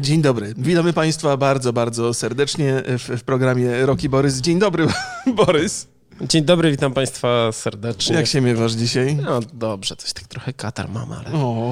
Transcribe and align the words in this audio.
Dzień 0.00 0.22
dobry. 0.22 0.54
Witamy 0.56 0.92
Państwa 0.92 1.36
bardzo, 1.36 1.72
bardzo 1.72 2.14
serdecznie 2.14 2.82
w, 2.86 3.18
w 3.20 3.22
programie 3.22 3.86
Roki 3.86 4.08
Borys. 4.08 4.40
Dzień 4.40 4.58
dobry, 4.58 4.86
Borys. 5.36 5.86
Dzień 6.20 6.44
dobry, 6.44 6.70
witam 6.70 6.94
Państwa 6.94 7.52
serdecznie. 7.52 8.16
Jak 8.16 8.26
się 8.26 8.40
miewasz 8.40 8.72
dzisiaj? 8.72 9.16
No 9.16 9.40
dobrze, 9.52 9.96
coś 9.96 10.12
tak 10.12 10.26
trochę 10.26 10.52
katar 10.52 10.88
mam, 10.88 11.12
ale... 11.12 11.32
O, 11.32 11.70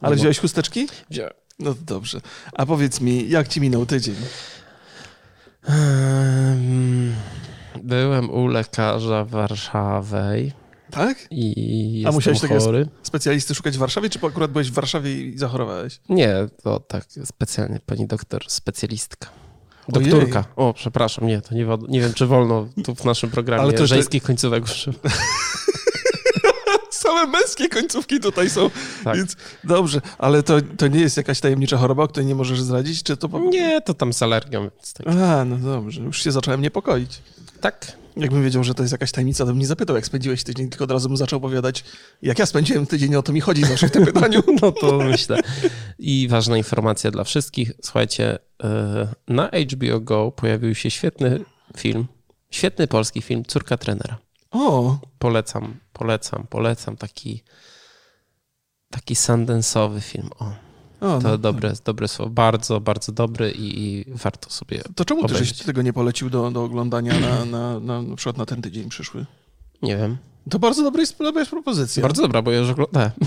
ale 0.00 0.16
wziąłeś 0.16 0.38
chusteczki? 0.38 0.88
Wziąłem. 1.10 1.32
No 1.58 1.74
to 1.74 1.80
dobrze. 1.86 2.20
A 2.52 2.66
powiedz 2.66 3.00
mi, 3.00 3.30
jak 3.30 3.48
ci 3.48 3.60
minął 3.60 3.86
tydzień? 3.86 4.16
Byłem 7.82 8.30
u 8.30 8.46
lekarza 8.46 9.24
Warszawej 9.24 10.52
Tak? 10.90 11.26
i 11.30 12.04
A 12.08 12.12
musiałeś 12.12 12.40
takiego 12.40 12.60
chory. 12.60 12.88
specjalisty 13.02 13.54
szukać 13.54 13.76
w 13.76 13.78
Warszawie, 13.80 14.10
czy 14.10 14.18
akurat 14.26 14.50
byłeś 14.50 14.70
w 14.70 14.74
Warszawie 14.74 15.20
i 15.22 15.38
zachorowałeś? 15.38 16.00
Nie, 16.08 16.34
to 16.62 16.80
tak 16.80 17.04
specjalnie 17.24 17.80
pani 17.86 18.06
doktor, 18.06 18.44
specjalistka. 18.48 19.28
Ojej. 19.92 20.10
Doktorka. 20.10 20.44
O, 20.56 20.74
przepraszam, 20.74 21.26
nie, 21.26 21.40
to 21.40 21.54
nie, 21.54 21.66
nie 21.88 22.00
wiem, 22.00 22.12
czy 22.14 22.26
wolno 22.26 22.68
tu 22.84 22.94
w 22.94 23.04
naszym 23.04 23.30
programie 23.30 23.62
Ale 23.62 23.72
to- 23.72 23.78
to- 23.78 23.86
żeńskich 23.86 24.22
końcówek 24.22 24.64
używać. 24.64 24.98
Same 26.90 27.26
męskie 27.26 27.68
końcówki 27.68 28.20
tutaj 28.20 28.50
są, 28.50 28.70
Tak. 29.04 29.16
więc 29.16 29.36
dobrze. 29.64 30.00
Ale 30.18 30.42
to, 30.42 30.56
to 30.78 30.86
nie 30.88 31.00
jest 31.00 31.16
jakaś 31.16 31.40
tajemnicza 31.40 31.76
choroba, 31.78 32.02
o 32.02 32.08
której 32.08 32.26
nie 32.26 32.34
możesz 32.34 32.60
zdradzić, 32.62 33.02
czy 33.02 33.16
to... 33.16 33.28
Po... 33.28 33.38
Nie, 33.40 33.80
to 33.80 33.94
tam 33.94 34.12
z 34.12 34.22
alergią. 34.22 34.60
Więc 34.62 34.92
tak. 34.92 35.06
A, 35.08 35.44
no 35.44 35.56
dobrze. 35.56 36.02
Już 36.02 36.22
się 36.24 36.32
zacząłem 36.32 36.62
niepokoić. 36.62 37.22
tak. 37.60 37.92
Jakbym 38.16 38.44
wiedział, 38.44 38.64
że 38.64 38.74
to 38.74 38.82
jest 38.82 38.92
jakaś 38.92 39.12
tajemnica, 39.12 39.44
to 39.44 39.50
bym 39.50 39.58
nie 39.58 39.66
zapytał, 39.66 39.96
jak 39.96 40.06
spędziłeś 40.06 40.44
tydzień, 40.44 40.68
tylko 40.68 40.84
od 40.84 40.90
razu 40.90 41.08
bym 41.08 41.16
zaczął 41.16 41.36
opowiadać, 41.36 41.84
jak 42.22 42.38
ja 42.38 42.46
spędziłem 42.46 42.86
tydzień, 42.86 43.14
o 43.14 43.22
to 43.22 43.32
mi 43.32 43.40
chodzi 43.40 43.64
zawsze 43.64 43.88
w 43.88 43.90
tym 43.90 44.06
pytaniu. 44.06 44.42
No 44.62 44.72
to 44.72 44.98
myślę. 44.98 45.40
I 45.98 46.28
ważna 46.28 46.56
informacja 46.56 47.10
dla 47.10 47.24
wszystkich. 47.24 47.72
Słuchajcie, 47.82 48.38
e, 48.62 49.08
na 49.28 49.48
HBO 49.48 50.00
Go 50.00 50.32
pojawił 50.32 50.74
się 50.74 50.90
świetny 50.90 51.44
film, 51.76 52.06
świetny 52.50 52.86
polski 52.86 53.22
film 53.22 53.44
Córka 53.44 53.76
trenera. 53.76 54.18
O, 54.50 54.98
Polecam, 55.18 55.76
polecam, 55.92 56.46
polecam. 56.50 56.96
Taki 56.96 57.42
taki 58.90 59.14
sundance'owy 59.14 60.00
film. 60.00 60.30
O, 60.38 60.52
o 61.00 61.20
to 61.20 61.28
no. 61.28 61.38
dobre, 61.38 61.72
dobre 61.84 62.08
słowo. 62.08 62.30
Bardzo, 62.30 62.80
bardzo 62.80 63.12
dobry 63.12 63.50
i, 63.50 63.82
i 63.84 64.04
warto 64.14 64.50
sobie... 64.50 64.82
To 64.94 65.04
czemu 65.04 65.22
ty 65.22 65.28
żeś 65.28 65.36
obejrzeć. 65.36 65.62
tego 65.62 65.82
nie 65.82 65.92
polecił 65.92 66.30
do, 66.30 66.50
do 66.50 66.64
oglądania 66.64 67.20
na, 67.20 67.44
na, 67.44 67.80
na, 67.80 68.02
na 68.02 68.16
przykład 68.16 68.36
na 68.36 68.46
ten 68.46 68.62
tydzień 68.62 68.88
przyszły? 68.88 69.26
Nie 69.82 69.96
wiem. 69.96 70.16
To 70.50 70.58
bardzo 70.58 70.82
dobra 70.82 71.00
jest, 71.00 71.18
dobra 71.18 71.40
jest 71.40 71.50
propozycja. 71.50 72.02
Bardzo 72.02 72.22
dobra, 72.22 72.42
bo 72.42 72.50
ja 72.50 72.58
już 72.58 72.70
oglądałem. 72.70 73.10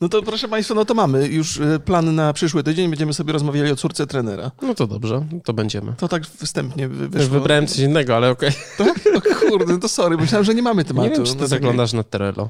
No 0.00 0.08
to 0.08 0.22
proszę 0.22 0.48
Państwa, 0.48 0.74
no 0.74 0.84
to 0.84 0.94
mamy 0.94 1.26
już 1.28 1.56
y, 1.56 1.80
plan 1.84 2.14
na 2.14 2.32
przyszły 2.32 2.62
tydzień. 2.62 2.90
Będziemy 2.90 3.14
sobie 3.14 3.32
rozmawiali 3.32 3.72
o 3.72 3.76
córce 3.76 4.06
trenera. 4.06 4.50
No 4.62 4.74
to 4.74 4.86
dobrze, 4.86 5.26
to 5.44 5.52
będziemy. 5.52 5.92
To 5.96 6.08
tak 6.08 6.26
wstępnie 6.26 6.88
wyszło. 6.88 7.28
wybrałem 7.28 7.66
coś 7.66 7.78
innego, 7.78 8.16
ale 8.16 8.30
okej. 8.30 8.50
Tak? 8.78 9.00
O 9.16 9.20
kurde, 9.50 9.78
to 9.78 9.88
sorry, 9.88 10.16
myślałem, 10.16 10.44
że 10.44 10.54
nie 10.54 10.62
mamy 10.62 10.84
tematu. 10.84 11.08
Nie 11.08 11.14
wiem, 11.14 11.24
czy 11.24 11.30
No 11.30 11.34
ty 11.34 11.40
tak- 11.40 11.48
zaglądasz 11.48 11.92
na 11.92 12.02
Trello. 12.02 12.48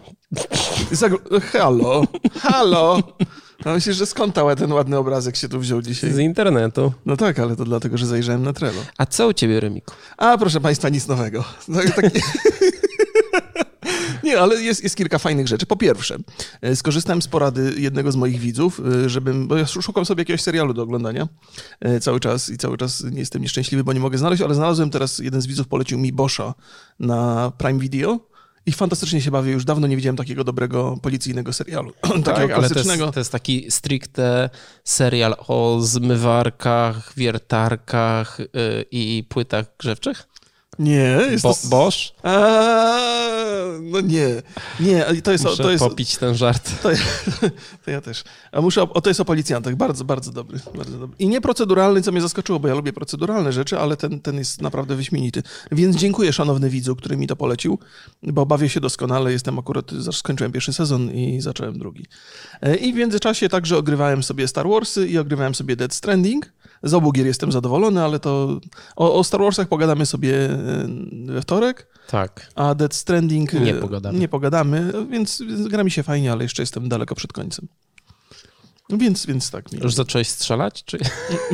Zagl- 0.92 1.40
halo, 1.40 2.02
halo. 2.40 3.02
No 3.64 3.74
myślisz, 3.74 3.96
że 3.96 4.06
skąd 4.06 4.34
ta- 4.34 4.56
ten 4.56 4.72
ładny 4.72 4.96
obrazek 4.98 5.36
się 5.36 5.48
tu 5.48 5.60
wziął 5.60 5.82
dzisiaj? 5.82 6.12
Z 6.12 6.18
internetu. 6.18 6.92
No 7.06 7.16
tak, 7.16 7.38
ale 7.38 7.56
to 7.56 7.64
dlatego, 7.64 7.98
że 7.98 8.06
zajrzałem 8.06 8.42
na 8.42 8.52
Trello. 8.52 8.82
A 8.98 9.06
co 9.06 9.28
u 9.28 9.32
ciebie, 9.32 9.60
Remiku? 9.60 9.94
A 10.16 10.38
proszę 10.38 10.60
Państwa, 10.60 10.88
nic 10.88 11.06
nowego. 11.08 11.44
Tak, 11.74 11.94
tak... 11.94 12.04
Nie, 14.24 14.40
ale 14.40 14.62
jest, 14.62 14.82
jest 14.82 14.96
kilka 14.96 15.18
fajnych 15.18 15.48
rzeczy. 15.48 15.66
Po 15.66 15.76
pierwsze, 15.76 16.16
e, 16.60 16.76
skorzystałem 16.76 17.22
z 17.22 17.28
porady 17.28 17.74
jednego 17.76 18.12
z 18.12 18.16
moich 18.16 18.40
widzów, 18.40 18.80
e, 19.04 19.08
żebym, 19.08 19.48
bo 19.48 19.56
ja 19.56 19.66
szukam 19.66 20.06
sobie 20.06 20.20
jakiegoś 20.20 20.40
serialu 20.42 20.74
do 20.74 20.82
oglądania 20.82 21.28
e, 21.80 22.00
cały 22.00 22.20
czas 22.20 22.48
i 22.48 22.58
cały 22.58 22.76
czas 22.76 23.04
nie 23.04 23.18
jestem 23.18 23.42
nieszczęśliwy, 23.42 23.84
bo 23.84 23.92
nie 23.92 24.00
mogę 24.00 24.18
znaleźć, 24.18 24.42
ale 24.42 24.54
znalazłem 24.54 24.90
teraz, 24.90 25.18
jeden 25.18 25.40
z 25.40 25.46
widzów 25.46 25.68
polecił 25.68 25.98
mi 25.98 26.12
Boscha 26.12 26.54
na 27.00 27.52
Prime 27.58 27.78
Video 27.78 28.20
i 28.68 28.72
fantastycznie 28.72 29.20
się 29.20 29.30
bawię. 29.30 29.52
Już 29.52 29.64
dawno 29.64 29.86
nie 29.86 29.96
widziałem 29.96 30.16
takiego 30.16 30.44
dobrego 30.44 30.96
policyjnego 31.02 31.52
serialu. 31.52 31.92
takiego 32.02 32.22
Tak, 32.22 32.38
ale 32.38 32.48
to 32.48 32.54
klasycznego. 32.54 33.04
jest, 33.04 33.14
to 33.14 33.20
jest 33.20 33.32
taki 33.32 33.70
stricte 33.70 34.50
serial 34.84 35.36
o 35.48 35.78
zmywarkach, 35.80 37.12
wiertarkach 37.16 38.38
yy, 38.38 38.84
i 38.90 39.24
płytach 39.28 39.66
grzewczych? 39.78 40.28
Nie, 40.78 41.18
jest 41.30 41.42
Bo, 41.42 41.54
to... 41.54 41.68
Bosch? 41.68 41.96
A, 42.22 42.98
no 43.82 44.00
nie, 44.00 44.42
nie, 44.80 45.04
to 45.22 45.32
jest, 45.32 45.44
Muszę 45.44 45.62
to 45.62 45.70
jest, 45.70 45.84
popić 45.84 46.16
ten 46.16 46.34
żart. 46.34 46.70
To, 46.82 46.90
to 47.84 47.90
ja 47.90 48.00
też. 48.00 48.24
A 48.52 48.60
muszę, 48.60 48.82
o, 48.82 49.00
to 49.00 49.10
jest 49.10 49.20
o 49.20 49.24
policjantach. 49.24 49.76
Bardzo, 49.76 50.04
bardzo 50.04 50.32
dobry, 50.32 50.58
bardzo 50.74 50.98
dobry. 50.98 51.16
I 51.18 51.28
nieproceduralny, 51.28 52.02
co 52.02 52.12
mnie 52.12 52.20
zaskoczyło, 52.20 52.60
bo 52.60 52.68
ja 52.68 52.74
lubię 52.74 52.92
proceduralne 52.92 53.52
rzeczy, 53.52 53.78
ale 53.78 53.96
ten, 53.96 54.20
ten 54.20 54.38
jest 54.38 54.62
naprawdę 54.62 54.96
wyśmienity. 54.96 55.42
Więc 55.72 55.96
dziękuję, 55.96 56.32
szanowny 56.32 56.70
widzu, 56.70 56.96
który 56.96 57.16
mi 57.16 57.26
to 57.26 57.36
polecił, 57.36 57.78
bo 58.22 58.46
bawię 58.46 58.68
się 58.68 58.80
doskonale. 58.80 59.32
Jestem 59.32 59.58
akurat, 59.58 59.90
skończyłem 60.12 60.52
pierwszy 60.52 60.72
sezon 60.72 61.10
i 61.10 61.40
zacząłem 61.40 61.78
drugi. 61.78 62.06
E, 62.60 62.76
I 62.76 62.92
w 62.92 62.96
międzyczasie 62.96 63.48
także 63.48 63.76
ogrywałem 63.76 64.22
sobie 64.22 64.48
Star 64.48 64.68
Warsy 64.68 65.08
i 65.08 65.18
ogrywałem 65.18 65.54
sobie 65.54 65.76
Dead 65.76 65.94
Stranding. 65.94 66.52
Z 66.82 66.94
obu 66.94 67.12
gier 67.12 67.26
jestem 67.26 67.52
zadowolony, 67.52 68.02
ale 68.02 68.20
to 68.20 68.60
o, 68.96 69.14
o 69.14 69.24
Star 69.24 69.40
Warsach 69.40 69.68
pogadamy 69.68 70.06
sobie 70.06 70.50
e, 70.50 70.58
we 71.26 71.42
wtorek. 71.42 71.86
Tak. 72.10 72.50
A 72.54 72.74
Dead 72.74 72.94
Stranding 72.94 73.52
Nie 73.52 73.74
e, 73.76 73.80
pogadamy. 73.80 74.18
Nie 74.18 74.28
pogadamy, 74.28 74.92
więc, 75.10 75.42
więc 75.48 75.68
gra 75.68 75.84
mi 75.84 75.90
się 75.90 76.02
fajnie, 76.02 76.32
ale 76.32 76.42
jeszcze 76.42 76.62
jestem 76.62 76.88
daleko 76.88 77.14
przed 77.14 77.32
końcem. 77.32 77.68
No 78.90 78.98
Więc, 78.98 79.26
więc 79.26 79.50
tak. 79.50 79.72
Już 79.72 79.94
zacząłeś 79.94 80.28
strzelać? 80.28 80.84
Czy... 80.84 80.98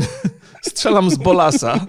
Strzelam 0.70 1.10
z 1.10 1.16
Bolasa. 1.16 1.86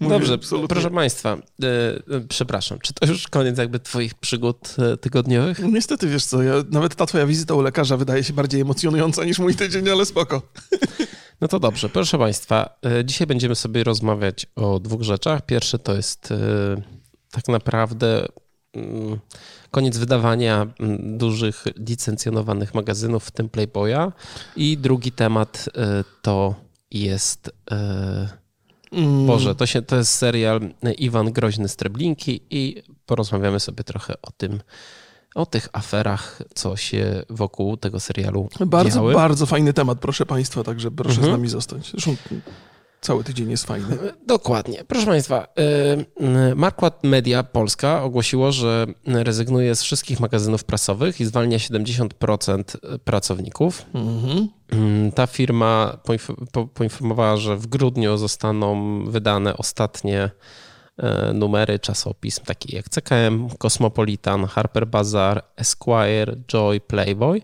Mówię 0.00 0.14
Dobrze, 0.14 0.34
absolutnie. 0.34 0.68
proszę 0.68 0.90
Państwa, 0.90 1.36
yy, 1.58 1.68
yy, 2.08 2.20
przepraszam, 2.28 2.78
czy 2.78 2.94
to 2.94 3.06
już 3.06 3.28
koniec 3.28 3.58
jakby 3.58 3.80
Twoich 3.80 4.14
przygód 4.14 4.76
tygodniowych? 5.00 5.58
No 5.58 5.68
Niestety, 5.68 6.08
wiesz 6.08 6.24
co, 6.24 6.42
ja, 6.42 6.54
nawet 6.70 6.94
ta 6.94 7.06
twoja 7.06 7.26
wizyta 7.26 7.54
u 7.54 7.60
lekarza 7.62 7.96
wydaje 7.96 8.24
się 8.24 8.32
bardziej 8.32 8.60
emocjonująca 8.60 9.24
niż 9.24 9.38
mój 9.38 9.54
tydzień, 9.54 9.88
ale 9.88 10.06
spoko. 10.06 10.42
No 11.40 11.48
to 11.48 11.60
dobrze, 11.60 11.88
proszę 11.88 12.18
Państwa, 12.18 12.78
yy, 12.82 13.04
dzisiaj 13.04 13.26
będziemy 13.26 13.54
sobie 13.54 13.84
rozmawiać 13.84 14.46
o 14.56 14.80
dwóch 14.80 15.02
rzeczach. 15.02 15.46
Pierwszy 15.46 15.78
to 15.78 15.94
jest 15.94 16.30
yy, 16.30 16.82
tak 17.30 17.48
naprawdę 17.48 18.26
mm, 18.72 19.18
koniec 19.70 19.98
wydawania 19.98 20.66
mm, 20.80 21.18
dużych 21.18 21.64
licencjonowanych 21.88 22.74
magazynów, 22.74 23.24
w 23.24 23.30
tym 23.30 23.48
Playboya. 23.48 24.12
I 24.56 24.78
drugi 24.78 25.12
temat 25.12 25.68
yy, 25.76 26.04
to 26.22 26.54
jest... 26.90 27.50
Mm, 28.92 29.26
Boże, 29.26 29.54
to, 29.54 29.66
się, 29.66 29.82
to 29.82 29.96
jest 29.96 30.14
serial 30.14 30.60
Iwan 30.98 31.32
Groźny 31.32 31.68
z 31.68 31.76
Treblinki 31.76 32.40
i 32.50 32.82
porozmawiamy 33.06 33.60
sobie 33.60 33.84
trochę 33.84 34.14
o 34.22 34.30
tym, 34.36 34.60
o 35.36 35.46
tych 35.46 35.68
aferach, 35.72 36.42
co 36.54 36.76
się 36.76 37.22
wokół 37.30 37.76
tego 37.76 38.00
serialu 38.00 38.48
Bardzo, 38.66 38.94
działy. 38.94 39.14
bardzo 39.14 39.46
fajny 39.46 39.72
temat, 39.72 39.98
proszę 39.98 40.26
państwa, 40.26 40.64
także 40.64 40.90
proszę 40.90 41.10
Mhm. 41.16 41.28
z 41.28 41.36
nami 41.36 41.48
zostać. 41.48 41.90
Zresztą 41.90 42.16
cały 43.00 43.24
tydzień 43.24 43.50
jest 43.50 43.64
fajny. 43.64 43.98
Dokładnie. 44.26 44.84
Proszę 44.88 45.06
Państwa, 45.06 45.46
y, 46.50 46.54
Marquardt 46.54 47.04
Media 47.04 47.42
Polska 47.42 48.02
ogłosiło, 48.02 48.52
że 48.52 48.86
rezygnuje 49.06 49.74
z 49.74 49.82
wszystkich 49.82 50.20
magazynów 50.20 50.64
prasowych 50.64 51.20
i 51.20 51.24
zwalnia 51.24 51.58
70% 51.58 52.76
pracowników. 53.04 53.86
Mhm. 53.94 54.48
Mm, 54.72 55.12
Ta 55.12 55.26
firma 55.26 55.96
poinf- 56.04 56.46
po- 56.52 56.66
poinformowała, 56.66 57.36
że 57.36 57.56
w 57.56 57.66
grudniu 57.66 58.16
zostaną 58.16 59.00
wydane 59.10 59.56
ostatnie 59.56 60.18
e, 60.20 60.30
numery 61.34 61.78
czasopism, 61.78 62.44
takie 62.44 62.76
jak 62.76 62.88
CKM, 62.88 63.48
Cosmopolitan, 63.58 64.46
Harper 64.46 64.86
Bazaar, 64.86 65.44
Esquire, 65.56 66.36
Joy, 66.52 66.80
Playboy 66.80 67.42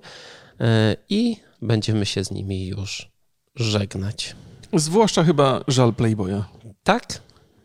e, 0.60 0.96
i 1.08 1.36
będziemy 1.62 2.06
się 2.06 2.24
z 2.24 2.30
nimi 2.30 2.66
już 2.66 3.08
żegnać. 3.56 4.36
Zwłaszcza 4.72 5.24
chyba 5.24 5.64
żal 5.68 5.94
Playboya. 5.94 6.44
Tak? 6.82 7.20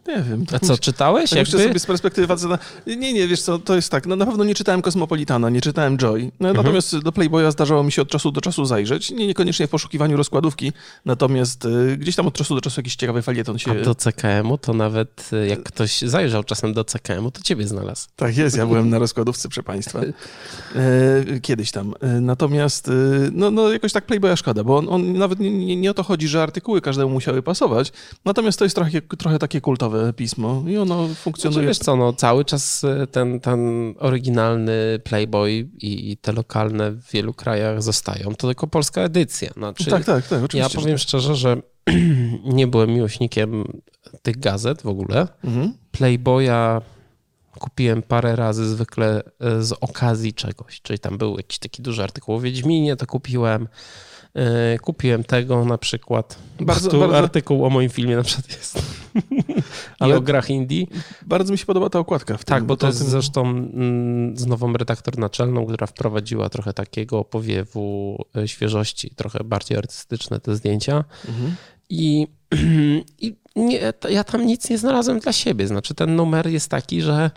Nie 0.07 0.23
wiem. 0.23 0.45
A 0.53 0.59
co, 0.59 0.77
czytałeś? 0.77 1.29
Tak 1.29 1.37
Jakby? 1.37 1.51
sobie 1.63 1.79
z 1.79 1.85
perspektywy 1.85 2.27
faceta... 2.27 2.59
Nie, 2.87 3.13
nie, 3.13 3.27
wiesz 3.27 3.41
co, 3.41 3.59
to 3.59 3.75
jest 3.75 3.89
tak, 3.91 4.05
no 4.05 4.15
na 4.15 4.25
pewno 4.25 4.43
nie 4.43 4.55
czytałem 4.55 4.81
Kosmopolitana, 4.81 5.49
nie 5.49 5.61
czytałem 5.61 5.97
Joy, 5.97 6.31
no, 6.39 6.49
Mhm. 6.49 6.65
natomiast 6.65 6.97
do 6.99 7.11
Playboya 7.11 7.51
zdarzało 7.51 7.83
mi 7.83 7.91
się 7.91 8.01
od 8.01 8.09
czasu 8.09 8.31
do 8.31 8.41
czasu 8.41 8.65
zajrzeć, 8.65 9.11
nie, 9.11 9.27
niekoniecznie 9.27 9.67
w 9.67 9.69
poszukiwaniu 9.69 10.17
rozkładówki, 10.17 10.71
natomiast 11.05 11.65
y, 11.65 11.97
gdzieś 11.97 12.15
tam 12.15 12.27
od 12.27 12.33
czasu 12.33 12.55
do 12.55 12.61
czasu 12.61 12.79
jakiś 12.79 12.95
ciekawy 12.95 13.21
felieton 13.21 13.57
się... 13.57 13.71
A 13.71 13.75
do 13.75 13.95
CKM-u 13.95 14.57
to 14.57 14.73
nawet 14.73 15.29
e, 15.33 15.47
jak 15.47 15.63
ktoś 15.63 16.01
zajrzał 16.01 16.43
czasem 16.43 16.73
do 16.73 16.83
CKM-u, 16.83 17.31
to 17.31 17.41
ciebie 17.41 17.67
znalazł. 17.67 18.07
Tak 18.15 18.37
jest, 18.37 18.57
ja 18.57 18.65
byłem 18.65 18.89
na 18.89 18.99
rozkładówce, 18.99 19.49
proszę 19.49 19.63
państwa. 19.63 19.99
E, 20.75 21.39
kiedyś 21.39 21.71
tam. 21.71 21.93
E, 22.01 22.07
natomiast, 22.07 22.87
e, 22.87 22.91
no, 23.31 23.51
no 23.51 23.71
jakoś 23.71 23.93
tak 23.93 24.05
Playboya 24.05 24.35
szkoda, 24.37 24.63
bo 24.63 24.77
on, 24.77 24.89
on 24.89 25.13
nawet 25.13 25.39
nie, 25.39 25.51
nie, 25.51 25.75
nie 25.75 25.91
o 25.91 25.93
to 25.93 26.03
chodzi, 26.03 26.27
że 26.27 26.43
artykuły 26.43 26.81
każdemu 26.81 27.09
musiały 27.11 27.41
pasować, 27.43 27.91
natomiast 28.25 28.59
to 28.59 28.65
jest 28.65 28.75
trochę, 28.75 29.01
trochę 29.01 29.39
takie 29.39 29.61
kultowe 29.61 29.96
internetowe 29.97 30.13
pismo 30.13 30.63
i 30.67 30.77
ono 30.77 31.07
funkcjonuje. 31.07 31.53
Znaczy, 31.53 31.67
wiesz 31.67 31.77
co, 31.77 31.95
no, 31.95 32.13
cały 32.13 32.45
czas 32.45 32.83
e, 32.83 33.07
ten, 33.07 33.39
ten 33.39 33.93
oryginalny 33.99 34.99
Playboy 35.03 35.51
i, 35.81 36.11
i 36.11 36.17
te 36.17 36.31
lokalne 36.31 36.91
w 36.91 37.11
wielu 37.11 37.33
krajach 37.33 37.83
zostają. 37.83 38.35
To 38.35 38.47
tylko 38.47 38.67
polska 38.67 39.01
edycja. 39.01 39.49
Znaczy, 39.53 39.89
tak, 39.89 40.05
tak, 40.05 40.27
tak. 40.27 40.43
Oczywiście, 40.43 40.77
ja 40.77 40.81
powiem 40.81 40.97
tak. 40.97 41.03
szczerze, 41.03 41.35
że 41.35 41.61
nie 42.45 42.67
byłem 42.67 42.89
miłośnikiem 42.89 43.63
tych 44.21 44.39
gazet 44.39 44.81
w 44.81 44.87
ogóle. 44.87 45.27
Mhm. 45.43 45.73
Playboya 45.91 46.81
kupiłem 47.59 48.01
parę 48.01 48.35
razy 48.35 48.69
zwykle 48.69 49.23
e, 49.39 49.63
z 49.63 49.71
okazji 49.71 50.33
czegoś, 50.33 50.81
czyli 50.81 50.99
tam 50.99 51.17
był 51.17 51.37
jakiś 51.37 51.59
taki 51.59 51.81
duży 51.81 52.03
artykuł 52.03 52.35
o 52.35 52.39
Wiedźminie, 52.39 52.95
to 52.95 53.05
kupiłem. 53.05 53.67
E, 54.35 54.79
Kupiłem 54.79 55.23
tego 55.23 55.65
na 55.65 55.77
przykład. 55.77 56.37
Bardzo- 56.59 56.89
tu 56.89 56.99
bardzo- 56.99 57.17
artykuł 57.17 57.65
o 57.65 57.69
moim 57.69 57.89
filmie 57.89 58.15
na 58.15 58.23
przykład 58.23 58.49
jest. 58.57 58.77
I 59.31 59.43
Ale- 59.99 60.15
o 60.17 60.21
grach 60.21 60.49
indie. 60.49 60.85
Bardzo 61.25 61.51
mi 61.51 61.57
się 61.57 61.65
podoba 61.65 61.89
ta 61.89 61.99
okładka. 61.99 62.37
W 62.37 62.45
Tak, 62.45 62.59
tym, 62.59 62.67
bo 62.67 62.77
to 62.77 62.87
jest 62.87 62.99
tym- 62.99 63.07
zresztą 63.09 63.41
mm, 63.41 64.37
z 64.37 64.45
nową 64.45 64.73
redaktor 64.73 65.17
naczelną, 65.17 65.65
która 65.65 65.87
wprowadziła 65.87 66.49
trochę 66.49 66.73
takiego 66.73 67.23
powiewu 67.23 68.17
e, 68.37 68.47
świeżości, 68.47 69.09
trochę 69.15 69.43
bardziej 69.43 69.77
artystyczne 69.77 70.39
te 70.39 70.55
zdjęcia. 70.55 71.03
Mhm. 71.27 71.55
I, 71.89 72.27
i 73.19 73.35
nie, 73.55 73.93
ja 74.09 74.23
tam 74.23 74.45
nic 74.45 74.69
nie 74.69 74.77
znalazłem 74.77 75.19
dla 75.19 75.33
siebie. 75.33 75.67
Znaczy, 75.67 75.93
ten 75.95 76.15
numer 76.15 76.47
jest 76.47 76.69
taki, 76.69 77.01
że 77.01 77.31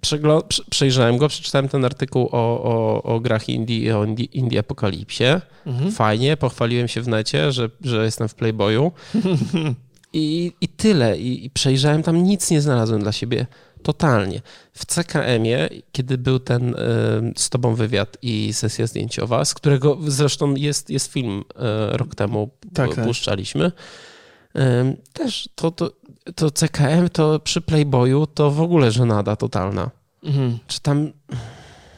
przeglo- 0.00 0.42
prze- 0.42 0.62
przejrzałem 0.70 1.16
go, 1.16 1.28
przeczytałem 1.28 1.68
ten 1.68 1.84
artykuł 1.84 2.28
o, 2.32 2.62
o, 2.62 3.02
o 3.02 3.20
grach 3.20 3.48
indie 3.48 3.78
i 3.78 3.90
o 3.92 4.04
indie, 4.04 4.24
indie 4.24 4.58
apokalipsie. 4.58 5.24
Mhm. 5.66 5.92
Fajnie, 5.92 6.36
pochwaliłem 6.36 6.88
się 6.88 7.02
w 7.02 7.08
necie, 7.08 7.52
że, 7.52 7.70
że 7.80 8.04
jestem 8.04 8.28
w 8.28 8.34
Playboyu. 8.34 8.92
I, 10.12 10.52
I 10.60 10.68
tyle. 10.68 11.18
I, 11.18 11.44
I 11.44 11.50
przejrzałem 11.50 12.02
tam, 12.02 12.22
nic 12.22 12.50
nie 12.50 12.60
znalazłem 12.60 13.02
dla 13.02 13.12
siebie. 13.12 13.46
Totalnie. 13.82 14.42
W 14.72 14.86
CKM-ie, 14.86 15.68
kiedy 15.92 16.18
był 16.18 16.38
ten 16.38 16.74
y, 16.74 16.76
z 17.36 17.50
tobą 17.50 17.74
wywiad 17.74 18.16
i 18.22 18.52
sesja 18.52 18.86
zdjęciowa, 18.86 19.44
z 19.44 19.54
którego 19.54 19.98
zresztą 20.06 20.54
jest, 20.54 20.90
jest 20.90 21.12
film 21.12 21.40
y, 21.92 21.96
rok 21.96 22.14
temu, 22.14 22.50
Tak, 22.74 22.86
tak, 22.88 22.96
tak. 22.96 23.04
Też 25.12 25.48
to, 25.54 25.70
to, 25.70 25.90
to 26.34 26.50
CKM 26.50 27.08
to 27.12 27.40
przy 27.40 27.60
Playboyu 27.60 28.26
to 28.26 28.50
w 28.50 28.60
ogóle 28.60 28.90
żenada 28.90 29.36
totalna. 29.36 29.90
Mhm. 30.22 30.58
Czy 30.66 30.80
tam, 30.80 31.12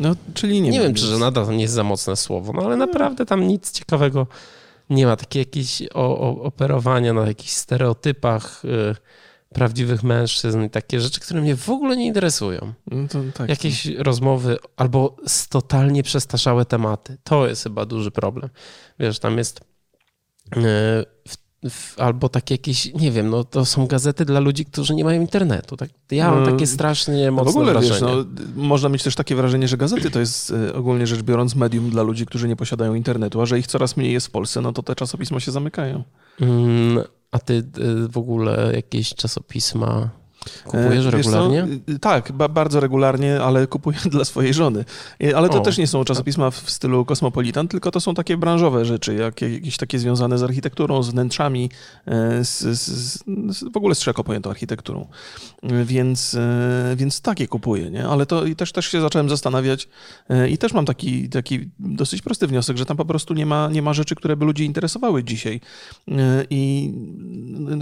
No, 0.01 0.15
czyli 0.35 0.61
nie, 0.61 0.71
nie, 0.71 0.81
wiem, 0.81 0.95
czy 0.95 1.07
żenada 1.07 1.45
to 1.45 1.53
nie 1.53 1.63
jest 1.63 1.75
za 1.75 1.85
mocne 1.85 2.17
słowo, 2.17 2.53
no 2.53 2.63
ale 2.63 2.77
naprawdę 2.77 3.27
tam 3.27 3.47
nic 3.47 3.73
ciekawego 3.73 4.27
nie 4.91 5.07
ma. 5.07 5.17
Takie 5.17 5.39
jakieś 5.39 5.83
o, 5.95 6.19
o, 6.19 6.43
operowania 6.43 7.13
na 7.13 7.27
jakichś 7.27 7.53
stereotypach 7.53 8.65
y, 8.65 8.95
prawdziwych 9.55 10.03
mężczyzn 10.03 10.63
i 10.63 10.71
takie 10.71 11.01
rzeczy, 11.01 11.21
które 11.21 11.41
mnie 11.41 11.57
w 11.57 11.71
ogóle 11.71 11.97
nie 11.97 12.07
interesują. 12.07 12.73
No 12.91 13.09
to, 13.09 13.19
tak. 13.35 13.49
Jakieś 13.49 13.87
rozmowy 13.87 14.57
albo 14.77 15.17
totalnie 15.49 16.03
przestarzałe 16.03 16.65
tematy. 16.65 17.17
To 17.25 17.47
jest 17.49 17.63
chyba 17.63 17.87
duży 17.87 18.11
problem. 18.11 18.51
Wiesz, 18.99 19.19
tam 19.19 19.39
jest 19.39 19.61
y, 19.61 20.61
w, 21.29 21.37
albo 21.97 22.29
takie 22.29 22.55
jakieś, 22.55 22.95
nie 22.95 23.11
wiem, 23.11 23.31
no 23.31 23.45
to 23.45 23.65
są 23.65 23.87
gazety 23.87 24.25
dla 24.25 24.41
ludzi, 24.41 24.65
którzy 24.65 24.95
nie 24.95 25.05
mają 25.05 25.21
internetu. 25.21 25.77
Tak? 25.77 25.91
Ja 26.11 26.31
mam 26.31 26.45
No, 26.45 26.51
takie 26.51 26.67
strasznie 26.67 27.27
No 27.27 27.33
mocne 27.33 27.53
w 27.53 27.57
ogóle 27.57 27.73
wrażenie. 27.73 27.93
wiesz, 27.93 28.01
no, 28.01 28.25
można 28.63 28.89
mieć 28.89 29.03
też 29.03 29.15
takie 29.15 29.35
wrażenie, 29.37 29.69
że 29.69 29.77
gazety 29.77 30.11
to 30.11 30.21
jest 30.21 30.51
e, 30.51 30.75
ogólnie 30.75 31.07
rzecz 31.07 31.23
biorąc 31.23 31.55
medium 31.55 31.91
dla 31.91 32.03
ludzi, 32.03 32.27
którzy 32.27 32.49
nie 32.49 32.57
posiadają 32.57 32.95
internetu, 32.95 33.41
a 33.41 33.47
że 33.47 33.59
ich 33.59 33.67
coraz 33.67 33.97
mniej 33.97 34.13
jest 34.13 34.27
w 34.27 34.31
Polsce, 34.31 34.61
no 34.61 34.73
to 34.73 34.83
te 34.83 34.95
czasopisma 34.95 35.41
się 35.41 35.53
zamykają. 35.53 36.03
Mm, 36.41 37.05
A 37.31 37.39
ty 37.39 37.55
y, 37.55 38.09
w 38.09 38.19
ogóle 38.19 38.73
jakieś 38.75 39.15
czasopisma 39.15 40.11
kupujesz 40.65 41.07
E, 41.07 41.11
regularnie? 41.11 41.67
y, 41.91 41.99
Tak, 41.99 42.33
ba 42.33 42.49
bardzo 42.49 42.81
regularnie, 42.81 43.41
ale 43.41 43.67
kupuję 43.67 43.99
dla 44.11 44.25
swojej 44.25 44.55
żony. 44.55 44.85
E, 45.25 45.37
Ale 45.37 45.49
to 45.49 45.59
O. 45.59 45.61
też 45.61 45.79
nie 45.79 45.87
są 45.87 46.05
czasopisma 46.05 46.51
w 46.51 46.59
w 46.69 46.71
stylu 46.71 47.05
Kosmopolitan, 47.05 47.69
tylko 47.69 47.91
to 47.91 48.01
są 48.01 48.15
takie 48.15 48.37
branżowe 48.37 48.85
rzeczy, 48.85 49.15
jak, 49.15 49.43
jakieś 49.43 49.77
takie 49.77 49.99
związane 49.99 50.39
z 50.39 50.43
architekturą, 50.43 51.03
z 51.03 51.11
wnętrzami, 51.11 51.71
e, 52.07 52.45
z, 52.45 52.59
z, 52.59 52.83
z, 53.57 53.65
w 53.73 53.77
ogóle 53.77 53.95
z 53.95 54.01
szeroko 54.01 54.25
pojętą 54.25 54.51
architekturą. 54.51 55.07
E, 55.63 55.85
Więc, 55.85 56.35
e, 56.35 56.95
więc 56.97 57.21
takie 57.21 57.49
kupuję, 57.49 57.91
nie? 57.91 58.07
Ale 58.09 58.27
to 58.27 58.45
i 58.45 58.57
też, 58.57 58.73
też 58.73 58.87
się 58.87 59.01
zacząłem 59.01 59.29
zastanawiać 59.29 59.89
e, 60.29 60.49
i 60.49 60.59
też 60.59 60.73
mam 60.73 60.85
taki, 60.85 61.29
taki 61.29 61.71
dosyć 61.79 62.23
prosty 62.23 62.47
wniosek, 62.47 62.77
że 62.77 62.87
tam 62.87 62.97
po 62.97 63.05
prostu 63.05 63.35
nie 63.35 63.47
ma, 63.47 63.69
nie 63.73 63.83
ma 63.83 63.93
rzeczy, 63.93 64.15
które 64.15 64.37
by 64.37 64.45
ludzi 64.45 64.65
interesowały 64.65 65.25
dzisiaj. 65.25 65.61
E, 66.09 66.45
I, 66.51 66.93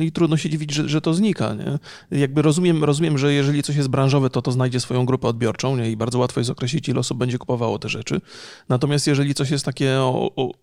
i 0.01 0.13
trudno 0.13 0.37
się 0.37 0.51
dziwić, 0.51 0.75
że, 0.75 0.89
że 0.89 1.01
to 1.01 1.15
znika, 1.15 1.55
nie? 1.55 1.79
Jakby 2.19 2.43
rozumiem, 2.57 2.85
rozumiem, 2.85 3.19
że 3.19 3.33
jeżeli 3.33 3.63
coś 3.63 3.77
jest 3.77 3.89
branżowe, 3.89 4.31
to 4.31 4.43
to 4.43 4.53
znajdzie 4.53 4.81
swoją 4.81 5.07
grupę 5.07 5.29
odbiorczą 5.29 5.77
nie? 5.77 5.91
i 5.91 5.97
bardzo 5.97 6.19
łatwo 6.19 6.41
jest 6.41 6.51
określić, 6.51 6.89
ile 6.89 7.01
osób 7.01 7.19
będzie 7.19 7.39
kupowało 7.39 7.79
te 7.79 7.89
rzeczy. 7.89 8.21
Natomiast 8.69 9.07
jeżeli 9.07 9.35
coś 9.35 9.51
jest 9.51 9.65
takie 9.65 9.99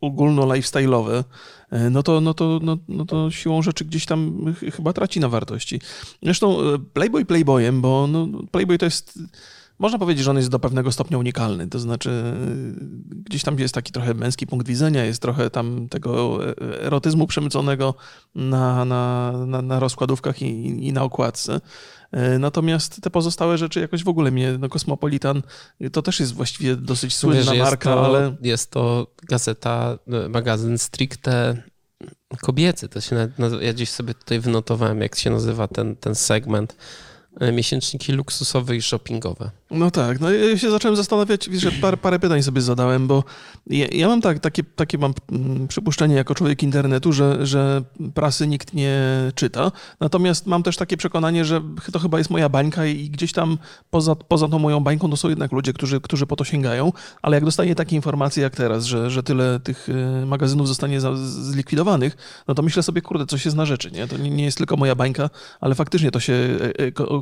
ogólno-lifestyle'owe, 0.01 1.23
e, 1.71 1.89
no 1.89 2.03
to, 2.03 2.21
no, 2.21 2.33
to, 2.33 2.59
no, 2.63 2.77
no 2.87 3.05
to 3.05 3.31
siłą 3.31 3.61
rzeczy 3.61 3.85
gdzieś 3.85 4.05
tam 4.05 4.45
ch- 4.55 4.75
chyba 4.75 4.93
traci 4.93 5.19
na 5.19 5.29
wartości. 5.29 5.81
Zresztą 6.23 6.61
e, 6.61 6.79
Playboy 6.93 7.25
Playboyem, 7.25 7.81
bo 7.81 8.07
no, 8.07 8.27
Playboy 8.51 8.77
to 8.77 8.85
jest... 8.85 9.19
Można 9.83 9.99
powiedzieć, 9.99 10.23
że 10.23 10.31
on 10.31 10.37
jest 10.37 10.49
do 10.49 10.59
pewnego 10.59 10.91
stopnia 10.91 11.17
unikalny, 11.17 11.67
to 11.67 11.79
znaczy 11.79 12.09
e, 12.09 12.35
gdzieś 13.25 13.43
tam 13.43 13.59
jest 13.59 13.73
taki 13.73 13.91
trochę 13.91 14.13
męski 14.13 14.47
punkt 14.47 14.67
widzenia, 14.67 15.05
jest 15.05 15.21
trochę 15.21 15.49
tam 15.49 15.89
tego 15.89 16.39
e, 16.49 16.81
erotyzmu 16.81 17.27
przemyconego 17.27 17.95
na, 18.35 18.85
na, 18.85 19.33
na, 19.47 19.61
na 19.61 19.79
rozkładówkach 19.79 20.41
i, 20.41 20.87
i 20.87 20.93
na 20.93 21.03
okładce. 21.03 21.61
E, 22.11 22.39
Natomiast 22.39 23.01
te 23.01 23.09
pozostałe 23.09 23.57
rzeczy 23.57 23.79
jakoś 23.79 24.03
w 24.03 24.07
ogóle 24.07 24.31
mnie, 24.31 24.57
no 24.59 24.69
Kosmopolitan 24.69 25.41
to 25.91 26.01
też 26.01 26.19
jest 26.19 26.33
właściwie 26.33 26.75
dosyć 26.75 27.15
słynna 27.15 27.51
Wiesz, 27.51 27.61
marka, 27.61 27.93
to, 27.93 28.05
ale 28.05 28.35
Jest 28.41 28.71
to 28.71 29.07
gazeta, 29.23 29.97
y, 30.25 30.29
magazyn 30.29 30.77
stricte 30.77 31.63
kobiecy. 32.41 32.89
To 32.89 33.01
się 33.01 33.15
nawet, 33.15 33.61
ja 33.61 33.73
gdzieś 33.73 33.89
sobie 33.89 34.13
tutaj 34.13 34.39
wynotowałem, 34.39 35.01
jak 35.01 35.15
się 35.15 35.29
nazywa 35.29 35.67
ten, 35.67 35.95
ten 35.95 36.15
segment. 36.15 36.75
Y, 37.41 37.51
Miesięczniki 37.51 38.11
luksusowe 38.11 38.75
i 38.75 38.81
shoppingowe. 38.81 39.51
No 39.71 39.91
tak, 39.91 40.19
no 40.19 40.31
ja 40.31 40.57
się 40.57 40.71
zacząłem 40.71 40.95
zastanawiać, 40.95 41.49
wiesz, 41.49 41.61
że 41.61 41.71
parę, 42.01 42.19
pytań 42.19 42.43
sobie 42.43 42.61
zadałem, 42.61 43.07
bo 43.07 43.23
ja, 43.67 43.87
ja 43.91 44.07
mam 44.07 44.21
tak, 44.21 44.39
takie, 44.39 44.63
takie 44.63 44.97
mam 44.97 45.13
mm, 45.31 45.67
przypuszczenie 45.67 46.15
jako 46.15 46.35
człowiek 46.35 46.63
internetu, 46.63 47.13
że, 47.13 47.45
że 47.45 47.83
prasy 48.13 48.47
nikt 48.47 48.73
nie 48.73 49.01
czyta, 49.35 49.71
natomiast 49.99 50.47
mam 50.47 50.63
też 50.63 50.77
takie 50.77 50.97
przekonanie, 50.97 51.45
że 51.45 51.61
to 51.91 51.99
chyba 51.99 52.17
jest 52.17 52.29
moja 52.29 52.49
bańka 52.49 52.85
i 52.85 53.09
gdzieś 53.09 53.31
tam 53.31 53.57
poza, 53.89 54.15
poza 54.15 54.47
tą 54.47 54.59
moją 54.59 54.79
bańką 54.79 55.09
to 55.09 55.17
są 55.17 55.29
jednak 55.29 55.51
ludzie, 55.51 55.73
którzy, 55.73 56.01
którzy 56.01 56.27
po 56.27 56.35
to 56.35 56.43
sięgają, 56.43 56.91
ale 57.21 57.37
jak 57.37 57.45
dostaję 57.45 57.75
takie 57.75 57.95
informacje 57.95 58.43
jak 58.43 58.55
teraz, 58.55 58.85
że, 58.85 59.09
że 59.09 59.23
tyle 59.23 59.59
tych 59.59 59.89
y, 59.89 60.25
magazynów 60.25 60.67
zostanie 60.67 61.01
zlikwidowanych, 61.25 62.17
no 62.47 62.53
to 62.53 62.61
myślę 62.61 62.83
sobie, 62.83 63.01
kurde, 63.01 63.25
coś 63.25 63.45
jest 63.45 63.57
na 63.57 63.65
rzeczy, 63.65 63.91
nie? 63.91 64.07
To 64.07 64.17
nie, 64.17 64.29
nie 64.29 64.43
jest 64.43 64.57
tylko 64.57 64.77
moja 64.77 64.95
bańka, 64.95 65.29
ale 65.61 65.75
faktycznie 65.75 66.11
to 66.11 66.19
się 66.19 66.33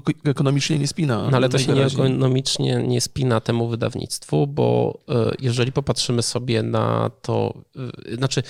e, 0.07 0.11
eko, 0.11 0.29
ekonomicznie 0.29 0.79
nie 0.79 0.87
spina. 0.87 1.29
No 1.31 1.37
ale 1.37 1.49
to 1.49 1.57
się 1.59 1.73
nie 1.73 1.85
ekonomicznie 1.85 2.83
nie 2.87 3.01
spina 3.01 3.39
temu 3.39 3.67
wydawnictwu, 3.67 4.47
bo 4.47 4.99
y, 5.09 5.35
jeżeli 5.39 5.71
popatrzymy 5.71 6.21
sobie 6.21 6.63
na 6.63 7.11
to, 7.21 7.53
y, 8.11 8.15
znaczy 8.15 8.43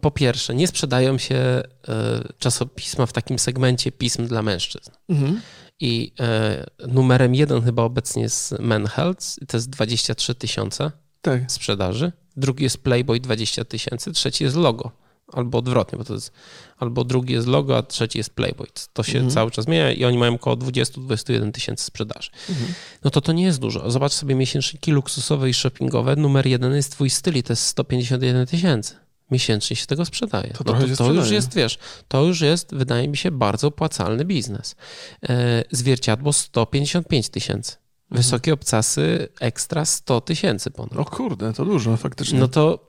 po 0.00 0.10
pierwsze, 0.10 0.54
nie 0.54 0.66
sprzedają 0.66 1.18
się 1.18 1.34
y, 1.34 1.92
czasopisma 2.38 3.06
w 3.06 3.12
takim 3.12 3.38
segmencie 3.38 3.92
pism 3.92 4.26
dla 4.26 4.42
mężczyzn. 4.42 4.90
Mhm. 5.08 5.40
I 5.80 6.12
numerem 6.88 7.34
jeden 7.34 7.62
chyba 7.62 7.82
obecnie 7.82 8.22
jest 8.22 8.58
Men 8.58 8.86
Health, 8.86 9.24
to 9.48 9.56
jest 9.56 9.70
23 9.70 10.34
tysiące 10.34 10.92
Tak. 11.20 11.52
sprzedaży. 11.52 12.12
Drugi 12.36 12.64
jest 12.64 12.84
Playboy 12.84 13.20
20 13.20 13.64
tysięcy, 13.64 14.12
trzeci 14.12 14.44
jest 14.44 14.56
logo. 14.56 15.05
Albo 15.32 15.58
odwrotnie, 15.58 15.98
bo 15.98 16.04
to 16.04 16.14
jest 16.14 16.32
albo 16.78 17.04
drugi 17.04 17.34
jest 17.34 17.46
logo, 17.46 17.76
a 17.78 17.82
trzeci 17.82 18.18
jest 18.18 18.30
Playboy. 18.30 18.66
To 18.92 19.02
się 19.02 19.18
Mhm. 19.18 19.30
cały 19.30 19.50
czas 19.50 19.64
zmienia 19.64 19.92
i 19.92 20.04
oni 20.04 20.18
mają 20.18 20.34
około 20.34 20.56
20-21 20.56 21.52
tysięcy 21.52 21.84
sprzedaży. 21.84 22.30
Mhm. 22.48 22.74
No 23.04 23.10
to 23.10 23.20
to 23.20 23.32
nie 23.32 23.44
jest 23.44 23.58
dużo. 23.58 23.90
Zobacz 23.90 24.12
sobie 24.12 24.34
miesięczniki 24.34 24.92
luksusowe 24.92 25.50
i 25.50 25.54
shoppingowe. 25.54 26.16
Numer 26.16 26.46
jeden 26.46 26.74
jest 26.74 26.92
twój 26.92 27.10
styl 27.10 27.34
i 27.36 27.42
to 27.42 27.52
jest 27.52 27.66
151 27.66 28.46
tysięcy. 28.46 28.94
Miesięcznie 29.30 29.76
się 29.76 29.86
tego 29.86 30.04
sprzedaje. 30.04 30.50
To 30.50 30.64
no 30.66 30.72
to, 30.72 30.96
to 30.96 31.12
już 31.12 31.30
jest, 31.30 31.54
wiesz, 31.54 31.78
to 32.08 32.24
już 32.24 32.40
jest, 32.40 32.74
wydaje 32.74 33.08
mi 33.08 33.16
się, 33.16 33.30
bardzo 33.30 33.66
opłacalny 33.66 34.24
biznes. 34.24 34.76
E, 35.28 35.64
zwierciadło 35.70 36.32
155 36.32 37.28
tysięcy. 37.28 37.72
Mhm. 37.72 38.22
Wysokie 38.22 38.52
obcasy 38.52 39.28
ekstra 39.40 39.84
100 39.84 40.20
tysięcy 40.20 40.70
ponad. 40.70 40.96
O 40.96 41.04
kurde, 41.04 41.52
to 41.52 41.64
dużo 41.64 41.96
faktycznie. 41.96 42.38
No 42.38 42.48
to, 42.48 42.85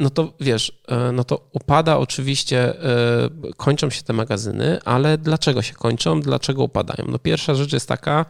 no 0.00 0.10
to 0.10 0.32
wiesz, 0.40 0.82
e, 0.88 1.12
no 1.12 1.24
to 1.24 1.48
upada 1.52 1.98
oczywiście, 1.98 2.84
e, 2.84 3.30
kończą 3.56 3.90
się 3.90 4.02
te 4.02 4.12
magazyny, 4.12 4.78
ale 4.84 5.18
dlaczego 5.18 5.62
się 5.62 5.74
kończą? 5.74 6.20
Dlaczego 6.20 6.62
upadają? 6.62 7.08
No 7.08 7.18
pierwsza 7.18 7.54
rzecz 7.54 7.72
jest 7.72 7.88
taka, 7.88 8.26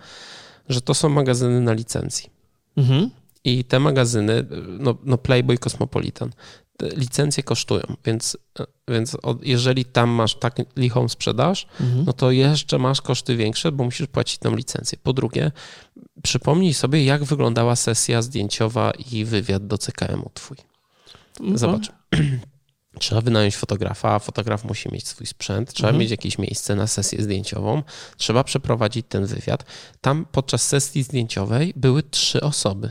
że 0.68 0.80
to 0.80 0.94
są 0.94 1.08
magazyny 1.08 1.60
na 1.60 1.72
licencji. 1.72 2.30
Mhm. 2.76 3.10
I 3.44 3.64
te 3.64 3.80
magazyny, 3.80 4.46
no, 4.78 4.94
no 5.04 5.18
Playboy 5.18 5.58
Cosmopolitan, 5.58 6.30
te 6.76 6.88
licencje 6.88 7.42
kosztują, 7.42 7.82
więc, 8.04 8.36
więc 8.88 9.14
od, 9.22 9.44
jeżeli 9.46 9.84
tam 9.84 10.10
masz 10.10 10.34
tak 10.34 10.56
lichą 10.76 11.08
sprzedaż, 11.08 11.66
Mhm. 11.80 12.04
no 12.06 12.12
to 12.12 12.30
jeszcze 12.30 12.78
masz 12.78 13.00
koszty 13.02 13.36
większe, 13.36 13.72
bo 13.72 13.84
musisz 13.84 14.06
płacić 14.06 14.38
tą 14.38 14.56
licencję. 14.56 14.98
Po 15.02 15.12
drugie, 15.12 15.52
przypomnij 16.22 16.74
sobie, 16.74 17.04
jak 17.04 17.24
wyglądała 17.24 17.76
sesja 17.76 18.22
zdjęciowa 18.22 18.92
i 19.12 19.24
wywiad 19.24 19.66
do 19.66 19.78
CKM-u 19.78 20.30
twój. 20.34 20.56
No, 21.40 21.58
Zobacz. 21.58 21.92
Trzeba 22.98 23.20
wynająć 23.20 23.56
fotografa, 23.56 24.14
a 24.14 24.18
fotograf 24.18 24.64
musi 24.64 24.92
mieć 24.92 25.08
swój 25.08 25.26
sprzęt, 25.26 25.72
trzeba 25.72 25.88
Mhm. 25.88 26.00
mieć 26.00 26.10
jakieś 26.10 26.38
miejsce 26.38 26.76
na 26.76 26.86
sesję 26.86 27.22
zdjęciową, 27.22 27.82
trzeba 28.16 28.44
przeprowadzić 28.44 29.06
ten 29.08 29.26
wywiad. 29.26 29.64
Tam 30.00 30.26
podczas 30.32 30.62
sesji 30.68 31.02
zdjęciowej 31.02 31.72
były 31.76 32.02
trzy 32.02 32.40
osoby, 32.40 32.90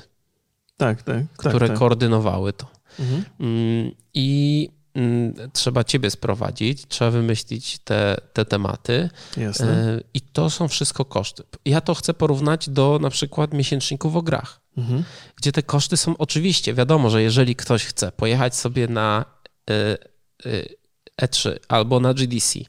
Tak, 0.77 1.03
tak. 1.03 1.23
które 1.37 1.59
tak, 1.59 1.69
tak. 1.69 1.77
koordynowały 1.79 2.53
to. 2.53 2.67
Mhm. 2.99 3.23
Mm, 3.39 3.91
I 4.13 4.69
mm, 4.95 5.33
trzeba 5.53 5.83
ciebie 5.83 6.11
sprowadzić, 6.11 6.87
trzeba 6.87 7.11
wymyślić 7.11 7.79
te, 7.79 8.17
te 8.33 8.45
tematy 8.45 9.09
Jasne. 9.37 9.67
e, 9.97 10.01
i 10.13 10.21
to 10.21 10.49
są 10.49 10.67
wszystko 10.67 11.05
koszty. 11.05 11.43
Ja 11.65 11.81
to 11.81 11.95
chcę 11.95 12.13
porównać 12.13 12.69
do 12.69 12.99
na 13.01 13.09
przykład 13.09 13.53
miesięczników 13.53 14.15
o 14.15 14.21
grach 14.21 14.58
Mhm. 14.77 15.03
gdzie 15.35 15.51
te 15.51 15.63
koszty 15.63 15.97
są 15.97 16.17
oczywiście, 16.17 16.73
wiadomo, 16.73 17.09
że 17.09 17.21
jeżeli 17.23 17.55
ktoś 17.55 17.85
chce 17.85 18.11
pojechać 18.11 18.55
sobie 18.55 18.87
na 18.87 19.25
y, 19.69 19.97
y, 20.45 20.79
E3 21.21 21.59
albo 21.67 21.99
na 21.99 22.13
GDC 22.13 22.59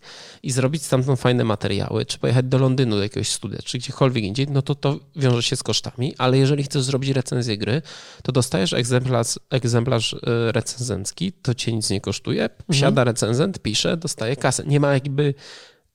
i 0.42 0.50
zrobić 0.50 0.82
stamtąd 0.82 1.20
fajne 1.20 1.44
materiały, 1.44 2.06
czy 2.06 2.18
pojechać 2.18 2.46
do 2.46 2.58
Londynu 2.58 2.96
do 2.96 3.02
jakiegoś 3.02 3.28
studia, 3.28 3.58
czy 3.64 3.78
gdziekolwiek 3.78 4.24
indziej, 4.24 4.46
no 4.48 4.62
to 4.62 4.74
to 4.74 5.00
wiąże 5.16 5.42
się 5.42 5.56
z 5.56 5.62
kosztami, 5.62 6.14
ale 6.18 6.38
jeżeli 6.38 6.62
chcesz 6.62 6.82
zrobić 6.82 7.10
recenzję 7.10 7.58
gry, 7.58 7.82
to 8.22 8.32
dostajesz 8.32 8.72
egzemplarz, 8.72 9.38
egzemplarz 9.50 10.12
y, 10.12 10.18
recenzencki, 10.52 11.32
to 11.32 11.54
cię 11.54 11.72
nic 11.72 11.90
nie 11.90 12.00
kosztuje, 12.00 12.50
siada 12.72 13.04
recenzent, 13.04 13.58
pisze, 13.58 13.96
dostaje 13.96 14.36
kasę. 14.36 14.64
Nie 14.66 14.80
ma 14.80 14.94
jakby 14.94 15.34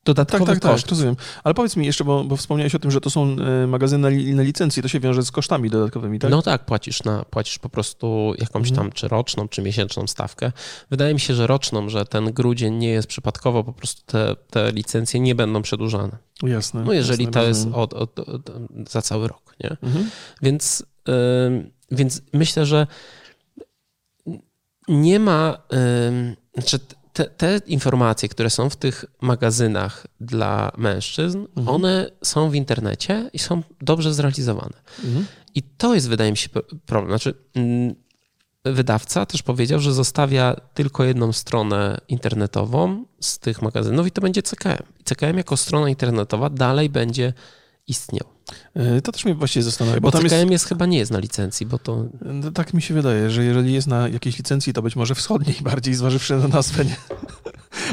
Tak, 0.05 0.15
dodatkowych 0.15 0.47
tak, 0.47 0.59
tak, 0.59 0.71
kosztów. 0.71 0.89
rozumiem. 0.91 1.15
Ale 1.43 1.53
powiedz 1.53 1.75
mi 1.75 1.85
jeszcze, 1.85 2.03
bo, 2.03 2.23
bo 2.23 2.35
wspomniałeś 2.35 2.75
o 2.75 2.79
tym, 2.79 2.91
że 2.91 3.01
to 3.01 3.09
są 3.09 3.35
e, 3.63 3.67
magazyny 3.67 4.01
na, 4.01 4.09
li, 4.09 4.35
na 4.35 4.43
licencji, 4.43 4.81
to 4.81 4.87
się 4.87 4.99
wiąże 4.99 5.23
z 5.23 5.31
kosztami 5.31 5.69
dodatkowymi, 5.69 6.19
tak? 6.19 6.31
No 6.31 6.41
tak, 6.41 6.65
płacisz, 6.65 7.03
na, 7.03 7.25
płacisz 7.25 7.59
po 7.59 7.69
prostu 7.69 8.33
jakąś 8.37 8.69
Mhm. 8.69 8.75
tam 8.75 8.91
czy 8.91 9.07
roczną, 9.07 9.47
czy 9.47 9.61
miesięczną 9.61 10.07
stawkę. 10.07 10.51
Wydaje 10.89 11.13
mi 11.13 11.19
się, 11.19 11.33
że 11.33 11.47
roczną, 11.47 11.89
że 11.89 12.05
ten 12.05 12.33
grudzień 12.33 12.73
nie 12.75 12.89
jest 12.89 13.07
przypadkowo, 13.07 13.63
po 13.63 13.73
prostu 13.73 14.01
te, 14.05 14.35
te 14.49 14.71
licencje 14.71 15.19
nie 15.19 15.35
będą 15.35 15.61
przedłużane. 15.61 16.17
Jasne. 16.43 16.83
No 16.83 16.93
jeżeli 16.93 17.23
jasne, 17.25 17.41
to 17.41 17.47
jest 17.47 17.67
od, 17.73 17.93
od, 17.93 18.19
od, 18.19 18.51
za 18.89 19.01
cały 19.01 19.27
rok, 19.27 19.55
nie? 19.63 19.69
Mhm. 19.69 20.09
Więc, 20.41 20.85
więc 21.91 22.21
myślę, 22.33 22.65
że 22.65 22.87
nie 24.87 25.19
ma, 25.19 25.57
znaczy 26.53 26.79
te, 27.15 27.25
te 27.25 27.61
informacje, 27.67 28.29
które 28.29 28.49
są 28.49 28.69
w 28.69 28.75
tych 28.75 29.05
magazynach 29.21 30.07
dla 30.21 30.71
mężczyzn, 30.77 31.45
Mhm. 31.57 31.67
one 31.75 32.11
są 32.23 32.49
w 32.49 32.55
internecie 32.55 33.29
i 33.33 33.39
są 33.39 33.63
dobrze 33.81 34.13
zrealizowane. 34.13 34.77
Mhm. 35.03 35.25
I 35.55 35.63
to 35.63 35.95
jest, 35.95 36.09
wydaje 36.09 36.31
mi 36.31 36.37
się, 36.37 36.49
problem. 36.85 37.11
Znaczy, 37.11 37.33
mm, 37.55 37.95
wydawca 38.65 39.25
też 39.25 39.43
powiedział, 39.43 39.79
że 39.79 39.93
zostawia 39.93 40.55
tylko 40.73 41.03
jedną 41.03 41.33
stronę 41.33 41.97
internetową 42.07 43.05
z 43.19 43.39
tych 43.39 43.61
magazynów 43.61 44.07
i 44.07 44.11
to 44.11 44.21
będzie 44.21 44.41
CKM. 44.43 44.83
I 44.99 45.03
CKM 45.03 45.37
jako 45.37 45.57
strona 45.57 45.89
internetowa 45.89 46.49
dalej 46.49 46.89
będzie 46.89 47.33
istniał. 47.87 48.25
E, 48.73 49.01
To 49.01 49.11
też 49.11 49.25
mnie 49.25 49.35
właściwie 49.35 49.63
zastanawia, 49.63 49.99
Bo 49.99 50.07
bo 50.07 50.11
tam 50.11 50.21
CKM 50.21 50.35
jest... 50.39 50.51
jest... 50.51 50.65
chyba 50.67 50.85
nie 50.85 50.97
jest 50.97 51.11
na 51.11 51.19
licencji, 51.19 51.65
bo 51.65 51.79
to... 51.79 52.05
No, 52.21 52.51
Tak 52.51 52.73
mi 52.73 52.81
się 52.81 52.93
wydaje, 52.93 53.29
że 53.29 53.43
jeżeli 53.43 53.73
jest 53.73 53.87
na 53.87 54.07
jakiejś 54.07 54.37
licencji, 54.37 54.73
to 54.73 54.81
być 54.81 54.95
może 54.95 55.15
wschodniej 55.15 55.57
bardziej, 55.71 55.93
zważywszy 55.93 56.35
na 56.35 56.47
nazwę. 56.47 56.85
Nie? 56.85 56.95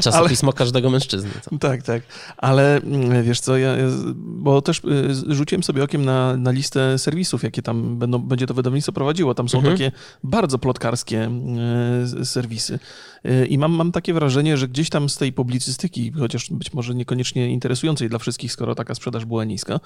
Czasopismo 0.03 0.53
każdego 0.53 0.89
mężczyzny. 0.89 1.29
To. 1.49 1.57
Tak, 1.57 1.83
tak. 1.83 2.03
Ale 2.37 2.77
mm, 2.77 3.23
wiesz 3.23 3.39
co, 3.39 3.57
ja, 3.57 3.75
bo 4.15 4.61
też 4.61 4.81
y, 5.29 5.35
rzuciłem 5.35 5.63
sobie 5.63 5.83
okiem 5.83 6.05
na, 6.05 6.37
na 6.37 6.51
listę 6.51 6.97
serwisów, 6.99 7.43
jakie 7.43 7.61
tam 7.61 7.97
będą, 7.97 8.19
będzie 8.19 8.47
to 8.47 8.53
wydawnictwo 8.53 8.91
prowadziło. 8.91 9.33
Tam 9.35 9.49
są 9.49 9.57
Mhm. 9.57 9.77
takie 9.77 9.91
bardzo 10.23 10.59
plotkarskie 10.59 11.29
y, 12.21 12.25
serwisy. 12.25 12.79
Y, 13.25 13.45
I 13.45 13.57
mam, 13.57 13.71
mam 13.71 13.91
takie 13.91 14.13
wrażenie, 14.13 14.57
że 14.57 14.67
gdzieś 14.67 14.89
tam 14.89 15.09
z 15.09 15.17
tej 15.17 15.33
publicystyki, 15.33 16.11
chociaż 16.19 16.49
być 16.49 16.73
może 16.73 16.95
niekoniecznie 16.95 17.49
interesującej 17.49 18.09
dla 18.09 18.19
wszystkich, 18.19 18.51
skoro 18.51 18.75
taka 18.75 18.95
sprzedaż 18.95 19.25
była 19.25 19.43
niska, 19.43 19.79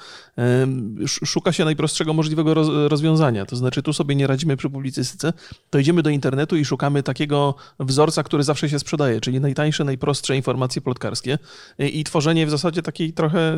sz- 1.03 1.29
szuka 1.29 1.51
się 1.51 1.65
najprostszego 1.65 2.13
możliwego 2.13 2.53
roz, 2.53 2.67
rozwiązania. 2.87 3.45
To 3.45 3.55
znaczy, 3.55 3.81
tu 3.83 3.93
sobie 3.93 4.15
nie 4.15 4.27
radzimy 4.27 4.57
przy 4.57 4.69
publicystyce, 4.69 5.33
to 5.69 5.79
idziemy 5.79 6.03
do 6.03 6.09
internetu 6.09 6.57
i 6.57 6.65
szukamy 6.65 7.03
takiego 7.03 7.55
wzorca, 7.79 8.23
który 8.23 8.43
zawsze 8.43 8.69
się 8.69 8.79
sprzedaje, 8.79 9.21
czyli 9.21 9.39
najtańsze, 9.39 9.83
najprostsze 9.83 10.06
informacje 10.35 10.81
plotkarskie 10.81 11.37
i, 11.79 11.99
i 11.99 12.03
tworzenie 12.03 12.45
w 12.45 12.49
zasadzie 12.49 12.81
takiej 12.81 13.13
trochę, 13.13 13.57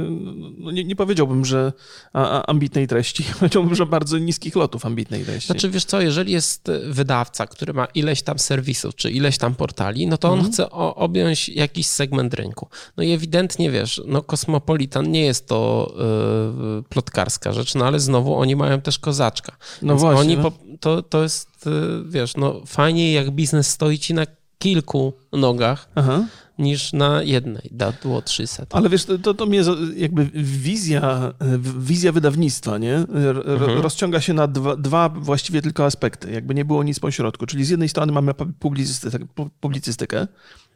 no 0.58 0.72
nie, 0.72 0.84
nie 0.84 0.96
powiedziałbym, 0.96 1.46
że 1.46 1.74
a, 2.13 2.29
a, 2.29 2.46
ambitnej 2.46 2.88
treści, 2.88 3.24
powiedziałbym, 3.39 3.75
że 3.75 3.86
bardzo 3.86 4.18
niskich 4.18 4.56
lotów 4.56 4.86
ambitnej 4.86 5.25
treści. 5.25 5.48
Znaczy, 5.48 5.70
wiesz 5.70 5.86
co, 5.86 6.01
jeżeli 6.01 6.32
jest 6.32 6.72
wydawca, 6.89 7.48
który 7.48 7.74
ma 7.74 7.86
ileś 7.86 8.22
tam 8.22 8.39
serwisów, 8.39 8.96
czy 8.96 9.12
ileś 9.12 9.38
tam 9.38 9.56
portali, 9.56 10.08
no 10.08 10.18
to 10.18 10.27
on 10.29 10.39
Mhm. 10.39 10.53
chce 10.53 10.70
objąć 10.96 11.50
jakiś 11.50 11.88
segment 11.88 12.34
rynku. 12.34 12.68
No 12.98 13.03
i 13.03 13.12
ewidentnie, 13.12 13.72
wiesz, 13.72 14.01
no 14.08 14.22
Kosmopolitan 14.22 15.12
nie 15.12 15.25
jest 15.25 15.48
to 15.48 15.94
yy, 16.75 16.84
plotkarska 16.84 17.53
rzecz, 17.53 17.75
no 17.75 17.86
ale 17.86 18.00
znowu 18.00 18.36
oni 18.36 18.56
mają 18.56 18.82
też 18.82 19.00
kozaczka. 19.00 19.58
no 19.82 19.88
Więc 19.94 20.01
właśnie. 20.01 20.20
Oni 20.22 20.38
no. 20.38 20.51
po, 20.51 20.58
to, 20.79 21.03
to 21.03 21.24
jest, 21.24 21.50
yy, 21.65 22.03
wiesz, 22.10 22.38
no 22.38 22.62
fajniej 22.65 23.13
jak 23.13 23.32
biznes 23.32 23.68
stoi 23.70 24.00
ci 24.00 24.13
na 24.13 24.25
kilku 24.60 25.13
nogach 25.32 25.89
Aha. 25.96 26.25
niż 26.58 26.94
na 26.94 27.24
jednej. 27.24 27.70
Dadło 27.72 28.22
300. 28.22 28.66
Ale 28.72 28.89
wiesz, 28.89 29.06
to, 29.24 29.34
to 29.34 29.46
mnie 29.46 29.62
jakby 29.96 30.25
wizja, 30.34 31.34
wizja 31.78 32.12
wydawnictwa, 32.12 32.78
nie? 32.78 32.96
Mhm. 32.96 33.82
Rozciąga 33.82 34.22
się 34.22 34.34
na 34.34 34.48
dwa, 34.48 34.75
dwa 34.75 35.10
właściwie 35.10 35.62
tylko 35.62 35.86
aspekty. 35.86 36.32
Jakby 36.32 36.56
nie 36.56 36.66
było 36.66 36.84
nic 36.84 37.00
pośrodku. 37.00 37.46
Czyli 37.46 37.66
z 37.66 37.70
jednej 37.70 37.89
strony 37.89 38.12
mamy 38.12 38.32
pu- 38.32 38.51
publicystykę, 38.60 39.20
pu- 39.36 39.50
publicystykę 39.60 40.28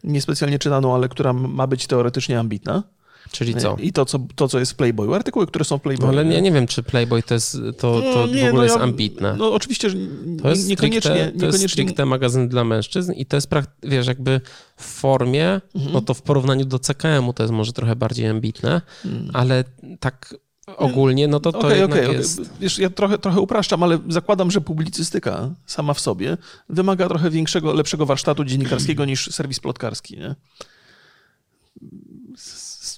niespecjalnie 0.04 0.60
czytaną, 0.60 0.96
ale 0.96 1.10
która 1.10 1.34
ma 1.34 1.68
być 1.68 1.88
teoretycznie 1.88 2.40
ambitna. 2.40 2.84
Czyli 3.32 3.56
co? 3.56 3.76
I 3.80 3.94
to, 3.94 4.06
co, 4.06 4.20
to, 4.36 4.48
co 4.48 4.60
jest 4.60 4.72
w 4.72 4.76
Playboyu. 4.76 5.14
Artykuły, 5.14 5.48
które 5.48 5.66
są 5.66 5.76
w 5.78 5.80
No, 5.80 5.84
Playboyu. 5.84 6.10
ale 6.10 6.34
ja 6.34 6.40
nie 6.40 6.52
wiem, 6.52 6.68
czy 6.68 6.84
Playboy 6.84 7.24
to, 7.24 7.34
jest, 7.34 7.54
to, 7.78 8.02
to 8.02 8.02
No, 8.16 8.28
nie, 8.28 8.34
w 8.46 8.48
ogóle 8.48 8.52
no 8.54 8.64
jest 8.64 8.76
ja- 8.76 8.82
ambitne. 8.82 9.36
No 9.38 9.54
oczywiście, 9.54 9.90
że 9.90 9.98
To 10.42 10.50
jest 10.50 10.68
niekoniecznie, 10.68 11.12
stricte, 11.12 11.40
to 11.40 11.46
jest 11.46 11.70
stricte 11.70 12.06
magazyn 12.06 12.50
dla 12.50 12.64
mężczyzn 12.64 13.12
i 13.14 13.26
to 13.26 13.38
jest, 13.38 13.50
wiesz, 13.84 14.08
jakby 14.08 14.42
w 14.78 14.84
formie, 14.84 15.62
Mhm. 15.76 15.94
no 15.94 16.02
to 16.02 16.14
w 16.14 16.22
porównaniu 16.22 16.66
do 16.66 16.80
CKM-u 16.80 17.34
to 17.34 17.44
jest 17.44 17.54
może 17.54 17.74
trochę 17.74 17.96
bardziej 17.96 18.28
ambitne, 18.28 18.82
Mm. 19.06 19.30
ale 19.34 19.64
tak 20.00 20.36
ogólnie, 20.78 21.28
no 21.28 21.40
to 21.40 21.52
to 21.52 21.70
jednak 21.76 21.92
okej, 21.92 22.06
okej. 22.06 22.18
jest... 22.18 22.42
Wiesz, 22.60 22.80
ja 22.80 22.90
trochę, 22.90 23.18
trochę 23.18 23.40
upraszczam, 23.42 23.84
ale 23.84 24.00
zakładam, 24.10 24.52
że 24.52 24.62
publicystyka 24.62 25.50
sama 25.66 25.94
w 25.94 26.00
sobie 26.00 26.38
wymaga 26.70 27.08
trochę 27.10 27.30
większego, 27.30 27.74
lepszego 27.74 28.06
warsztatu 28.06 28.44
dziennikarskiego 28.46 29.06
niż 29.06 29.32
serwis 29.32 29.60
plotkarski, 29.60 30.18
nie? 30.18 30.36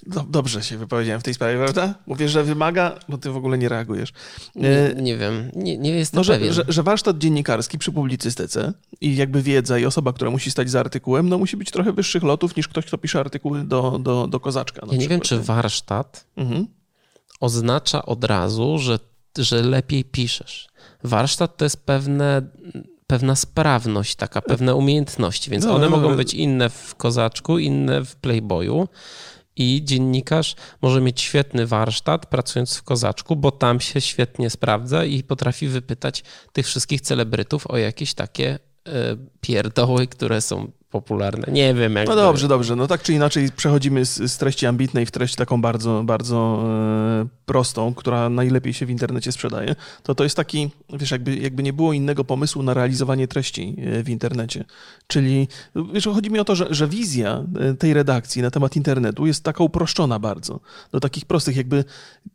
Do, 0.06 0.20
dobrze 0.20 0.62
się 0.62 0.78
wypowiedziałem 0.78 1.20
w 1.20 1.24
tej 1.24 1.34
sprawie, 1.34 1.58
prawda? 1.58 1.94
Mówię, 2.06 2.28
że 2.28 2.44
wymaga, 2.44 2.98
bo 3.08 3.18
ty 3.18 3.30
w 3.30 3.36
ogóle 3.36 3.58
nie 3.58 3.68
reagujesz. 3.68 4.10
E, 4.56 4.60
Nie, 4.60 5.02
nie 5.02 5.16
wiem, 5.16 5.50
nie, 5.54 5.78
nie 5.78 5.90
jestem 5.90 6.18
No, 6.18 6.24
że, 6.24 6.32
pewien. 6.32 6.52
że, 6.52 6.64
że 6.68 6.82
warsztat 6.82 7.18
dziennikarski 7.18 7.78
przy 7.78 7.92
publicystyce 7.92 8.72
i 9.00 9.16
jakby 9.16 9.42
wiedza 9.42 9.78
i 9.78 9.84
osoba, 9.86 10.12
która 10.12 10.30
musi 10.30 10.50
stać 10.50 10.70
za 10.70 10.80
artykułem, 10.80 11.28
no 11.28 11.38
musi 11.38 11.56
być 11.56 11.70
trochę 11.70 11.92
wyższych 11.92 12.22
lotów 12.22 12.56
niż 12.56 12.68
ktoś, 12.68 12.86
kto 12.86 12.98
pisze 12.98 13.20
artykuły 13.20 13.64
do, 13.64 13.98
do, 13.98 14.26
do 14.26 14.40
kozaczka. 14.40 14.86
Ja 14.92 14.98
nie 14.98 15.08
wiem, 15.08 15.20
czy 15.20 15.40
warsztat 15.40 16.26
Mhm. 16.36 16.66
oznacza 17.40 18.06
od 18.06 18.24
razu, 18.24 18.78
że, 18.78 18.98
że 19.38 19.62
lepiej 19.62 20.04
piszesz. 20.04 20.68
Warsztat 21.04 21.56
to 21.56 21.64
jest 21.64 21.86
pewne, 21.86 22.42
pewna 23.06 23.36
sprawność, 23.36 24.14
taka 24.16 24.42
pewne 24.42 24.74
umiejętności, 24.74 25.50
więc 25.50 25.64
No, 25.64 25.74
one 25.74 25.84
no, 25.90 25.96
mogą 25.96 26.10
no. 26.10 26.16
być 26.16 26.34
inne 26.34 26.70
w 26.70 26.94
Kozaczku, 26.94 27.58
inne 27.58 28.04
w 28.04 28.16
Playboyu. 28.16 28.88
I 29.56 29.80
dziennikarz 29.84 30.54
może 30.82 31.00
mieć 31.00 31.20
świetny 31.20 31.66
warsztat 31.66 32.26
pracując 32.26 32.76
w 32.76 32.82
Kozaczku, 32.82 33.36
bo 33.36 33.50
tam 33.50 33.80
się 33.80 34.00
świetnie 34.00 34.50
sprawdza 34.50 35.04
i 35.04 35.22
potrafi 35.22 35.68
wypytać 35.68 36.24
tych 36.52 36.66
wszystkich 36.66 37.00
celebrytów 37.00 37.66
o 37.66 37.76
jakieś 37.76 38.14
takie 38.14 38.48
e, 38.48 38.58
pierdoły, 39.40 40.06
które 40.06 40.40
są 40.40 40.70
popularne. 41.00 41.52
Nie 41.52 41.74
wiem, 41.74 41.96
jak. 41.96 42.08
No 42.08 42.16
dobrze, 42.16 42.48
dobrze. 42.48 42.76
No 42.76 42.86
tak 42.86 43.02
czy 43.02 43.12
inaczej 43.12 43.48
przechodzimy 43.56 44.04
z, 44.04 44.32
z 44.32 44.38
treści 44.38 44.66
ambitnej 44.66 45.06
w 45.06 45.10
treść 45.10 45.34
taką 45.34 45.60
bardzo, 45.60 46.02
bardzo 46.04 46.64
e, 47.22 47.26
prostą, 47.46 47.94
która 47.94 48.28
najlepiej 48.28 48.74
się 48.74 48.86
w 48.86 48.90
internecie 48.90 49.32
sprzedaje. 49.32 49.74
To 50.02 50.14
to 50.14 50.24
jest 50.24 50.36
taki, 50.36 50.70
wiesz, 50.92 51.10
jakby, 51.10 51.36
jakby 51.36 51.62
nie 51.62 51.72
było 51.72 51.92
innego 51.92 52.24
pomysłu 52.24 52.62
na 52.62 52.74
realizowanie 52.74 53.28
treści 53.28 53.76
e, 53.78 54.02
w 54.02 54.08
internecie. 54.08 54.64
Czyli, 55.06 55.48
wiesz, 55.92 56.04
chodzi 56.04 56.30
mi 56.30 56.38
o 56.38 56.44
to, 56.44 56.54
że, 56.54 56.66
że 56.70 56.88
wizja 56.88 57.44
e, 57.60 57.74
tej 57.74 57.94
redakcji 57.94 58.42
na 58.42 58.50
temat 58.50 58.76
internetu 58.76 59.26
jest 59.26 59.44
taka 59.44 59.64
uproszczona 59.64 60.18
bardzo. 60.18 60.60
Do 60.92 61.00
takich 61.00 61.24
prostych, 61.24 61.56
jakby 61.56 61.84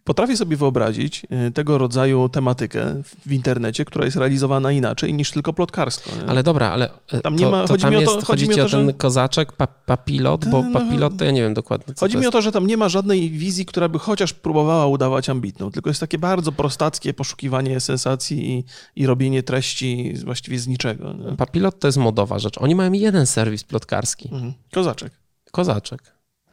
potrafię 0.03 0.37
sobie 0.37 0.57
wyobrazić 0.57 1.25
e, 1.29 1.51
tego 1.51 1.77
rodzaju 1.77 2.29
tematykę 2.29 3.01
w 3.25 3.31
internecie, 3.31 3.85
która 3.85 4.05
jest 4.05 4.17
realizowana 4.17 4.71
inaczej 4.71 5.13
niż 5.13 5.31
tylko 5.31 5.53
plotkarstwo. 5.53 6.11
Nie? 6.21 6.29
Ale 6.29 6.43
dobra, 6.43 6.69
ale 6.69 6.89
Tam 7.09 7.21
to, 7.21 7.29
nie 7.29 7.45
ma- 7.45 7.61
to 7.61 7.67
chodzi 7.67 7.85
mi 7.87 7.95
o 7.95 8.01
to- 8.01 8.15
jest, 8.15 8.27
chodzi 8.27 8.45
chodzi 8.45 8.47
mi 8.55 8.61
o 8.61 8.65
to, 8.65 8.69
ten 8.71 8.87
że- 8.87 8.93
kozaczek, 8.93 9.51
pa, 9.51 9.67
papilot, 9.67 10.45
bo 10.47 10.61
no, 10.63 10.79
papilot 10.79 11.17
to 11.17 11.25
ja 11.25 11.31
nie 11.31 11.41
wiem 11.41 11.53
dokładnie, 11.53 11.93
co 11.93 11.99
Chodzi 12.05 12.17
mi 12.17 12.27
o 12.27 12.31
to, 12.31 12.41
że 12.41 12.51
tam 12.51 12.67
nie 12.67 12.77
ma 12.77 12.89
żadnej 12.89 13.29
wizji, 13.29 13.65
która 13.65 13.89
by 13.89 13.99
chociaż 13.99 14.33
próbowała 14.33 14.87
udawać 14.87 15.29
ambitną, 15.29 15.71
tylko 15.71 15.89
jest 15.89 15.99
takie 15.99 16.17
bardzo 16.17 16.51
prostackie 16.51 17.13
poszukiwanie 17.13 17.79
sensacji 17.79 18.51
i, 18.51 18.63
i 18.95 19.05
robienie 19.05 19.43
treści 19.43 20.13
właściwie 20.25 20.59
z 20.59 20.67
niczego. 20.67 21.13
Nie? 21.13 21.37
Papilot 21.37 21.79
to 21.79 21.87
jest 21.87 21.97
modowa 21.97 22.39
rzecz. 22.39 22.57
Oni 22.57 22.75
mają 22.75 22.91
jeden 22.91 23.25
serwis 23.25 23.63
plotkarski. 23.63 24.29
Mhm. 24.31 24.53
Kozaczek. 24.73 25.13
Kozaczek. 25.51 26.01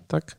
Tak? 0.07 0.37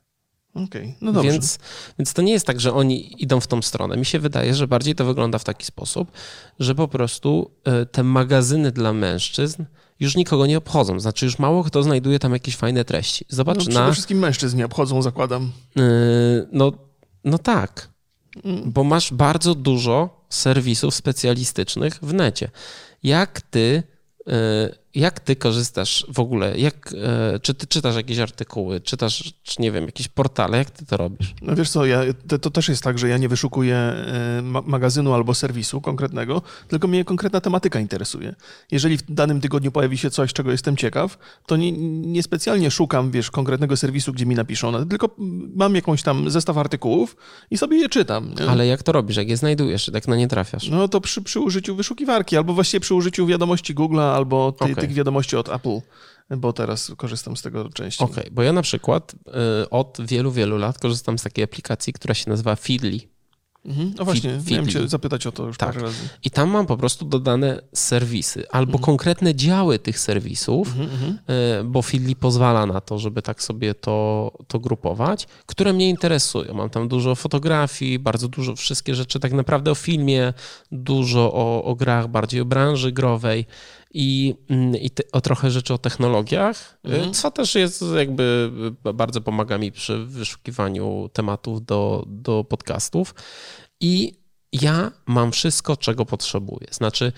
Okej, 0.54 0.96
no 1.02 1.12
dobrze. 1.12 1.32
Więc, 1.32 1.60
więc 2.00 2.14
to 2.14 2.22
nie 2.22 2.32
jest 2.34 2.46
tak, 2.46 2.60
że 2.60 2.74
oni 2.74 3.24
idą 3.24 3.40
w 3.40 3.48
tą 3.48 3.62
stronę. 3.62 3.98
Mi 3.98 4.06
się 4.06 4.20
wydaje, 4.20 4.56
że 4.56 4.68
bardziej 4.68 4.96
to 4.96 5.06
wygląda 5.06 5.40
w 5.40 5.44
taki 5.44 5.66
sposób, 5.66 6.12
że 6.60 6.76
po 6.76 6.88
prostu 6.88 7.52
e, 7.64 7.86
te 7.86 8.04
magazyny 8.04 8.72
dla 8.72 8.94
mężczyzn 8.94 9.64
już 10.00 10.16
nikogo 10.16 10.46
nie 10.46 10.58
obchodzą. 10.58 11.00
Znaczy, 11.00 11.26
już 11.26 11.40
mało 11.40 11.64
kto 11.64 11.84
znajduje 11.84 12.20
tam 12.20 12.34
jakieś 12.34 12.56
fajne 12.56 12.86
treści. 12.86 13.26
no, 13.32 13.36
Zobacz 13.36 13.58
przede 13.58 13.74
na. 13.74 13.92
wszystkim 13.92 14.20
mężczyzn 14.20 14.58
nie 14.58 14.66
obchodzą, 14.66 15.02
zakładam. 15.02 15.52
e, 15.78 15.82
No, 16.52 16.72
no 17.24 17.38
tak. 17.38 17.90
Mm. 18.44 18.72
Bo 18.72 18.84
masz 18.84 19.14
bardzo 19.14 19.56
dużo 19.56 20.26
serwisów 20.30 20.96
specjalistycznych 20.96 22.00
w 22.02 22.14
necie. 22.14 22.50
Jak 23.04 23.42
ty, 23.42 23.84
e, 24.28 24.70
jak 24.96 25.20
ty 25.20 25.36
korzystasz 25.36 26.06
w 26.14 26.20
ogóle? 26.20 26.58
Jak, 26.58 26.94
e, 27.04 27.40
czy 27.40 27.54
ty 27.54 27.68
czytasz 27.68 27.96
jakieś 27.96 28.20
artykuły, 28.20 28.82
czytasz, 28.82 29.34
czy 29.44 29.62
nie 29.62 29.72
wiem, 29.72 29.86
jakieś 29.86 30.08
portale? 30.08 30.58
Jak 30.58 30.70
ty 30.70 30.86
to 30.86 30.98
robisz? 30.98 31.34
No 31.42 31.56
wiesz 31.56 31.70
co, 31.70 31.86
ja, 31.86 32.02
to, 32.28 32.40
to 32.40 32.52
też 32.52 32.70
jest 32.70 32.84
tak, 32.84 33.00
że 33.00 33.10
ja 33.10 33.18
nie 33.18 33.30
wyszukuję 33.30 33.76
e, 33.76 34.42
ma 34.44 34.62
magazynu 34.62 35.14
albo 35.14 35.34
serwisu 35.34 35.82
konkretnego, 35.82 36.42
tylko 36.68 36.88
mnie 36.88 37.06
konkretna 37.06 37.42
tematyka 37.42 37.80
interesuje. 37.80 38.36
Jeżeli 38.72 38.98
w 38.98 39.04
danym 39.10 39.42
tygodniu 39.42 39.72
pojawi 39.72 39.98
się 39.98 40.10
coś, 40.10 40.34
czego 40.34 40.52
jestem 40.52 40.78
ciekaw, 40.78 41.18
to 41.46 41.58
nie, 41.58 41.72
nie 42.02 42.24
specjalnie 42.24 42.72
szukam, 42.72 43.12
wiesz, 43.12 43.32
konkretnego 43.32 43.78
serwisu, 43.78 44.14
gdzie 44.14 44.26
mi 44.26 44.36
napiszą, 44.36 44.72
no, 44.72 44.86
tylko 44.86 45.16
mam 45.56 45.76
jakąś 45.76 46.04
tam 46.04 46.30
zestaw 46.30 46.58
artykułów 46.58 47.16
i 47.52 47.58
sobie 47.58 47.78
je 47.78 47.90
czytam. 47.90 48.34
Nie? 48.40 48.50
Ale 48.50 48.68
jak 48.68 48.84
to 48.84 48.92
robisz? 48.92 49.18
Jak 49.18 49.30
je 49.30 49.38
znajdujesz? 49.38 49.92
Jak 49.94 50.08
na 50.08 50.16
nie 50.16 50.28
trafiasz? 50.28 50.70
No 50.70 50.88
to 50.88 51.02
przy, 51.02 51.22
przy 51.22 51.40
użyciu 51.40 51.76
wyszukiwarki, 51.76 52.38
albo 52.38 52.54
właściwie 52.54 52.82
przy 52.82 52.96
użyciu 52.96 53.26
wiadomości 53.26 53.76
Google'a, 53.76 54.16
albo 54.16 54.52
ty, 54.52 54.76
Okej. 54.80 54.88
tych 54.90 54.98
wiadomości 54.98 55.36
od 55.36 55.50
Apple, 55.50 55.80
bo 56.38 56.54
teraz 56.54 56.92
korzystam 56.98 57.38
z 57.38 57.42
tego 57.42 57.70
częściej. 57.70 58.08
Okej, 58.08 58.28
bo 58.32 58.44
ja 58.44 58.54
na 58.54 58.62
przykład 58.62 59.16
y, 59.64 59.70
od 59.70 59.98
wielu, 60.02 60.32
wielu 60.32 60.58
lat 60.58 60.80
korzystam 60.80 61.20
z 61.20 61.24
takiej 61.24 61.44
aplikacji, 61.44 61.94
która 61.94 62.14
się 62.14 62.30
nazywa 62.30 62.56
Feedly. 62.56 63.00
Mhm. 63.66 63.94
No 63.98 64.06
właśnie, 64.06 64.40
miałem 64.52 64.68
cię 64.68 64.88
zapytać 64.88 65.28
o 65.28 65.32
to 65.32 65.46
już 65.46 65.58
Tak. 65.58 65.70
parę 65.74 65.82
razy. 65.86 66.10
I 66.24 66.32
tam 66.32 66.50
mam 66.50 66.66
po 66.66 66.78
prostu 66.78 67.06
dodane 67.06 67.62
serwisy 67.74 68.50
albo 68.50 68.80
konkretne 68.80 69.36
działy 69.36 69.80
tych 69.80 70.00
serwisów, 70.00 70.68
Mhm, 70.68 70.90
mhm. 70.90 71.18
y, 71.62 71.64
bo 71.64 71.82
Feedly 71.82 72.16
pozwala 72.16 72.66
na 72.66 72.82
to, 72.82 73.00
żeby 73.00 73.22
tak 73.22 73.44
sobie 73.44 73.74
to, 73.76 74.32
to 74.48 74.60
grupować, 74.60 75.28
które 75.46 75.74
mnie 75.74 75.90
interesują. 75.90 76.54
Mam 76.54 76.70
tam 76.70 76.88
dużo 76.88 77.16
fotografii, 77.16 78.00
bardzo 78.00 78.28
dużo, 78.28 78.56
wszystkie 78.56 78.96
rzeczy 78.96 79.20
tak 79.20 79.34
naprawdę 79.34 79.72
o 79.72 79.76
filmie, 79.76 80.34
dużo 80.72 81.34
o, 81.34 81.64
o 81.64 81.76
grach, 81.76 82.08
bardziej 82.08 82.42
o 82.42 82.46
branży 82.46 82.92
growej 82.92 83.46
i, 83.92 84.36
mm, 84.50 84.76
i 84.76 84.90
te, 84.90 85.04
o 85.12 85.22
trochę 85.22 85.52
rzeczy 85.52 85.74
o 85.74 85.78
technologiach, 85.78 86.78
y, 86.88 86.94
Mhm. 86.96 87.14
co 87.14 87.32
też 87.32 87.56
jest 87.56 87.84
jakby 87.98 88.52
y, 88.88 88.94
bardzo 88.94 89.22
pomaga 89.22 89.58
mi 89.58 89.72
przy 89.72 90.06
wyszukiwaniu 90.06 91.10
tematów 91.14 91.66
do, 91.66 92.04
do 92.08 92.44
podcastów. 92.44 93.16
I 93.80 94.14
ja 94.54 94.92
mam 95.06 95.32
wszystko, 95.32 95.78
czego 95.78 96.06
potrzebuję. 96.06 96.68
Znaczy, 96.72 97.12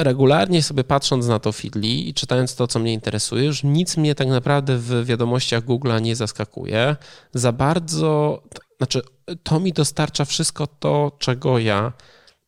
regularnie 0.00 0.62
sobie 0.62 0.84
patrząc 0.84 1.26
na 1.26 1.38
to 1.38 1.52
Feedly 1.52 1.86
i 1.88 2.14
czytając 2.14 2.54
to, 2.54 2.66
co 2.66 2.78
mnie 2.78 2.92
interesuje, 2.92 3.44
już 3.44 3.62
nic 3.62 3.96
mnie 3.96 4.14
tak 4.14 4.28
naprawdę 4.28 4.78
w 4.78 5.04
wiadomościach 5.04 5.64
Google'a 5.64 6.00
nie 6.02 6.16
zaskakuje. 6.16 6.96
Za 7.34 7.52
bardzo, 7.52 8.42
znaczy, 8.78 9.02
to 9.42 9.60
mi 9.60 9.72
dostarcza 9.72 10.24
wszystko 10.24 10.66
to, 10.66 11.12
czego 11.18 11.58
ja 11.58 11.92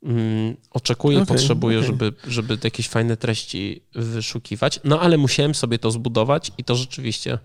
mm, 0.05 0.57
oczekuję, 0.71 1.19
Okej, 1.19 1.27
potrzebuję, 1.27 1.79
okej. 1.79 1.87
żeby, 1.87 2.13
żeby 2.27 2.59
jakieś 2.65 2.89
fajne 2.89 3.17
treści 3.17 3.83
wyszukiwać. 3.95 4.81
No 4.85 5.01
ale 5.01 5.17
musiałem 5.17 5.55
sobie 5.55 5.79
to 5.79 5.91
zbudować 5.91 6.53
i 6.59 6.65
to 6.65 6.77
rzeczywiście 6.77 7.39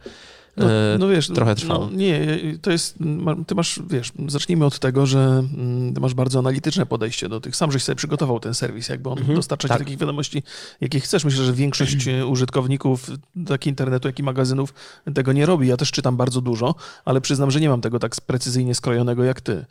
No, 0.57 0.71
e, 0.71 0.97
no 0.99 1.07
wiesz, 1.07 1.27
trochę 1.27 1.55
trwało. 1.55 1.85
No, 1.91 1.97
nie, 1.97 2.19
to 2.61 2.71
jest, 2.71 2.97
ty 3.47 3.55
masz, 3.55 3.79
wiesz, 3.89 4.11
zacznijmy 4.27 4.65
od 4.65 4.79
tego, 4.79 5.05
że 5.05 5.19
mm, 5.57 5.93
ty 5.93 6.01
masz 6.01 6.13
bardzo 6.13 6.39
analityczne 6.39 6.85
podejście 6.85 7.29
do 7.29 7.41
tych. 7.41 7.55
Sam 7.55 7.71
żeś 7.71 7.83
sobie 7.83 7.95
przygotował 7.95 8.39
ten 8.39 8.53
serwis, 8.53 8.89
jakby 8.89 9.09
on 9.09 9.17
Mhm, 9.19 9.35
dostarcza 9.35 9.67
tak. 9.67 9.77
takich 9.79 9.97
wiadomości, 9.97 10.43
jakie 10.81 10.99
chcesz. 10.99 11.25
Myślę, 11.25 11.43
że 11.45 11.53
większość 11.53 12.07
e, 12.07 12.25
użytkowników 12.25 13.09
tak 13.47 13.67
internetu, 13.67 14.07
jak 14.07 14.19
i 14.19 14.23
magazynów 14.23 14.73
tego 15.15 15.33
nie 15.33 15.45
robi. 15.45 15.67
Ja 15.67 15.77
też 15.77 15.91
czytam 15.91 16.17
bardzo 16.17 16.41
dużo, 16.41 16.75
ale 17.05 17.21
przyznam, 17.21 17.51
że 17.51 17.59
nie 17.59 17.69
mam 17.69 17.81
tego 17.81 17.99
tak 17.99 18.15
precyzyjnie 18.27 18.75
skrojonego 18.75 19.23
jak 19.23 19.41
ty. 19.41 19.65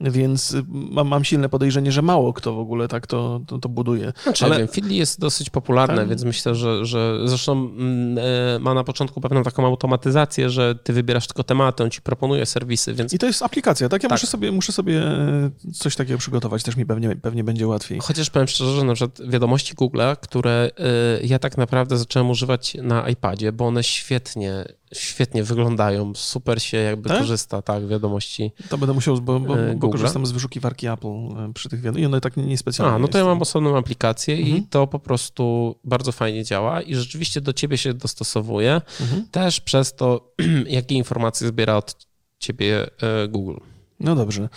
Więc 0.00 0.54
y, 0.54 0.64
mam, 0.68 1.08
mam 1.08 1.24
silne 1.24 1.48
podejrzenie, 1.48 1.92
że 1.92 2.02
mało 2.02 2.32
kto 2.32 2.52
w 2.54 2.58
ogóle 2.58 2.88
tak 2.88 3.06
to, 3.06 3.40
to, 3.46 3.58
to 3.58 3.68
buduje. 3.68 4.12
Znaczy, 4.22 4.44
Ale- 4.44 4.58
wiem, 4.58 4.68
Feedly 4.68 4.94
jest 4.94 5.20
dosyć 5.20 5.50
popularne, 5.50 5.96
Tak. 5.96 6.08
więc 6.08 6.24
myślę, 6.24 6.54
że, 6.54 6.86
że 6.86 7.18
zresztą 7.24 7.52
mm, 7.52 8.18
e, 8.56 8.58
ma 8.58 8.74
na 8.74 8.84
początku 8.84 9.20
pewną 9.20 9.42
taką 9.42 9.66
automatyzację, 9.66 10.21
że 10.50 10.74
ty 10.74 10.92
wybierasz 10.92 11.26
tylko 11.26 11.44
tematy, 11.44 11.82
on 11.82 11.90
ci 11.90 12.02
proponuje 12.02 12.46
serwisy, 12.46 12.94
więc 12.94 13.12
I 13.12 13.18
to 13.18 13.26
jest 13.26 13.42
aplikacja, 13.42 13.88
tak? 13.88 14.02
Ja 14.02 14.08
Tak. 14.08 14.18
Muszę, 14.18 14.26
sobie, 14.26 14.52
muszę 14.52 14.72
sobie 14.72 15.02
e, 15.02 15.50
coś 15.74 15.96
takiego 15.96 16.18
przygotować, 16.18 16.62
też 16.62 16.76
mi 16.76 16.86
pewnie, 16.86 17.16
pewnie 17.16 17.44
będzie 17.44 17.66
łatwiej. 17.66 18.00
chociaż 18.00 18.30
powiem 18.30 18.48
szczerze, 18.48 18.72
że 18.76 18.84
na 18.84 18.94
przykład 18.94 19.30
wiadomości 19.30 19.74
Google'a, 19.74 20.16
które 20.16 20.70
e, 20.78 21.26
ja 21.26 21.38
tak 21.38 21.58
naprawdę 21.58 21.96
zacząłem 21.96 22.30
używać 22.30 22.76
na 22.82 23.08
iPadzie, 23.08 23.52
bo 23.52 23.66
one 23.66 23.84
świetnie, 23.84 24.64
świetnie 24.92 25.42
wyglądają, 25.44 26.12
super 26.14 26.62
się 26.62 26.76
jakby 26.76 27.08
Tak? 27.08 27.18
korzysta, 27.18 27.62
tak, 27.62 27.86
wiadomości. 27.86 28.52
To 28.68 28.78
będę 28.78 28.94
musiał, 28.94 29.20
bo, 29.20 29.40
bo, 29.40 29.58
E, 29.58 29.74
bo 29.74 29.88
korzystam 29.88 30.26
z 30.26 30.32
wyszukiwarki 30.32 30.86
Apple 30.88 31.06
e, 31.08 31.52
przy 31.54 31.68
tych 31.68 31.80
wiadomościach 31.80 32.02
i 32.02 32.06
one 32.06 32.20
tak 32.20 32.36
niespecjalnie 32.36 32.94
A, 32.94 32.98
no 32.98 33.08
to 33.08 33.18
ja 33.18 33.24
mam 33.24 33.42
osobną 33.42 33.76
aplikację 33.76 34.34
Mhm. 34.36 34.56
i 34.56 34.62
to 34.62 34.86
po 34.86 34.98
prostu 34.98 35.74
bardzo 35.84 36.12
fajnie 36.12 36.44
działa 36.44 36.82
i 36.82 36.94
rzeczywiście 36.94 37.40
do 37.40 37.52
ciebie 37.52 37.78
się 37.78 37.94
dostosowuje, 37.94 38.80
Mhm. 39.00 39.26
też 39.30 39.60
przez 39.60 39.94
to, 39.94 40.32
jakie 40.68 40.94
informacje 40.94 41.48
zbiera 41.48 41.76
od 41.76 42.06
ciebie 42.38 42.86
e, 43.02 43.28
Google. 43.28 43.56
No 44.02 44.14
dobrze. 44.14 44.48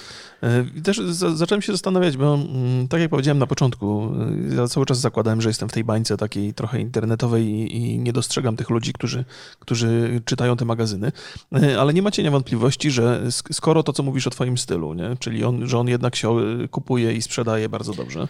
E, 0.42 0.82
też 0.84 0.98
za, 0.98 1.36
zacząłem 1.36 1.62
się 1.62 1.72
zastanawiać, 1.72 2.18
bo 2.18 2.34
mm, 2.36 2.88
tak 2.88 3.02
jak 3.02 3.10
powiedziałem 3.10 3.38
na 3.40 3.48
początku, 3.48 4.12
e, 4.52 4.56
ja 4.56 4.68
cały 4.68 4.86
czas 4.86 5.00
zakładałem, 5.00 5.42
że 5.42 5.50
jestem 5.50 5.70
w 5.70 5.74
tej 5.74 5.84
bańce 5.84 6.18
takiej 6.18 6.54
trochę 6.54 6.82
internetowej 6.82 7.76
i, 7.76 8.00
nie 8.00 8.14
dostrzegam 8.14 8.56
tych 8.56 8.70
ludzi, 8.70 8.94
którzy, 8.94 9.26
którzy 9.60 10.22
czytają 10.26 10.58
te 10.58 10.66
magazyny, 10.66 11.12
E, 11.56 11.82
ale 11.82 11.94
nie 11.94 12.02
ma 12.02 12.12
cienia 12.12 12.32
wątpliwości, 12.32 12.92
że 12.92 13.22
sk- 13.26 13.54
skoro 13.54 13.84
to, 13.84 13.94
co 13.94 14.04
mówisz 14.04 14.28
o 14.28 14.30
twoim 14.30 14.58
stylu, 14.58 14.94
nie? 14.94 15.16
czyli 15.20 15.44
on, 15.44 15.68
że 15.68 15.80
on 15.80 15.88
jednak 15.88 16.16
się 16.16 16.38
kupuje 16.72 17.14
i 17.14 17.22
sprzedaje 17.22 17.70
bardzo 17.70 17.94
dobrze, 17.94 18.28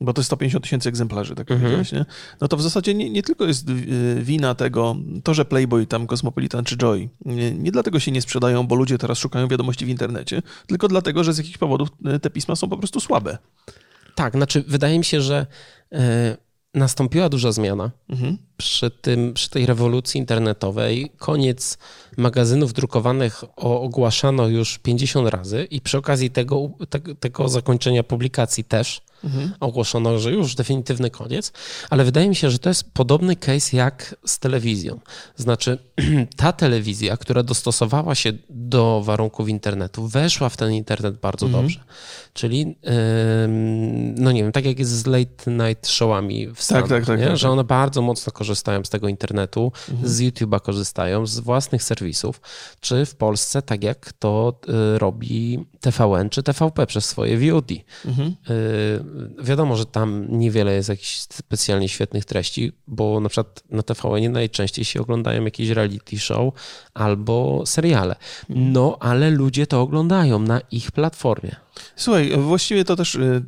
bo 0.00 0.12
to 0.12 0.20
jest 0.20 0.26
150 0.28 0.64
tysięcy 0.64 0.88
egzemplarzy, 0.88 1.34
tak 1.34 1.50
Mhm. 1.50 1.60
powiedziałeś, 1.60 1.92
nie? 1.92 2.04
No 2.40 2.48
to 2.48 2.56
w 2.56 2.62
zasadzie 2.62 2.94
nie, 2.94 3.10
nie 3.10 3.22
tylko 3.22 3.44
jest 3.44 3.68
y, 3.68 3.74
wina 4.22 4.54
tego, 4.54 4.96
to, 5.24 5.34
że 5.34 5.44
Playboy, 5.44 5.86
tam 5.86 6.06
Cosmopolitan 6.06 6.64
czy 6.64 6.76
Joy, 6.76 7.08
nie, 7.24 7.52
nie 7.52 7.72
dlatego 7.72 8.00
się 8.00 8.10
nie 8.12 8.22
sprzedają, 8.22 8.66
bo 8.66 8.74
ludzie 8.74 8.98
teraz 8.98 9.18
szukają 9.18 9.48
wiadomości 9.48 9.86
w 9.86 9.88
internecie, 9.88 10.42
tylko 10.66 10.88
dlatego, 10.88 11.24
że 11.24 11.32
z 11.32 11.38
jakichś 11.38 11.58
powodów 11.58 11.88
y, 12.16 12.20
te 12.20 12.30
pisma 12.30 12.56
są 12.56 12.68
po 12.68 12.76
prostu 12.78 13.00
słabe. 13.00 13.38
Tak, 14.14 14.32
znaczy 14.34 14.64
wydaje 14.68 14.98
mi 14.98 15.04
się, 15.04 15.20
że 15.20 15.46
e, 15.92 16.36
nastąpiła 16.74 17.28
duża 17.28 17.52
zmiana 17.52 17.90
Mhm. 18.08 18.38
Przy, 18.56 18.90
tym, 18.90 19.34
przy 19.34 19.50
tej 19.50 19.66
rewolucji 19.66 20.18
internetowej. 20.18 21.10
Koniec 21.18 21.78
magazynów 22.16 22.72
drukowanych 22.72 23.44
ogłaszano 23.56 24.46
już 24.48 24.78
50 24.78 25.28
razy 25.28 25.64
i 25.70 25.80
przy 25.80 25.98
okazji 25.98 26.30
tego, 26.30 26.70
te, 26.90 27.00
tego 27.00 27.48
zakończenia 27.48 28.02
publikacji 28.02 28.64
też 28.64 29.00
Mhm. 29.24 29.52
ogłoszono, 29.60 30.18
że 30.18 30.32
już 30.32 30.54
definitywny 30.54 31.10
koniec, 31.10 31.52
ale 31.90 32.04
wydaje 32.04 32.28
mi 32.28 32.36
się, 32.36 32.50
że 32.50 32.58
to 32.58 32.68
jest 32.70 32.90
podobny 32.92 33.36
case 33.36 33.76
jak 33.76 34.14
z 34.26 34.38
telewizją. 34.38 35.00
Znaczy, 35.36 35.78
ta 36.36 36.52
telewizja, 36.52 37.16
która 37.16 37.42
dostosowała 37.42 38.14
się 38.14 38.32
do 38.50 39.02
warunków 39.04 39.48
internetu, 39.48 40.06
weszła 40.08 40.48
w 40.48 40.56
ten 40.56 40.72
internet 40.72 41.16
bardzo 41.16 41.46
Mhm. 41.46 41.64
dobrze. 41.64 41.80
Czyli, 42.34 42.76
no 44.16 44.32
nie 44.32 44.42
wiem, 44.42 44.52
tak 44.52 44.64
jak 44.64 44.78
jest 44.78 44.90
z 44.90 45.06
late 45.06 45.50
night 45.50 45.88
showami 45.88 46.48
w 46.54 46.62
Stanach, 46.62 46.88
tak, 46.88 47.04
tak, 47.06 47.20
tak, 47.20 47.36
że 47.36 47.42
tak. 47.46 47.52
one 47.52 47.64
bardzo 47.64 48.02
mocno 48.02 48.32
korzystają 48.32 48.45
korzystają 48.46 48.84
z 48.84 48.90
tego 48.90 49.08
internetu, 49.08 49.72
Mhm. 49.90 50.08
z 50.08 50.20
YouTube'a 50.20 50.60
korzystają, 50.60 51.26
z 51.26 51.38
własnych 51.38 51.82
serwisów, 51.82 52.40
czy 52.80 53.06
w 53.06 53.14
Polsce, 53.14 53.62
tak 53.62 53.84
jak 53.84 54.12
to 54.12 54.60
y, 54.94 54.98
robi 54.98 55.58
TVN 55.80 56.30
czy 56.30 56.42
TVP 56.42 56.86
przez 56.86 57.04
swoje 57.04 57.38
VOD. 57.52 57.70
Mhm. 58.04 58.34
Y, 58.50 59.44
Wiadomo, 59.44 59.76
że 59.76 59.86
tam 59.86 60.26
niewiele 60.28 60.74
jest 60.74 60.88
jakichś 60.88 61.18
specjalnie 61.20 61.88
świetnych 61.88 62.24
treści, 62.24 62.72
bo 62.86 63.20
na 63.20 63.28
przykład 63.28 63.62
na 63.70 63.82
TVN 63.82 64.32
najczęściej 64.32 64.84
się 64.84 65.00
oglądają 65.00 65.44
jakieś 65.44 65.68
reality 65.68 66.18
show 66.18 66.54
albo 66.94 67.62
seriale. 67.66 68.16
No, 68.48 68.96
ale 69.00 69.30
ludzie 69.30 69.66
to 69.66 69.80
oglądają 69.80 70.38
na 70.38 70.60
ich 70.70 70.90
platformie. 70.92 71.56
Słuchaj, 71.96 72.32
właściwie 72.36 72.84
to 72.84 72.96
też, 72.96 73.14
y, 73.14 73.18
y, 73.18 73.42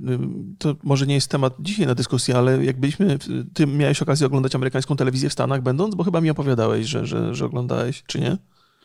to 0.59 0.77
może 0.83 1.07
nie 1.07 1.15
jest 1.15 1.31
temat 1.31 1.55
dzisiaj 1.61 1.87
na 1.87 1.95
dyskusję, 1.95 2.37
ale 2.37 2.65
jak 2.65 2.81
byliśmy, 2.81 3.19
ty 3.55 3.67
miałeś 3.67 4.03
okazję 4.03 4.27
oglądać 4.27 4.55
amerykańską 4.55 4.97
telewizję 4.97 5.29
w 5.29 5.33
Stanach 5.33 5.63
będąc, 5.63 5.95
bo 5.95 6.05
chyba 6.05 6.21
mi 6.21 6.31
opowiadałeś, 6.31 6.87
że, 6.87 7.07
że, 7.07 7.35
że 7.35 7.45
oglądałeś, 7.45 8.03
czy 8.07 8.21
nie? 8.21 8.37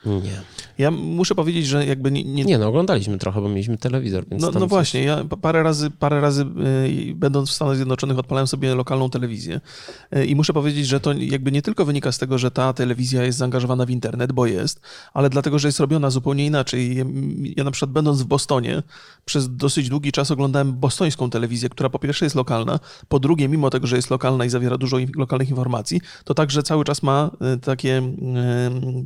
Nie. 0.05 0.41
Ja 0.77 0.91
muszę 0.91 1.35
powiedzieć, 1.35 1.67
że 1.67 1.85
jakby 1.85 2.11
nie, 2.11 2.23
nie, 2.23 2.43
Nie, 2.43 2.57
no 2.57 2.67
oglądaliśmy 2.67 3.17
trochę, 3.17 3.41
bo 3.41 3.49
mieliśmy 3.49 3.77
telewizor, 3.77 4.25
więc 4.29 4.41
No, 4.43 4.51
no 4.51 4.59
coś- 4.59 4.69
właśnie, 4.69 5.03
ja 5.03 5.23
pa- 5.29 5.37
parę 5.37 5.63
razy, 5.63 5.91
parę 5.91 6.21
razy 6.21 6.45
y, 6.87 7.13
będąc 7.15 7.49
w 7.49 7.53
Stanach 7.53 7.75
Zjednoczonych 7.75 8.19
odpalałem 8.19 8.47
sobie 8.47 8.75
lokalną 8.75 9.09
telewizję 9.09 9.61
Y, 10.17 10.25
i 10.25 10.35
muszę 10.35 10.53
powiedzieć, 10.53 10.87
że 10.87 10.99
to 10.99 11.13
jakby 11.13 11.51
nie 11.51 11.61
tylko 11.61 11.85
wynika 11.85 12.11
z 12.11 12.17
tego, 12.17 12.37
że 12.37 12.51
ta 12.51 12.73
telewizja 12.73 13.23
jest 13.23 13.37
zaangażowana 13.37 13.85
w 13.85 13.89
internet, 13.89 14.31
bo 14.31 14.45
jest, 14.45 14.79
ale 15.13 15.29
dlatego, 15.29 15.59
że 15.59 15.67
jest 15.67 15.79
robiona 15.79 16.09
zupełnie 16.09 16.45
inaczej. 16.45 16.95
Ja- 16.95 17.05
Ja 17.57 17.63
na 17.63 17.71
przykład 17.71 17.91
będąc 17.91 18.21
w 18.21 18.25
Bostonie 18.25 18.83
przez 19.25 19.55
dosyć 19.55 19.89
długi 19.89 20.11
czas 20.11 20.31
oglądałem 20.31 20.73
bostońską 20.73 21.29
telewizję, 21.29 21.69
która 21.69 21.89
po 21.89 21.99
pierwsze 21.99 22.25
jest 22.25 22.35
lokalna, 22.35 22.79
po 23.07 23.19
drugie 23.19 23.47
mimo 23.49 23.69
tego, 23.69 23.87
że 23.87 23.95
jest 23.95 24.09
lokalna 24.09 24.45
i 24.45 24.49
zawiera 24.49 24.77
dużo 24.77 24.97
lokalnych 25.15 25.49
informacji, 25.49 26.01
to 26.23 26.33
także 26.33 26.63
cały 26.63 26.83
czas 26.85 27.03
ma 27.03 27.31
y, 27.55 27.59
takie 27.59 28.01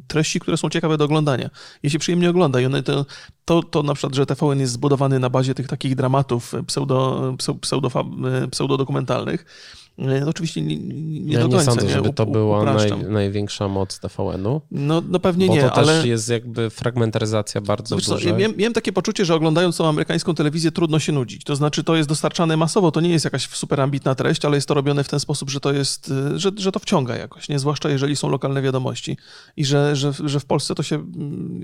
treści, 0.08 0.40
które 0.40 0.58
są 0.58 0.70
ciekawe 0.70 0.87
do 0.98 1.06
oglądania. 1.06 1.50
Je 1.84 1.90
się 1.90 2.00
przyjemnie 2.00 2.30
ogląda 2.30 2.62
i 2.62 2.66
one 2.66 2.84
to, 2.84 3.06
to, 3.46 3.64
to 3.64 3.84
na 3.84 3.94
przykład, 3.94 4.16
że 4.16 4.26
TVN 4.26 4.60
jest 4.60 4.74
zbudowany 4.74 5.20
na 5.20 5.30
bazie 5.30 5.54
tych 5.54 5.68
takich 5.68 5.96
dramatów 5.96 6.54
pseudo, 6.68 7.34
pseu- 7.38 7.60
pseudofa, 7.60 8.04
pseudodokumentalnych, 8.52 9.42
y, 9.42 9.87
oczywiście 10.28 10.62
nie, 10.62 10.78
nie 10.78 11.34
Ja 11.34 11.40
do 11.40 11.48
nie 11.48 11.54
końca. 11.56 11.72
sądzę, 11.72 11.90
żeby 11.90 12.14
to 12.14 12.26
była 12.26 12.64
naj, 12.64 12.92
największa 13.10 13.68
moc 13.68 14.00
TVN-u, 14.00 14.62
No, 14.72 15.02
no 15.10 15.20
pewnie 15.20 15.50
nie, 15.50 15.62
to 15.62 15.74
ale... 15.74 15.88
też 15.88 16.06
jest 16.06 16.30
jakby 16.30 16.70
fragmentaryzacja 16.70 17.62
bardzo 17.62 17.98
co, 17.98 18.14
duża. 18.14 18.30
ja 18.30 18.36
miałem, 18.38 18.58
miałem 18.58 18.74
takie 18.74 18.94
poczucie, 18.94 19.26
że 19.26 19.36
oglądając 19.36 19.78
tą 19.78 19.88
amerykańską 19.88 20.36
telewizję 20.36 20.72
trudno 20.72 21.00
się 21.00 21.12
nudzić. 21.12 21.44
To 21.44 21.56
znaczy, 21.56 21.84
to 21.84 21.96
jest 21.96 22.10
dostarczane 22.10 22.58
masowo, 22.58 22.92
to 22.92 23.02
nie 23.02 23.10
jest 23.10 23.26
jakaś 23.26 23.50
super 23.50 23.82
ambitna 23.82 24.16
treść, 24.16 24.46
ale 24.46 24.58
jest 24.58 24.68
to 24.68 24.74
robione 24.74 25.04
w 25.04 25.10
ten 25.10 25.20
sposób, 25.20 25.50
że 25.50 25.60
to 25.60 25.74
jest, 25.74 26.12
y, 26.36 26.40
że, 26.40 26.52
że 26.58 26.72
to 26.72 26.80
wciąga 26.80 27.16
jakoś, 27.16 27.50
nie? 27.50 27.60
Zwłaszcza 27.60 27.90
jeżeli 27.90 28.16
są 28.16 28.30
lokalne 28.30 28.62
wiadomości 28.62 29.18
i 29.58 29.66
że, 29.66 29.96
że, 29.96 30.12
że 30.26 30.40
w 30.40 30.46
Polsce 30.46 30.76
to 30.76 30.84
się, 30.84 30.96
mm, 30.96 31.62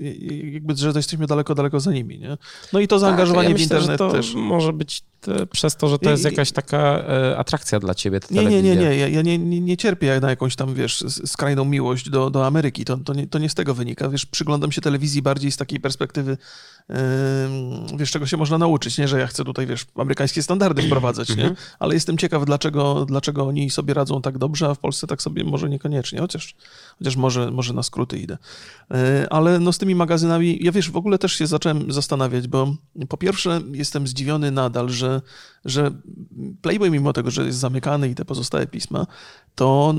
jakby, 0.52 0.76
że 0.76 0.92
jesteśmy 0.94 1.26
daleko, 1.26 1.54
daleko 1.54 1.80
za 1.80 1.92
nimi, 1.92 2.18
nie? 2.18 2.36
No 2.72 2.80
i 2.80 2.88
to 2.88 2.98
zaangażowanie 2.98 3.48
tak, 3.48 3.52
ja 3.52 3.58
w 3.58 3.62
internet 3.62 3.90
myślę, 3.90 4.06
że 4.06 4.10
to 4.12 4.16
też. 4.16 4.34
może 4.34 4.72
być 4.72 5.02
te, 5.20 5.46
przez 5.46 5.76
to, 5.76 5.88
że 5.88 5.98
to 5.98 6.10
jest 6.10 6.24
jakaś 6.24 6.52
taka 6.52 6.78
e, 6.98 7.36
atrakcja 7.38 7.80
dla 7.80 7.94
ciebie, 7.94 8.20
Nie, 8.30 8.44
nie, 8.44 8.62
nie, 8.62 8.76
nie. 8.76 8.96
Ja, 8.96 9.22
nie, 9.22 9.38
nie, 9.38 9.76
cierpię 9.76 10.20
na 10.20 10.30
jakąś 10.30 10.56
tam, 10.56 10.74
wiesz, 10.74 11.04
skrajną 11.26 11.64
miłość 11.64 12.10
do, 12.10 12.30
do 12.30 12.46
Ameryki. 12.46 12.84
To, 12.84 12.96
to, 12.96 13.14
nie, 13.14 13.26
to 13.26 13.38
nie 13.38 13.48
z 13.48 13.54
tego 13.54 13.74
wynika. 13.74 14.08
Wiesz, 14.08 14.26
przyglądam 14.26 14.72
się 14.72 14.80
telewizji 14.80 15.22
bardziej 15.22 15.52
z 15.52 15.56
takiej 15.56 15.80
perspektywy, 15.80 16.36
wiesz, 17.96 18.10
czego 18.10 18.26
się 18.26 18.36
można 18.36 18.58
nauczyć. 18.58 18.98
Nie, 18.98 19.08
że 19.08 19.18
ja 19.18 19.26
chcę 19.26 19.44
tutaj, 19.44 19.66
wiesz, 19.66 19.86
amerykańskie 19.94 20.42
standardy 20.42 20.82
wprowadzać, 20.82 21.28
nie? 21.28 21.34
Mhm. 21.42 21.56
Ale 21.78 21.94
jestem 21.94 22.18
ciekaw, 22.18 22.44
dlaczego, 22.44 23.04
dlaczego 23.04 23.46
oni 23.46 23.70
sobie 23.70 23.94
radzą 23.94 24.22
tak 24.22 24.38
dobrze, 24.38 24.68
a 24.68 24.74
w 24.74 24.78
Polsce 24.78 25.06
tak 25.06 25.22
sobie 25.22 25.44
może 25.44 25.68
niekoniecznie. 25.68 26.20
Chociaż, 26.20 26.54
chociaż 26.98 27.16
może, 27.16 27.50
może 27.50 27.74
na 27.74 27.82
skróty 27.82 28.18
idę. 28.18 28.38
Yy, 28.90 28.96
Ale 29.30 29.58
no 29.58 29.72
z 29.72 29.78
tymi 29.78 29.94
magazynami, 29.94 30.58
ja 30.60 30.72
wiesz, 30.72 30.90
w 30.90 30.96
ogóle 30.96 31.18
też 31.18 31.32
się 31.32 31.46
zacząłem 31.46 31.92
zastanawiać, 31.92 32.48
bo 32.48 32.74
po 33.08 33.16
pierwsze 33.16 33.60
jestem 33.72 34.06
zdziwiony 34.06 34.50
nadal, 34.50 34.88
że, 34.88 35.22
że 35.64 35.90
Playboy, 36.62 36.90
mimo 36.90 37.12
tego, 37.12 37.30
że 37.30 37.46
jest 37.46 37.58
zamykany 37.58 38.08
i 38.08 38.14
te 38.14 38.24
pozostałe 38.24 38.66
pisma, 38.66 39.06
to 39.54 39.94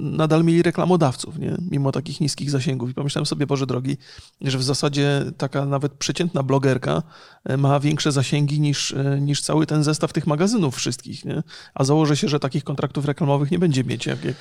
nadal 0.00 0.44
mieli 0.44 0.62
reklamodawców, 0.62 1.38
nie? 1.38 1.56
mimo 1.70 1.92
takich 1.92 2.20
niskich 2.20 2.50
zasięgów. 2.50 2.90
I 2.90 2.94
pomyślałem 2.94 3.26
sobie, 3.26 3.46
Boże 3.46 3.66
drogi, 3.66 3.96
że 4.40 4.58
w 4.58 4.62
zasadzie 4.62 5.24
taka 5.36 5.64
nawet 5.64 5.92
przeciętna 5.92 6.42
blogerka 6.42 7.02
e, 7.44 7.56
ma 7.56 7.80
większe 7.80 8.12
zasięgi 8.12 8.60
niż, 8.60 8.92
e, 8.92 9.20
niż 9.20 9.42
cały 9.42 9.66
ten 9.66 9.84
zestaw 9.84 10.12
tych 10.12 10.26
magazynów 10.26 10.76
wszystkich. 10.76 11.24
Nie? 11.24 11.42
A 11.74 11.84
założę 11.84 12.16
się, 12.16 12.28
że 12.28 12.40
takich 12.40 12.64
kontraktów 12.64 13.04
reklamowych 13.04 13.50
nie 13.50 13.58
będzie 13.58 13.84
mieć. 13.84 14.06
Jak, 14.06 14.24
jak... 14.24 14.36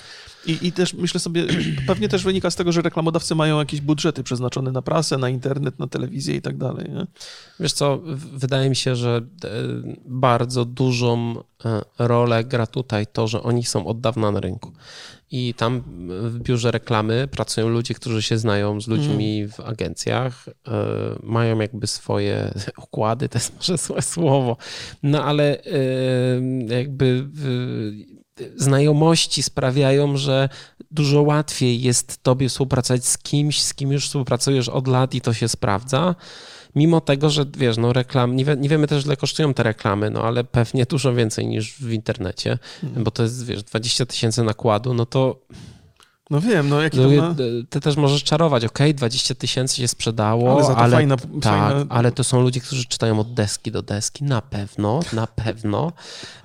I, 0.45 0.67
I 0.67 0.71
też 0.71 0.93
myślę 0.93 1.19
sobie, 1.19 1.45
pewnie 1.87 2.09
też 2.09 2.23
wynika 2.23 2.51
z 2.51 2.55
tego, 2.55 2.71
że 2.71 2.81
reklamodawcy 2.81 3.35
mają 3.35 3.59
jakieś 3.59 3.81
budżety 3.81 4.23
przeznaczone 4.23 4.71
na 4.71 4.81
prasę, 4.81 5.17
na 5.17 5.29
internet, 5.29 5.79
na 5.79 5.87
telewizję 5.87 6.35
i 6.35 6.41
tak 6.41 6.57
dalej. 6.57 6.89
Nie? 6.89 7.07
Wiesz 7.59 7.73
co, 7.73 7.99
wydaje 8.33 8.69
mi 8.69 8.75
się, 8.75 8.95
że 8.95 9.21
e, 9.43 9.49
bardzo 10.05 10.65
dużą 10.65 11.43
rolę 11.99 12.43
gra 12.43 12.67
tutaj 12.67 13.07
to, 13.07 13.27
że 13.27 13.43
oni 13.43 13.63
są 13.63 13.87
od 13.87 13.99
dawna 14.01 14.31
na 14.31 14.39
rynku. 14.39 14.71
I 15.31 15.53
tam 15.53 15.83
w 16.07 16.39
biurze 16.39 16.71
reklamy 16.71 17.27
pracują 17.31 17.69
ludzie, 17.69 17.93
którzy 17.93 18.21
się 18.21 18.37
znają 18.37 18.81
z 18.81 18.87
ludźmi 18.87 19.47
w 19.47 19.59
agencjach, 19.59 20.45
e, 20.49 20.51
mają 21.23 21.59
jakby 21.59 21.87
swoje 21.87 22.53
układy, 22.83 23.29
to 23.29 23.37
jest 23.37 23.55
może 23.55 23.77
złe 23.77 24.01
słowo, 24.01 24.57
no 25.03 25.23
ale 25.23 25.63
e, 25.63 25.69
jakby 26.67 27.27
e, 28.39 28.43
znajomości 28.55 29.43
sprawiają, 29.43 30.17
że 30.17 30.49
dużo 30.91 31.21
łatwiej 31.21 31.81
jest 31.81 32.23
tobie 32.23 32.49
współpracować 32.49 33.05
z 33.05 33.17
kimś, 33.17 33.63
z 33.63 33.73
kim 33.73 33.91
już 33.91 34.07
współpracujesz 34.07 34.69
od 34.69 34.87
lat 34.87 35.15
i 35.15 35.21
to 35.21 35.33
się 35.33 35.47
sprawdza. 35.47 36.15
Mimo 36.77 37.01
tego, 37.01 37.29
że 37.29 37.45
wiesz, 37.57 37.77
no 37.77 37.93
reklam, 37.93 38.35
nie, 38.35 38.45
wie, 38.45 38.55
nie 38.55 38.69
wiemy 38.69 38.87
też, 38.87 39.05
ile 39.05 39.17
kosztują 39.17 39.53
te 39.53 39.63
reklamy, 39.63 40.09
no 40.09 40.23
ale 40.23 40.43
pewnie 40.43 40.85
dużo 40.85 41.13
więcej 41.13 41.47
niż 41.47 41.73
w 41.73 41.91
internecie, 41.91 42.57
bo 42.83 43.11
to 43.11 43.23
jest, 43.23 43.45
wiesz, 43.45 43.63
20 43.63 44.05
tysięcy 44.05 44.43
nakładu, 44.43 44.93
no 44.93 45.05
to 45.05 45.39
No 46.29 46.41
wiem, 46.41 46.69
no 46.69 46.81
jaki 46.81 46.97
to 46.97 47.09
no, 47.09 47.21
ma... 47.21 47.35
ty 47.69 47.79
też 47.79 47.95
możesz 47.95 48.23
czarować, 48.23 48.65
ok, 48.65 48.79
20 48.93 49.35
tysięcy 49.35 49.75
się 49.75 49.87
sprzedało, 49.87 50.53
Ale 50.53 50.63
za 50.63 50.75
to 50.75 50.77
ale, 50.77 50.97
fajna- 50.97 51.17
tak, 51.41 51.73
fajna- 51.73 51.85
ale 51.89 52.11
to 52.11 52.23
są 52.23 52.41
ludzie, 52.41 52.59
którzy 52.61 52.85
czytają 52.85 53.19
od 53.19 53.33
deski 53.33 53.71
do 53.71 53.81
deski, 53.81 54.23
na 54.23 54.41
pewno, 54.41 54.99
na 55.13 55.27
pewno, 55.27 55.91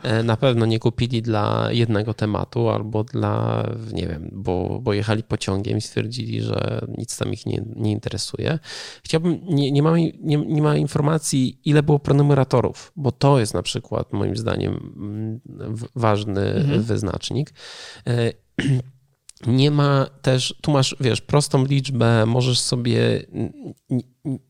E, 0.03 0.23
na 0.23 0.37
pewno 0.37 0.67
nie 0.67 0.79
kupili 0.79 1.23
dla 1.23 1.69
jednego 1.71 2.15
tematu 2.15 2.69
albo 2.69 3.05
dla, 3.05 3.67
nie 3.93 4.09
wiem, 4.09 4.29
bo, 4.33 4.79
bo 4.83 4.93
jechali 4.93 5.23
pociągiem 5.23 5.79
i 5.79 5.81
stwierdzili, 5.81 6.43
że 6.43 6.87
nic 6.99 7.17
tam 7.19 7.33
ich 7.33 7.47
nie, 7.47 7.63
nie 7.77 7.93
interesuje. 7.93 8.59
Chciałbym, 9.05 9.41
nie, 9.45 9.73
nie, 9.73 9.83
ma, 9.83 9.99
nie, 9.99 10.37
nie 10.37 10.63
ma 10.63 10.77
informacji, 10.77 11.61
ile 11.65 11.83
było 11.83 11.99
prenumeratorów, 11.99 12.93
bo 12.97 13.13
to 13.13 13.39
jest 13.39 13.55
na 13.55 13.63
przykład 13.63 14.13
moim 14.13 14.37
zdaniem 14.37 14.93
mm, 14.97 15.41
ważny 15.95 16.65
wyznacznik. 16.79 17.53
Nie 19.47 19.71
ma 19.71 20.07
też, 20.23 20.55
tu 20.61 20.71
masz, 20.71 20.97
wiesz, 21.01 21.21
prostą 21.21 21.65
liczbę, 21.65 22.27
możesz 22.27 22.61
sobie, 22.61 23.27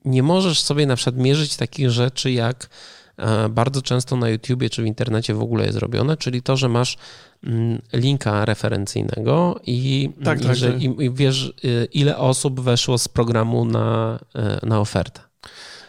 nie 0.05 0.23
możesz 0.23 0.61
sobie 0.61 0.87
na 0.87 0.97
przykład 0.97 1.17
mierzyć 1.17 1.57
takich 1.57 1.91
rzeczy, 1.91 2.33
jak 2.33 2.69
e, 3.17 3.49
bardzo 3.49 3.83
często 3.83 4.17
na 4.17 4.29
YouTubie 4.29 4.71
czy 4.71 4.83
w 4.83 4.87
internecie 4.87 5.35
w 5.35 5.43
ogóle 5.43 5.67
jest 5.67 5.79
robione, 5.79 6.17
czyli 6.17 6.43
to, 6.43 6.57
że 6.57 6.69
masz 6.69 6.97
mm, 7.45 7.83
linka 7.93 8.45
referencyjnego 8.45 9.61
i, 9.67 10.11
Tak, 10.25 10.41
i, 10.41 10.47
tak, 10.47 10.57
że, 10.57 10.73
tak. 10.73 10.83
i, 10.83 11.05
i 11.05 11.11
wiesz, 11.11 11.53
y, 11.65 11.89
ile 11.93 12.17
osób 12.17 12.61
weszło 12.61 12.99
z 12.99 13.09
programu 13.09 13.65
na, 13.65 14.19
e, 14.35 14.67
na 14.67 14.81
ofertę. 14.81 15.21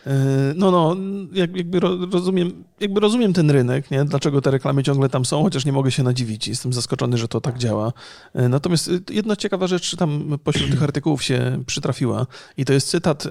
Yy, 0.06 0.12
No, 0.56 0.72
no, 0.72 0.96
jak- 1.34 1.56
jakby 1.58 1.80
ro- 1.80 1.98
rozumiem, 2.12 2.64
jakby 2.80 3.00
rozumiem 3.00 3.34
ten 3.34 3.50
rynek, 3.52 3.92
nie? 3.92 4.06
dlaczego 4.06 4.42
te 4.42 4.52
reklamy 4.52 4.84
ciągle 4.84 5.10
tam 5.10 5.26
są, 5.26 5.44
chociaż 5.44 5.66
nie 5.66 5.72
mogę 5.72 5.92
się 5.92 6.04
nadziwić. 6.04 6.48
Jestem 6.48 6.74
zaskoczony, 6.74 7.18
że 7.18 7.28
to 7.28 7.42
tak 7.42 7.58
działa. 7.58 7.94
Yy, 8.36 8.50
Natomiast 8.50 8.88
yy, 8.88 9.02
jedna 9.12 9.36
ciekawa 9.36 9.68
rzecz 9.68 9.96
tam 9.96 10.38
pośród 10.44 10.72
tych 10.72 10.84
artykułów 10.84 11.24
się 11.24 11.64
przytrafiła 11.66 12.26
i 12.58 12.66
to 12.66 12.74
jest 12.74 12.90
cytat 12.90 13.24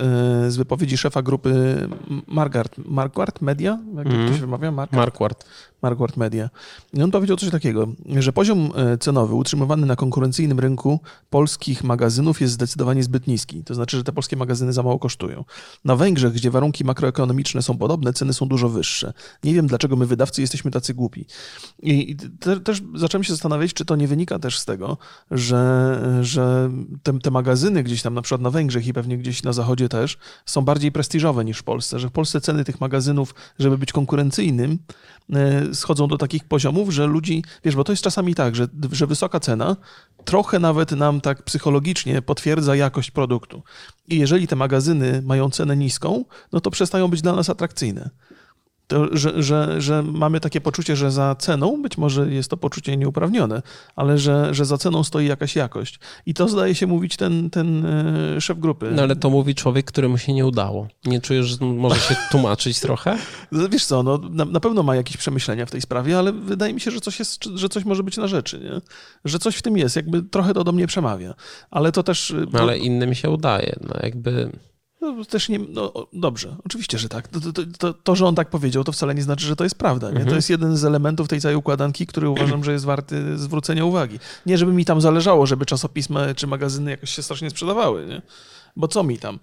z 0.49 0.57
wypowiedzi 0.57 0.97
szefa 0.97 1.23
grupy 1.23 1.53
Margart, 2.27 2.79
Marquardt 2.79 3.41
Media, 3.43 3.79
jak 3.97 4.05
to 4.07 4.13
Mhm. 4.13 4.35
się 4.35 4.41
wymawia? 4.41 4.71
Marquardt. 4.71 5.45
Marquardt 5.83 6.17
Media. 6.17 6.51
I 6.95 7.03
on 7.03 7.11
powiedział 7.11 7.37
coś 7.37 7.51
takiego, 7.51 7.87
że 8.19 8.33
poziom 8.33 8.71
e, 8.77 8.99
cenowy 8.99 9.35
utrzymywany 9.35 9.87
na 9.87 9.97
konkurencyjnym 9.97 10.61
rynku 10.61 11.01
polskich 11.31 11.85
magazynów 11.85 12.41
jest 12.41 12.53
zdecydowanie 12.55 13.03
zbyt 13.03 13.27
niski. 13.27 13.65
To 13.65 13.75
znaczy, 13.75 13.97
że 13.97 14.05
te 14.05 14.13
polskie 14.13 14.37
magazyny 14.37 14.73
za 14.73 14.83
mało 14.83 14.99
kosztują. 14.99 15.45
Na 15.85 15.97
Węgrzech, 15.97 16.33
gdzie 16.33 16.51
warunki 16.51 16.62
makroekonomiczne 16.85 17.63
są 17.63 17.79
podobne, 17.79 18.13
ceny 18.13 18.33
są 18.33 18.49
dużo 18.49 18.69
wyższe. 18.69 19.13
Nie 19.45 19.55
wiem, 19.55 19.67
dlaczego 19.67 19.97
my 19.97 20.07
wydawcy 20.07 20.41
jesteśmy 20.41 20.71
tacy 20.71 20.95
głupi. 20.95 21.27
I 21.83 22.17
te, 22.41 22.61
też 22.61 22.83
zacząłem 22.95 23.25
się 23.25 23.33
zastanawiać, 23.33 23.73
czy 23.73 23.85
to 23.85 23.97
nie 23.97 24.09
wynika 24.09 24.39
też 24.39 24.59
z 24.59 24.65
tego, 24.65 24.99
że, 25.31 26.19
że 26.23 26.71
te, 27.03 27.19
te 27.19 27.31
magazyny 27.31 27.83
gdzieś 27.83 28.03
tam, 28.03 28.15
na 28.15 28.23
przykład 28.23 28.41
na 28.41 28.51
Węgrzech 28.51 28.87
i 28.87 28.93
pewnie 28.93 29.19
gdzieś 29.19 29.43
na 29.43 29.53
Zachodzie 29.53 29.89
też, 29.89 30.19
są 30.47 30.63
bardziej 30.63 30.93
prestiżowe 30.93 31.45
niż 31.45 31.59
w 31.59 31.63
Polsce. 31.63 31.99
Że 31.99 32.09
w 32.09 32.13
Polsce 32.13 32.41
ceny 32.41 32.65
tych 32.65 32.81
magazynów, 32.81 33.35
żeby 33.59 33.79
być 33.79 33.93
konkurencyjnym, 33.93 34.79
schodzą 35.73 36.09
do 36.09 36.19
takich 36.19 36.45
poziomów, 36.45 36.91
że 36.91 37.07
ludzi, 37.07 37.45
wiesz, 37.65 37.77
bo 37.77 37.85
to 37.85 37.93
jest 37.93 38.03
czasami 38.03 38.35
tak, 38.35 38.57
że, 38.57 38.67
że 38.93 39.07
wysoka 39.07 39.41
cena 39.41 39.77
trochę 40.25 40.59
nawet 40.59 40.91
nam 40.93 41.21
tak 41.21 41.43
psychologicznie 41.43 42.23
potwierdza 42.23 42.77
jakość 42.77 43.11
produktu. 43.11 43.63
I 44.09 44.19
jeżeli 44.19 44.47
te 44.47 44.57
magazyny 44.57 45.23
mają 45.25 45.51
cenę 45.51 45.77
niską, 45.77 46.25
no 46.53 46.61
to 46.61 46.71
przestają 46.71 47.09
być 47.09 47.23
dla 47.23 47.33
nas 47.33 47.51
atrakcyjne 47.51 48.11
to, 48.93 49.17
że, 49.17 49.43
że, 49.43 49.81
że 49.81 50.03
mamy 50.03 50.41
takie 50.41 50.61
poczucie, 50.61 50.97
że 50.97 51.11
za 51.11 51.35
ceną, 51.35 51.83
być 51.83 51.99
może 51.99 52.33
jest 52.33 52.51
to 52.51 52.57
poczucie 52.57 52.97
nieuprawnione, 52.97 53.63
ale 53.97 54.19
że, 54.19 54.55
że 54.55 54.65
za 54.65 54.79
ceną 54.79 55.05
stoi 55.05 55.27
jakaś 55.27 55.57
jakość. 55.57 55.99
I 56.27 56.35
to 56.35 56.49
zdaje 56.49 56.75
się 56.75 56.87
mówić 56.87 57.17
ten, 57.17 57.51
ten 57.51 57.87
e, 57.87 58.41
szef 58.41 58.59
grupy. 58.59 58.91
No 58.95 59.03
ale 59.03 59.17
to 59.17 59.31
mówi 59.31 59.55
człowiek, 59.55 59.87
któremu 59.87 60.19
się 60.19 60.33
nie 60.33 60.47
udało. 60.47 60.89
Nie 61.05 61.21
czujesz, 61.21 61.47
że 61.47 61.67
może 61.67 62.01
się 62.01 62.17
tłumaczyć 62.31 62.81
trochę? 62.81 63.19
Wiesz 63.71 63.85
co, 63.85 64.03
no, 64.03 64.19
na, 64.31 64.45
na, 64.45 64.61
pewno 64.61 64.83
ma 64.83 64.97
jakieś 64.97 65.17
przemyślenia 65.17 65.67
w 65.67 65.71
tej 65.71 65.81
sprawie, 65.81 66.19
ale 66.19 66.33
wydaje 66.33 66.75
mi 66.75 66.81
się, 66.81 66.91
że 66.91 67.01
coś, 67.01 67.19
jest, 67.19 67.45
że 67.45 67.69
coś 67.69 67.85
może 67.85 68.03
być 68.03 68.17
na 68.17 68.27
rzeczy, 68.27 68.59
nie? 68.59 68.81
że 69.25 69.39
coś 69.39 69.57
w 69.57 69.63
tym 69.63 69.77
jest, 69.77 69.97
jakby 69.97 70.23
trochę 70.23 70.55
to 70.55 70.65
do 70.65 70.73
mnie 70.73 70.87
przemawia. 70.87 71.35
Ale 71.71 71.93
to 71.93 72.03
też... 72.03 72.35
No, 72.53 72.61
ale 72.61 72.79
innym 72.79 73.15
się 73.15 73.31
udaje, 73.31 73.77
no 73.81 73.95
jakby... 74.03 74.51
No, 75.03 75.25
też 75.25 75.49
nie, 75.49 75.59
no 75.59 75.93
dobrze, 76.13 76.57
oczywiście, 76.65 76.99
że 76.99 77.09
tak. 77.09 77.29
To, 77.29 77.41
to, 77.41 77.63
to, 77.79 77.95
to, 77.95 78.17
że 78.17 78.27
on 78.27 78.35
tak 78.35 78.51
powiedział, 78.51 78.85
to 78.85 78.93
wcale 78.93 79.15
nie 79.15 79.23
znaczy, 79.23 79.47
że 79.47 79.57
to 79.57 79.65
jest 79.65 79.75
prawda. 79.75 80.09
Nie? 80.09 80.15
To 80.15 80.21
mhm. 80.21 80.37
jest 80.37 80.51
jeden 80.51 80.77
z 80.77 80.85
elementów 80.85 81.29
tej 81.29 81.41
całej 81.41 81.57
układanki, 81.57 82.07
który 82.07 82.29
uważam, 82.29 82.65
że 82.65 82.73
jest 82.73 82.85
warty 82.85 83.39
zwrócenia 83.39 83.85
uwagi. 83.85 84.19
Nie, 84.47 84.59
żeby 84.59 84.73
mi 84.73 84.85
tam 84.85 85.01
zależało, 85.01 85.47
żeby 85.47 85.67
czasopisma 85.67 86.35
czy 86.35 86.47
magazyny 86.47 86.91
jakoś 86.91 87.11
się 87.11 87.23
strasznie 87.23 87.51
sprzedawały, 87.51 88.07
nie? 88.07 88.23
bo 88.77 88.89
co 88.89 89.03
mi 89.03 89.19
tam? 89.19 89.39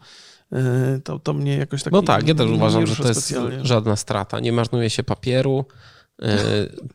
E, 0.52 1.00
to, 1.04 1.20
to 1.20 1.34
mnie 1.34 1.58
jakoś 1.58 1.84
tak. 1.84 1.94
No 1.94 2.02
tak, 2.02 2.28
ja 2.28 2.36
też 2.36 2.50
uważam, 2.50 2.88
że 2.88 2.96
to 2.96 3.08
jest 3.08 3.36
żadna 3.62 3.96
strata. 3.96 4.40
Nie 4.40 4.52
marnuje 4.52 4.90
się 4.90 5.04
papieru. 5.04 5.66
E, 6.22 6.38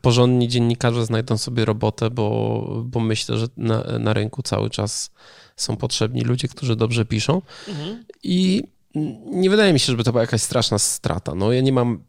porządni 0.01 0.47
dziennikarze 0.47 1.05
znajdą 1.05 1.37
sobie 1.37 1.65
robotę, 1.65 2.09
bo, 2.09 2.83
bo 2.83 2.99
myślę, 2.99 3.37
że 3.37 3.47
na, 3.57 3.83
na 3.99 4.13
rynku 4.13 4.41
cały 4.41 4.69
czas 4.69 5.11
są 5.55 5.77
potrzebni 5.77 6.21
ludzie, 6.21 6.47
którzy 6.47 6.75
dobrze 6.75 7.05
piszą. 7.05 7.41
Mhm. 7.67 8.05
I 8.23 8.63
nie 9.25 9.49
wydaje 9.49 9.73
mi 9.73 9.79
się, 9.79 9.85
żeby 9.85 10.03
to 10.03 10.11
była 10.11 10.21
jakaś 10.21 10.41
straszna 10.41 10.79
strata. 10.79 11.35
No 11.35 11.51
ja 11.51 11.61
nie 11.61 11.73
mam 11.73 12.03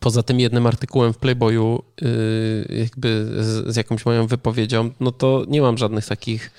poza 0.00 0.22
tym 0.22 0.40
jednym 0.40 0.66
artykułem 0.66 1.12
w 1.12 1.18
Playboyu, 1.18 1.82
y, 2.02 2.76
jakby 2.78 3.26
z, 3.40 3.74
z 3.74 3.76
jakąś 3.76 4.06
moją 4.06 4.26
wypowiedzią, 4.26 4.90
no 5.00 5.12
to 5.12 5.44
nie 5.48 5.62
mam 5.62 5.78
żadnych 5.78 6.06
takich 6.06 6.50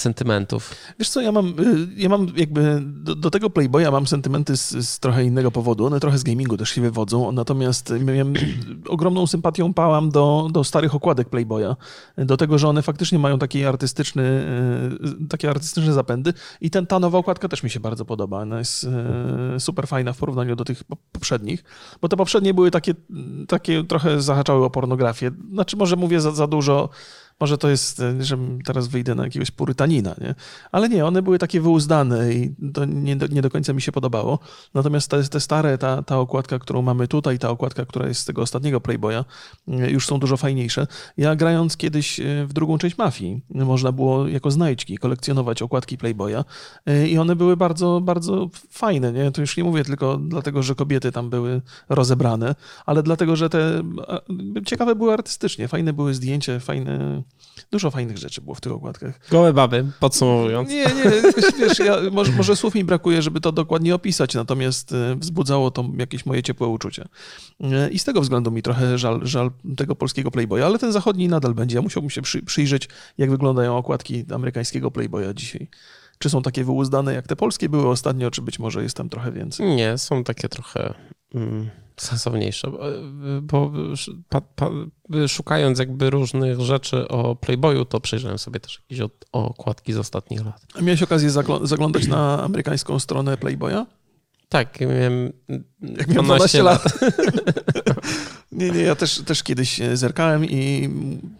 sentymentów? 0.00 0.74
Wiesz 0.98 1.08
co, 1.08 1.20
ja 1.20 1.32
mam, 1.32 1.48
y, 1.48 1.88
ja 1.96 2.08
mam 2.08 2.26
jakby 2.36 2.82
do, 2.82 3.14
do 3.14 3.30
tego 3.30 3.50
Playboya 3.50 3.90
mam 3.90 4.06
sentymenty 4.06 4.56
z, 4.56 4.70
z, 4.70 4.98
trochę 4.98 5.24
innego 5.24 5.50
powodu. 5.50 5.86
One 5.86 6.00
trochę 6.00 6.18
z 6.18 6.22
gamingu 6.22 6.56
też 6.56 6.70
się 6.70 6.80
wywodzą, 6.80 7.32
natomiast 7.32 7.92
miałem 8.00 8.34
ogromną 8.88 9.26
sympatią 9.26 9.74
pałam 9.74 10.10
do, 10.10 10.48
do 10.52 10.64
starych 10.64 10.94
okładek 10.94 11.28
Playboya, 11.28 11.76
do 12.18 12.36
tego, 12.36 12.58
że 12.58 12.68
one 12.68 12.82
faktycznie 12.82 13.18
mają 13.18 13.38
taki 13.38 13.64
artystyczny, 13.64 14.22
y, 15.22 15.28
takie 15.28 15.50
artystyczne 15.50 15.92
zapędy 15.92 16.32
i 16.60 16.70
ten, 16.70 16.86
ta 16.86 16.98
nowa 16.98 17.18
okładka 17.18 17.48
też 17.48 17.62
mi 17.62 17.70
się 17.70 17.80
bardzo 17.80 18.04
podoba. 18.04 18.40
Ona 18.40 18.58
jest 18.58 18.84
y, 19.56 19.60
super 19.60 19.88
fajna 19.88 20.12
w 20.12 20.18
porównaniu 20.18 20.56
do 20.56 20.64
tych 20.64 20.84
poprzednich, 21.12 21.64
bo 22.02 22.08
te 22.08 22.16
poprzednie 22.16 22.54
były 22.54 22.70
takie, 22.70 22.94
takie 23.48 23.84
trochę 23.84 24.22
zahaczały 24.22 24.64
o 24.64 24.70
pornografię. 24.70 25.30
Znaczy 25.52 25.76
może 25.76 25.96
mówię 25.96 26.20
za, 26.20 26.30
za 26.30 26.46
dużo 26.46 26.88
może 27.40 27.58
to 27.58 27.68
jest, 27.68 28.00
e, 28.00 28.24
że 28.24 28.38
teraz 28.64 28.88
wyjdę 28.88 29.14
na 29.14 29.24
jakiegoś 29.24 29.50
purytanina, 29.50 30.14
nie? 30.20 30.34
Ale 30.72 30.88
nie, 30.88 31.06
one 31.06 31.22
były 31.22 31.38
takie 31.38 31.60
wyuzdane 31.60 32.32
i 32.32 32.54
to 32.74 32.84
nie 32.84 33.16
do, 33.16 33.26
nie 33.26 33.42
do 33.42 33.50
końca 33.50 33.72
mi 33.72 33.82
się 33.82 33.92
podobało. 33.92 34.38
Natomiast 34.74 35.10
te, 35.10 35.22
te 35.22 35.40
stare, 35.40 35.78
ta, 35.78 36.02
ta 36.02 36.18
okładka, 36.18 36.58
którą 36.58 36.82
mamy 36.82 37.08
tutaj, 37.08 37.38
ta 37.38 37.50
okładka, 37.50 37.86
która 37.86 38.08
jest 38.08 38.20
z 38.20 38.24
tego 38.24 38.42
ostatniego 38.42 38.80
Playboya, 38.80 39.24
e, 39.68 39.90
już 39.90 40.06
są 40.06 40.18
dużo 40.18 40.36
fajniejsze. 40.36 40.86
Ja 41.16 41.36
grając 41.36 41.76
kiedyś 41.76 42.20
e, 42.20 42.46
w 42.46 42.52
drugą 42.52 42.78
część 42.78 42.98
Mafii, 42.98 43.42
można 43.50 43.92
było 43.92 44.28
jako 44.28 44.50
znajdźki 44.50 44.98
kolekcjonować 44.98 45.62
okładki 45.62 45.98
Playboya 45.98 46.44
i 47.08 47.18
one 47.18 47.36
były 47.36 47.56
bardzo, 47.56 48.00
bardzo 48.00 48.50
fajne, 48.70 49.12
nie? 49.12 49.32
To 49.32 49.40
już 49.40 49.56
nie 49.56 49.64
mówię 49.64 49.84
tylko 49.84 50.16
dlatego, 50.16 50.62
że 50.62 50.74
kobiety 50.74 51.12
tam 51.12 51.30
były 51.30 51.62
rozebrane, 51.88 52.54
ale 52.86 53.02
dlatego, 53.02 53.36
że 53.36 53.50
te 53.50 53.82
ciekawe 54.66 54.94
były 54.94 55.12
artystycznie, 55.12 55.68
fajne 55.68 55.92
były 55.92 56.14
zdjęcia, 56.14 56.60
fajne 56.60 57.22
Dużo 57.70 57.90
fajnych 57.90 58.18
rzeczy 58.18 58.40
było 58.40 58.54
w 58.54 58.60
tych 58.60 58.72
okładkach. 58.72 59.20
Gołe 59.30 59.52
baby, 59.52 59.86
podsumowując. 60.00 60.68
Nie, 60.70 60.84
nie, 60.84 61.22
wiesz, 61.60 61.78
ja, 61.78 61.96
może, 62.12 62.32
może 62.32 62.56
słów 62.56 62.74
mi 62.74 62.84
brakuje, 62.84 63.22
żeby 63.22 63.40
to 63.40 63.52
dokładnie 63.52 63.94
opisać, 63.94 64.34
natomiast 64.34 64.92
e, 64.92 65.16
wzbudzało 65.16 65.70
to 65.70 65.84
jakieś 65.98 66.26
moje 66.26 66.42
ciepłe 66.42 66.66
uczucie. 66.66 67.08
E, 67.60 67.90
I 67.90 67.98
z 67.98 68.04
tego 68.04 68.20
względu 68.20 68.50
mi 68.50 68.62
trochę 68.62 68.98
żal, 68.98 69.20
żal 69.22 69.50
tego 69.76 69.96
polskiego 69.96 70.30
Playboya, 70.30 70.62
ale 70.62 70.78
ten 70.78 70.92
zachodni 70.92 71.28
nadal 71.28 71.54
będzie. 71.54 71.76
Ja 71.76 71.82
musiałbym 71.82 72.10
się 72.10 72.22
przy, 72.22 72.42
przyjrzeć, 72.42 72.88
jak 73.18 73.30
wyglądają 73.30 73.76
okładki 73.76 74.24
amerykańskiego 74.34 74.90
Playboya 74.90 75.34
dzisiaj. 75.34 75.68
Czy 76.18 76.30
są 76.30 76.42
takie 76.42 76.64
wyuzdane, 76.64 77.14
jak 77.14 77.26
te 77.26 77.36
polskie 77.36 77.68
były 77.68 77.88
ostatnio, 77.88 78.30
czy 78.30 78.42
być 78.42 78.58
może 78.58 78.82
jest 78.82 78.96
tam 78.96 79.08
trochę 79.08 79.32
więcej? 79.32 79.76
Nie, 79.76 79.98
są 79.98 80.24
takie 80.24 80.48
trochę... 80.48 80.94
Mm 81.36 81.70
sensowniejsze, 82.00 82.70
bo 83.42 83.72
pa, 84.28 84.70
szukając 85.28 85.78
jakby 85.78 86.10
różnych 86.10 86.60
rzeczy 86.60 87.08
o 87.08 87.36
Playboyu, 87.36 87.84
to 87.84 88.00
przejrzałem 88.00 88.38
sobie 88.38 88.60
też 88.60 88.82
jakieś 88.90 89.10
okładki 89.32 89.92
z 89.92 89.98
ostatnich 89.98 90.44
lat. 90.44 90.66
A 90.74 90.80
miałeś 90.80 91.02
okazję 91.02 91.30
zaglądać 91.62 92.06
na 92.06 92.42
amerykańską 92.42 92.98
stronę 92.98 93.36
Playboya? 93.36 93.86
Tak, 94.48 94.80
miałem 94.80 95.32
Jak 95.80 96.08
miałem 96.08 96.24
12 96.24 96.62
lat. 96.62 96.82
nie, 98.52 98.70
nie, 98.70 98.80
ja 98.80 98.94
też, 98.94 99.22
też 99.26 99.42
kiedyś 99.42 99.80
zerkałem 99.94 100.44
i 100.44 100.90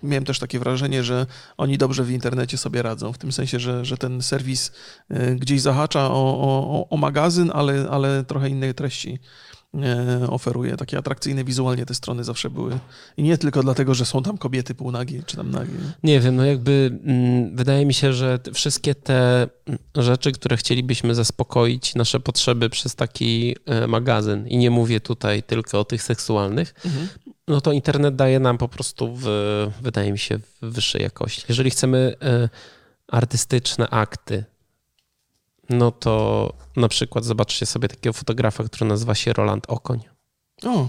miałem 0.02 0.24
też 0.24 0.38
takie 0.38 0.59
wrażenie, 0.59 1.04
że 1.04 1.26
oni 1.56 1.78
dobrze 1.78 2.04
w 2.04 2.11
internecie 2.11 2.59
sobie 2.59 2.82
radzą, 2.82 3.12
w 3.12 3.18
tym 3.18 3.32
sensie, 3.32 3.61
że, 3.61 3.85
że 3.85 3.96
ten 3.96 4.22
serwis 4.22 4.72
e, 5.09 5.35
gdzieś 5.35 5.61
zahacza 5.61 6.11
o, 6.11 6.38
o, 6.40 6.88
o 6.88 6.96
magazyn, 6.96 7.50
ale, 7.54 7.88
ale 7.90 8.24
trochę 8.24 8.48
innej 8.48 8.74
treści 8.74 9.18
E, 9.18 9.55
oferuje. 10.28 10.76
Takie 10.76 10.98
atrakcyjne 10.98 11.44
wizualnie 11.44 11.86
te 11.86 11.94
strony 11.94 12.24
zawsze 12.24 12.50
były. 12.50 12.78
I 13.16 13.22
nie 13.22 13.38
tylko 13.38 13.62
dlatego, 13.62 13.94
że 13.94 14.04
są 14.04 14.22
tam 14.22 14.38
kobiety 14.38 14.74
półnagie 14.74 15.22
czy 15.26 15.36
tam 15.36 15.50
nagie. 15.50 15.72
Nie 16.02 16.20
wiem, 16.20 16.36
no 16.36 16.44
jakby 16.44 16.98
mm, 17.04 17.56
wydaje 17.56 17.86
mi 17.86 17.94
się, 17.94 18.12
że 18.12 18.38
wszystkie 18.54 18.94
te 18.94 19.48
rzeczy, 19.94 20.32
które 20.32 20.56
chcielibyśmy 20.56 21.14
zaspokoić 21.14 21.94
nasze 21.94 22.20
potrzeby 22.20 22.70
przez 22.70 22.94
taki 22.94 23.56
e, 23.66 23.86
magazyn 23.86 24.46
i 24.48 24.56
nie 24.56 24.70
mówię 24.70 25.00
tutaj 25.00 25.42
tylko 25.42 25.80
o 25.80 25.84
tych 25.84 26.02
seksualnych, 26.02 26.74
mhm. 26.84 27.08
no 27.48 27.60
to 27.60 27.72
internet 27.72 28.16
daje 28.16 28.40
nam 28.40 28.58
po 28.58 28.68
prostu, 28.68 29.16
w, 29.16 29.26
wydaje 29.82 30.12
mi 30.12 30.18
się, 30.18 30.38
w 30.38 30.72
wyższej 30.72 31.02
jakości. 31.02 31.44
Jeżeli 31.48 31.70
chcemy 31.70 32.14
e, 32.22 32.48
artystyczne 33.08 33.88
akty, 33.88 34.44
no 35.70 35.90
to 35.90 36.52
na 36.76 36.88
przykład 36.88 37.24
zobaczcie 37.24 37.66
sobie 37.66 37.88
takiego 37.88 38.12
fotografa, 38.12 38.64
który 38.64 38.87
nazywa 38.87 39.14
się 39.14 39.33
Roland 39.33 39.64
Okoń. 39.68 40.00
O. 40.64 40.88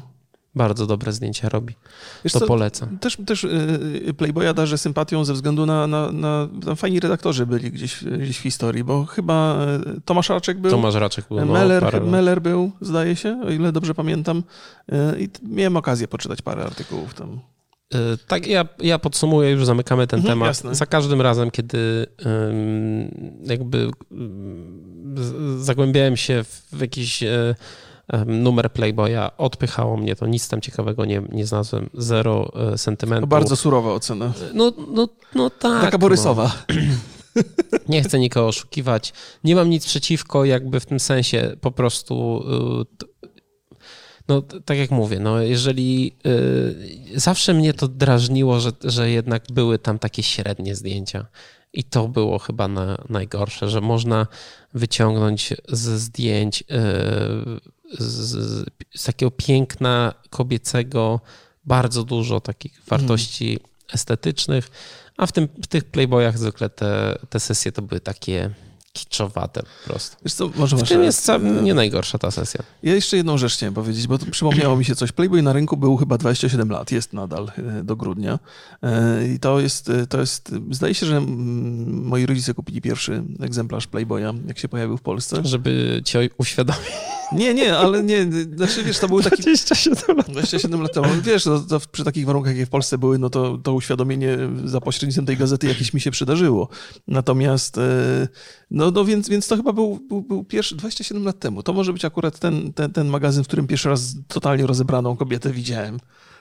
Bardzo 0.56 0.88
dobre 0.88 1.12
zdjęcia 1.12 1.50
robi. 1.50 1.76
Wiesz 2.24 2.34
to 2.34 2.40
co, 2.40 2.48
polecam. 2.48 3.00
Też, 3.00 3.18
też 3.26 3.44
y, 3.44 4.14
Playboya 4.18 4.54
darzę 4.54 4.78
sympatią 4.78 5.26
ze 5.26 5.34
względu 5.34 5.66
na, 5.66 5.88
na, 5.88 6.12
na 6.12 6.48
tam 6.66 6.76
fajni 6.76 7.00
redaktorzy 7.00 7.46
byli 7.46 7.72
gdzieś, 7.72 8.04
gdzieś 8.04 8.38
w 8.38 8.42
historii, 8.42 8.84
bo 8.84 9.06
chyba 9.06 9.58
Tomasz 10.06 10.30
Raczek 10.30 10.60
był. 10.60 10.72
Tomasz 10.72 10.96
Raczek 10.96 11.26
był. 11.28 11.38
No, 11.38 11.46
Meller, 11.46 12.04
Meller 12.04 12.42
był, 12.42 12.72
zdaje 12.82 13.16
się, 13.16 13.42
o 13.46 13.50
ile 13.50 13.72
dobrze 13.72 13.94
pamiętam. 13.94 14.44
I 15.20 15.30
miałem 15.44 15.78
okazję 15.78 16.08
poczytać 16.08 16.42
parę 16.42 16.64
artykułów 16.64 17.14
tam. 17.14 17.40
Tak, 18.28 18.48
ja, 18.48 18.68
ja 18.80 19.00
podsumuję, 19.00 19.52
już 19.52 19.66
zamykamy 19.66 20.08
ten 20.08 20.20
mhm, 20.20 20.34
temat. 20.34 20.48
Jasne. 20.48 20.76
Za 20.76 20.86
każdym 20.86 21.22
razem, 21.22 21.52
kiedy 21.52 22.08
jakby 23.44 23.92
zagłębiałem 25.58 26.18
się 26.18 26.44
w 26.72 26.82
jakiś 26.82 27.24
e, 27.24 27.56
numer 28.26 28.72
Playboya, 28.72 29.32
odpychało 29.38 29.98
mnie 29.98 30.16
to, 30.16 30.28
nic 30.28 30.50
tam 30.50 30.62
ciekawego 30.62 31.06
nie, 31.06 31.22
nie 31.32 31.46
znalazłem, 31.46 31.90
zero 31.94 32.52
e, 32.74 32.78
sentymentu. 32.78 33.28
Bardzo 33.28 33.56
surowa 33.56 33.94
ocena. 33.94 34.34
No, 34.54 34.74
no, 34.88 35.08
no 35.36 35.50
tak. 35.50 35.82
Taka 35.82 35.98
borysowa. 35.98 36.52
No. 36.70 36.76
Nie 37.90 38.04
chcę 38.04 38.20
nikogo 38.20 38.48
oszukiwać. 38.48 39.14
Nie 39.44 39.56
mam 39.56 39.70
nic 39.70 39.86
przeciwko, 39.86 40.46
jakby 40.46 40.80
w 40.80 40.86
tym 40.86 41.00
sensie 41.00 41.56
po 41.62 41.72
prostu 41.72 42.44
no 44.28 44.42
tak 44.42 44.78
jak 44.78 44.92
mówię, 44.92 45.20
no 45.20 45.42
jeżeli 45.42 46.16
y, 47.16 47.20
zawsze 47.20 47.54
mnie 47.54 47.74
to 47.74 47.88
drażniło, 47.88 48.60
że, 48.60 48.72
że 48.84 49.10
jednak 49.10 49.44
były 49.52 49.80
tam 49.80 50.00
takie 50.00 50.24
średnie 50.24 50.76
zdjęcia. 50.76 51.26
I 51.74 51.84
to 51.84 52.08
było 52.08 52.40
chyba 52.40 52.68
na, 52.68 52.98
najgorsze, 53.10 53.70
że 53.70 53.82
można 53.82 54.28
wyciągnąć 54.74 55.54
ze 55.70 56.00
zdjęć 56.00 56.62
y, 56.62 56.66
z, 58.00 58.36
z, 58.96 59.04
takiego 59.04 59.32
piękna 59.32 60.14
kobiecego 60.30 61.20
bardzo 61.66 62.04
dużo 62.04 62.42
takich 62.42 62.82
wartości 62.88 63.50
mm. 63.50 63.60
estetycznych, 63.94 64.70
a 65.18 65.26
w, 65.26 65.32
tym, 65.32 65.48
w 65.64 65.68
tych 65.68 65.84
playboyach 65.84 66.38
zwykle 66.38 66.70
te, 66.70 67.20
te 67.30 67.40
sesje 67.40 67.72
to 67.72 67.82
były 67.82 68.00
takie 68.00 68.52
kiczowate 68.98 69.64
po 69.64 69.90
prostu. 69.90 70.16
Wiesz 70.26 70.34
co, 70.34 70.50
może 70.56 70.78
W 70.78 70.84
tym 70.84 71.04
jest 71.04 71.26
ca- 71.26 71.38
nie 71.38 71.74
najgorsza 71.74 72.18
ta 72.18 72.32
sesja. 72.32 72.64
Ja 72.84 72.96
jeszcze 72.96 73.18
jedną 73.18 73.38
rzecz 73.38 73.54
chciałem 73.54 73.74
powiedzieć, 73.74 74.08
bo 74.08 74.18
to 74.18 74.26
przypomniało 74.32 74.78
mi 74.78 74.86
się 74.86 74.96
coś. 74.96 75.12
Playboy 75.12 75.42
na 75.42 75.54
rynku 75.54 75.78
był 75.78 75.98
chyba 75.98 76.18
27 76.18 76.70
lat, 76.70 76.92
jest 76.92 77.14
nadal 77.14 77.52
e, 77.58 77.84
do 77.84 77.96
grudnia. 77.96 78.40
E, 78.84 79.28
I 79.28 79.40
to 79.40 79.60
jest, 79.60 79.90
e, 79.90 80.08
to 80.08 80.20
jest, 80.20 80.52
zdaje 80.72 80.94
się, 80.94 81.06
że 81.06 81.18
mm, 81.18 82.06
moi 82.06 82.26
rodzice 82.26 82.54
kupili 82.54 82.82
pierwszy 82.82 83.24
egzemplarz 83.40 83.88
Playboya, 83.88 84.34
jak 84.48 84.60
się 84.60 84.68
pojawił 84.68 84.98
w 84.98 85.02
Polsce. 85.02 85.42
Żeby 85.44 86.02
ci 86.06 86.18
uświadomić. 86.38 86.82
Nie, 87.32 87.54
nie, 87.54 87.78
ale 87.78 88.04
nie, 88.04 88.28
znaczy 88.56 88.84
wiesz, 88.84 89.00
to 89.00 89.08
były 89.08 89.24
takie 89.24 89.44
27 89.44 90.18
lat. 90.18 90.30
27 90.30 90.82
lat 90.82 90.94
temu. 90.94 91.08
Wiesz, 91.24 91.46
no, 91.46 91.60
to 91.60 91.80
przy 91.92 92.04
takich 92.04 92.26
warunkach, 92.26 92.54
jakie 92.54 92.66
w 92.66 92.70
Polsce 92.70 92.98
były, 92.98 93.20
no 93.20 93.30
to, 93.30 93.58
to 93.58 93.74
uświadomienie 93.74 94.38
za 94.66 94.82
pośrednictwem 94.82 95.26
tej 95.26 95.38
gazety 95.38 95.68
jakieś 95.68 95.94
mi 95.94 96.02
się 96.02 96.12
przydarzyło. 96.12 96.70
Natomiast, 97.08 97.78
e, 97.78 98.28
no, 98.88 99.00
no 99.02 99.06
więc, 99.06 99.30
więc 99.30 99.48
to 99.48 99.58
chyba 99.58 99.74
był, 99.74 100.00
był, 100.10 100.22
był 100.22 100.44
pierwszy, 100.44 100.76
27 100.76 101.24
lat 101.24 101.40
temu. 101.40 101.64
To 101.64 101.74
może 101.74 101.94
być 101.94 102.06
akurat 102.06 102.40
ten, 102.40 102.74
ten, 102.74 102.94
ten 102.94 103.08
magazyn, 103.08 103.44
w 103.44 103.48
którym 103.48 103.68
pierwszy 103.68 103.90
raz 103.90 104.16
totalnie 104.28 104.68
rozebraną 104.68 105.18
kobietę 105.18 105.52
widziałem. 105.52 106.00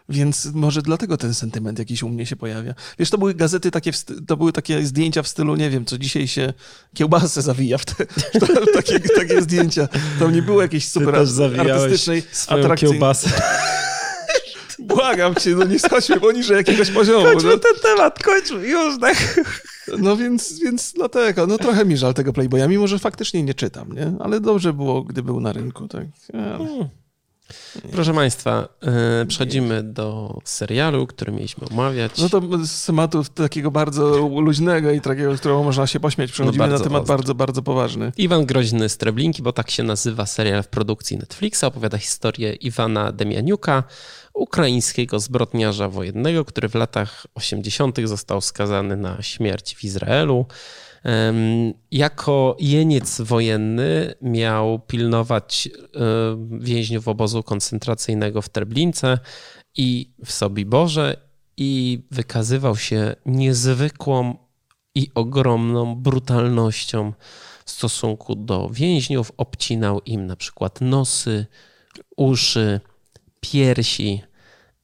Więc 0.09 0.49
może 0.55 0.83
dlatego 0.83 1.17
ten 1.17 1.35
sentyment 1.35 1.79
jakiś 1.79 2.03
u 2.03 2.09
mnie 2.09 2.27
się 2.27 2.37
pojawia. 2.37 2.75
Wiesz, 2.99 3.11
to 3.11 3.19
były 3.19 3.35
gazety 3.35 3.71
takie, 3.71 3.91
to 4.27 4.37
były 4.37 4.53
takie 4.53 4.87
zdjęcia 4.87 5.23
w 5.23 5.29
stylu, 5.29 5.57
nie 5.57 5.71
wiem, 5.71 5.85
co 5.85 5.99
dzisiaj 5.99 6.29
się 6.29 6.53
kiełbasę 6.95 7.43
zawija 7.43 7.79
w 7.79 7.85
te, 7.85 8.07
te, 8.07 8.67
takie, 8.75 9.01
takie 9.01 9.43
zdjęcia. 9.43 9.89
Tam 10.19 10.33
nie 10.35 10.43
było 10.43 10.63
jakiejś 10.63 10.89
super 10.89 11.17
artystycznej, 11.17 12.23
atrakcyjnej. 12.49 12.77
kiełbasę. 12.77 13.31
Błagam 14.79 15.35
cię, 15.35 15.51
no 15.51 15.65
nie 15.65 15.79
schodźmy 15.79 16.21
poniżej 16.21 16.57
jakiegoś 16.57 16.91
poziomu. 16.91 17.27
No, 17.45 17.57
ten 17.57 17.75
temat, 17.83 18.23
kończmy, 18.23 18.69
już 18.69 19.01
tak. 19.01 19.41
No 19.99 20.17
więc, 20.17 20.61
więc 20.61 20.93
dlatego, 20.93 21.47
no 21.47 21.59
trochę 21.59 21.85
mi 21.85 21.97
żal 21.97 22.15
tego 22.15 22.33
Playboya, 22.33 22.69
mimo 22.69 22.87
że 22.87 22.99
faktycznie 22.99 23.43
nie 23.43 23.55
czytam, 23.55 23.93
nie? 23.93 24.13
Ale 24.21 24.41
dobrze 24.41 24.73
było, 24.73 25.03
gdy 25.03 25.23
był 25.23 25.41
na 25.41 25.53
rynku, 25.53 25.89
tak. 25.89 26.07
Ja, 26.35 26.59
Proszę 27.93 28.15
Państwa, 28.15 28.69
e, 28.83 29.27
przechodzimy 29.27 29.83
do 29.83 30.39
serialu, 30.45 31.07
który 31.07 31.33
mieliśmy 31.33 31.69
omawiać. 31.69 32.19
No 32.19 32.29
to 32.29 32.41
z 32.67 32.87
tematu 32.87 33.25
takiego 33.35 33.71
bardzo 33.71 34.17
luźnego 34.29 34.91
i 34.91 35.01
takiego, 35.01 35.37
z 35.37 35.41
którego 35.41 35.63
można 35.63 35.87
się 35.87 36.01
pośmiać, 36.01 36.33
przechodzimy 36.33 36.67
No 36.67 36.73
na 36.73 36.79
temat 36.79 37.03
ostry. 37.03 37.17
bardzo, 37.17 37.35
bardzo 37.35 37.63
poważny. 37.63 38.13
Iwan 38.19 38.47
Groźny 38.47 38.89
z 38.89 38.97
Treblinki, 38.97 39.43
bo 39.43 39.53
tak 39.53 39.71
się 39.71 39.83
nazywa 39.83 40.27
serial 40.27 40.63
w 40.63 40.69
produkcji 40.69 41.19
Netflixa, 41.19 41.65
opowiada 41.65 41.99
historię 41.99 42.53
Iwana 42.53 43.13
Demianiuka, 43.13 43.85
ukraińskiego 44.37 45.21
zbrodniarza 45.21 45.89
wojennego, 45.89 46.45
który 46.45 46.69
w 46.69 46.75
latach 46.75 47.27
80. 47.35 47.99
został 48.05 48.41
skazany 48.41 48.97
na 48.97 49.23
śmierć 49.23 49.77
w 49.77 49.85
Izraelu. 49.85 50.47
Jako 51.91 52.57
jeniec 52.61 53.21
wojenny 53.21 54.15
miał 54.23 54.79
pilnować 54.79 55.69
więźniów 56.51 57.09
obozu 57.09 57.43
koncentracyjnego 57.43 58.43
w 58.43 58.49
Treblince 58.49 59.19
i 59.77 60.11
w 60.25 60.33
Sobiborze 60.33 61.17
i 61.57 62.03
wykazywał 62.11 62.77
się 62.77 63.17
niezwykłą 63.27 64.37
i 64.95 65.11
ogromną 65.15 65.95
brutalnością 65.95 67.13
w 67.65 67.71
stosunku 67.71 68.35
do 68.35 68.69
więźniów. 68.73 69.33
Obcinał 69.37 70.01
im 70.01 70.27
na 70.27 70.37
przykład 70.37 70.81
nosy, 70.81 71.47
uszy, 72.17 72.81
piersi 73.41 74.23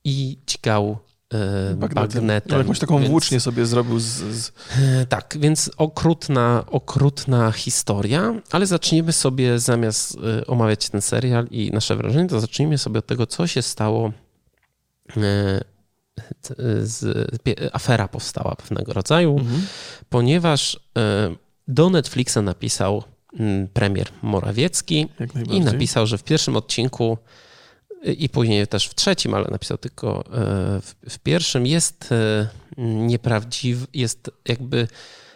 i 0.05 0.38
dźgał 0.47 0.99
e, 1.35 1.75
bagnetem. 1.75 2.27
No, 2.51 2.59
jakąś 2.59 2.79
taką 2.79 2.99
Więc- 2.99 3.11
włócznię 3.11 3.41
sobie 3.41 3.67
zrobił 3.67 3.99
z... 4.01 4.07
z... 4.07 4.53
E, 4.79 5.07
Tak, 5.07 5.37
więc 5.41 5.71
okrutna, 5.77 6.65
okrutna 6.71 7.53
historia, 7.53 8.35
ale 8.51 8.67
zacznijmy 8.67 9.12
sobie 9.12 9.59
zamiast 9.59 10.17
e, 10.41 10.47
omawiać 10.47 10.88
ten 10.88 11.03
serial 11.03 11.47
i 11.51 11.71
nasze 11.71 11.97
wrażenie, 11.97 12.29
to 12.29 12.41
zacznijmy 12.41 12.79
sobie 12.79 12.99
od 12.99 13.07
tego, 13.07 13.27
co 13.27 13.47
się 13.47 13.62
stało. 13.62 14.12
Z, 16.83 17.05
afera 17.73 18.09
powstała 18.09 18.55
pewnego 18.55 18.93
rodzaju, 18.93 19.37
Mhm. 19.38 19.62
ponieważ 20.11 20.81
do 21.69 21.91
Netflixa 21.91 22.37
napisał 22.43 23.03
mm, 23.38 23.69
premier 23.69 24.09
Morawiecki 24.23 25.07
i 25.51 25.61
napisał, 25.61 26.07
że 26.07 26.19
w 26.19 26.25
pierwszym 26.25 26.57
odcinku 26.57 27.19
i 28.05 28.29
później 28.29 28.67
też 28.67 28.87
w 28.87 28.95
trzecim, 28.95 29.35
ale 29.35 29.49
napisał 29.51 29.79
tylko 29.79 30.21
e, 30.21 30.23
w, 30.81 30.95
w 31.09 31.19
pierwszym, 31.19 31.67
jest 31.67 32.12
e, 32.12 32.49
nieprawdziwy, 32.79 33.87
jest 33.95 34.31
jakby 34.49 34.88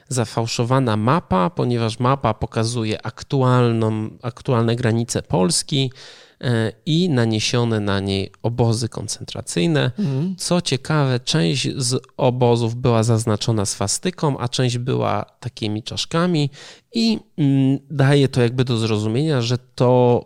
zafałszowana 0.09 0.97
mapa, 0.97 1.51
ponieważ 1.51 1.99
mapa 1.99 2.35
pokazuje 2.35 3.07
aktualną, 3.07 4.11
aktualne 4.23 4.77
granice 4.77 5.23
Polski 5.23 5.93
e, 6.41 6.73
i 6.87 7.09
naniesione 7.09 7.81
na 7.81 8.01
niej 8.01 8.33
obozy 8.43 8.89
koncentracyjne. 8.89 9.91
Mhm. 9.99 10.37
Co 10.39 10.61
ciekawe, 10.61 11.21
część 11.21 11.69
z 11.77 12.03
obozów 12.17 12.75
była 12.75 13.03
zaznaczona 13.03 13.67
swastyką, 13.67 14.39
a 14.39 14.49
część 14.49 14.79
była 14.79 15.25
takimi 15.41 15.83
czaszkami 15.83 16.51
i 16.95 17.19
mm, 17.39 17.79
daje 17.91 18.29
to 18.29 18.43
jakby 18.43 18.65
do 18.65 18.77
zrozumienia, 18.77 19.43
że 19.43 19.59
to 19.59 20.25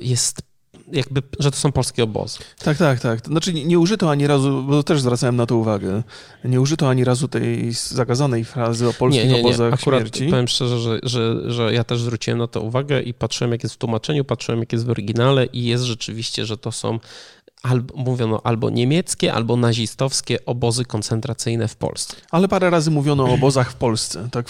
jest 0.00 0.42
jakby, 0.92 1.22
że 1.38 1.50
to 1.50 1.56
są 1.56 1.72
polskie 1.72 2.04
obozy. 2.04 2.38
Tak, 2.58 2.78
tak, 2.78 3.00
tak. 3.00 3.26
Znaczy 3.26 3.52
nie, 3.54 3.64
nie 3.64 3.78
użyto 3.78 4.10
ani 4.10 4.26
razu, 4.26 4.62
bo 4.62 4.82
też 4.82 5.00
zwracałem 5.00 5.36
na 5.36 5.46
to 5.46 5.56
uwagę, 5.56 6.02
nie 6.44 6.60
użyto 6.60 6.88
ani 6.88 7.04
razu 7.04 7.28
tej 7.28 7.72
zakazanej 7.72 8.44
frazy 8.44 8.88
o 8.88 8.92
polskich 8.92 9.24
nie, 9.24 9.30
nie, 9.30 9.42
nie. 9.42 9.48
obozach 9.48 9.74
Akurat 9.74 10.00
śmierci. 10.00 10.28
powiem 10.28 10.48
szczerze, 10.48 10.78
że, 10.78 10.98
że, 11.02 11.52
że 11.52 11.72
ja 11.74 11.84
też 11.84 12.00
zwróciłem 12.00 12.38
na 12.38 12.46
to 12.46 12.60
uwagę 12.60 13.02
i 13.02 13.14
patrzyłem, 13.14 13.52
jak 13.52 13.62
jest 13.62 13.74
w 13.74 13.78
tłumaczeniu, 13.78 14.24
patrzyłem, 14.24 14.60
jak 14.60 14.72
jest 14.72 14.86
w 14.86 14.90
oryginale 14.90 15.46
i 15.46 15.64
jest 15.64 15.84
rzeczywiście, 15.84 16.46
że 16.46 16.58
to 16.58 16.72
są 16.72 16.98
albo, 17.66 17.96
mówiono 17.96 18.40
albo 18.44 18.70
niemieckie, 18.70 19.32
albo 19.32 19.56
nazistowskie 19.56 20.46
obozy 20.46 20.84
koncentracyjne 20.84 21.68
w 21.68 21.76
Polsce. 21.76 22.16
Ale 22.30 22.48
parę 22.48 22.70
razy 22.70 22.90
mówiono 22.90 23.24
o 23.24 23.34
obozach 23.34 23.70
w 23.70 23.74
Polsce, 23.74 24.28
tak 24.32 24.46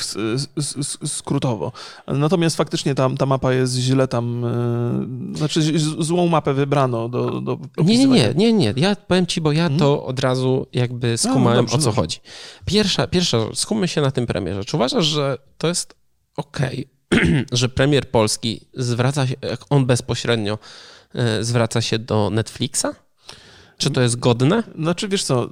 skrótowo. 1.07 1.73
Natomiast 2.07 2.57
faktycznie 2.57 2.95
tam, 2.95 3.17
ta 3.17 3.27
mapa 3.27 3.53
jest 3.53 3.75
źle 3.75 4.09
tam, 4.09 4.45
e, 4.45 5.37
znaczy 5.39 5.79
złą 5.99 6.29
mapę 6.29 6.55
wybrano 6.55 7.09
do, 7.09 7.41
do 7.41 7.59
Nie, 7.79 7.99
nie, 7.99 8.07
nie, 8.07 8.35
nie, 8.35 8.53
nie. 8.53 8.73
Ja 8.77 8.97
powiem 8.97 9.27
ci, 9.27 9.41
bo 9.41 9.53
ja 9.53 9.71
to 9.71 10.05
od 10.05 10.21
razu 10.21 10.67
jakby 10.73 11.19
skumałem, 11.19 11.57
dobrze, 11.57 11.77
o 11.77 11.79
co 11.79 11.85
dobrze. 11.85 12.01
chodzi. 12.01 12.19
Pierwsza, 12.65 13.07
pierwsza, 13.07 13.39
skupmy 13.55 13.89
się 13.89 14.01
na 14.01 14.11
tym 14.11 14.27
premierze. 14.27 14.65
Czy 14.65 14.77
uważasz, 14.77 15.05
że 15.05 15.39
to 15.59 15.69
jest 15.69 15.95
okej, 16.37 16.89
że 17.53 17.69
premier 17.69 18.11
polski 18.11 18.61
zwraca 18.75 19.27
się, 19.27 19.35
jak 19.43 19.61
on 19.71 19.87
bezpośrednio 19.87 20.59
e, 21.15 21.45
zwraca 21.45 21.81
się 21.81 21.99
do 21.99 22.31
Netflixa? 22.31 23.06
Czy 23.79 23.91
to 23.91 24.01
jest 24.01 24.19
godne? 24.19 24.63
Znaczy, 24.79 25.09
wiesz 25.09 25.25
co, 25.25 25.49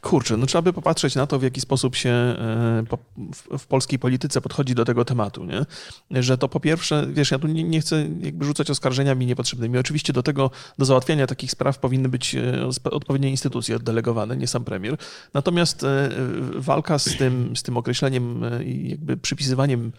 kurczę, 0.00 0.36
no 0.36 0.46
trzeba 0.46 0.62
by 0.62 0.72
popatrzeć 0.72 1.14
na 1.14 1.26
to, 1.26 1.38
w 1.38 1.42
jaki 1.42 1.60
sposób 1.60 1.96
się 1.96 2.10
e, 2.10 2.36
w, 3.58 3.66
polskiej 3.66 3.98
polityce 3.98 4.40
podchodzi 4.40 4.74
do 4.74 4.84
tego 4.84 5.04
tematu, 5.04 5.44
nie? 5.44 5.66
Że 6.22 6.38
to 6.38 6.48
po 6.48 6.60
pierwsze, 6.60 7.06
wiesz, 7.10 7.30
ja 7.30 7.38
tu 7.38 7.46
nie, 7.46 7.64
nie 7.64 7.80
chcę 7.80 8.08
jakby 8.20 8.44
rzucać 8.44 8.70
oskarżeniami 8.70 9.26
niepotrzebnymi. 9.26 9.78
Oczywiście 9.78 10.12
do 10.12 10.22
tego, 10.22 10.50
do 10.78 10.84
załatwiania 10.84 11.26
takich 11.26 11.50
spraw 11.50 11.78
powinny 11.78 12.08
być 12.08 12.34
e, 12.34 12.68
odpowiednie 12.90 13.30
instytucje 13.30 13.76
oddelegowane, 13.76 14.36
nie 14.36 14.46
sam 14.46 14.64
premier. 14.64 14.96
Natomiast 15.34 15.84
e, 15.84 16.10
walka 16.54 16.98
z 16.98 17.16
tym, 17.16 17.56
z 17.56 17.62
tym 17.62 17.76
określeniem 17.76 18.44
i 18.64 18.90
jakby 18.90 19.16
przypisywaniem 19.16 19.92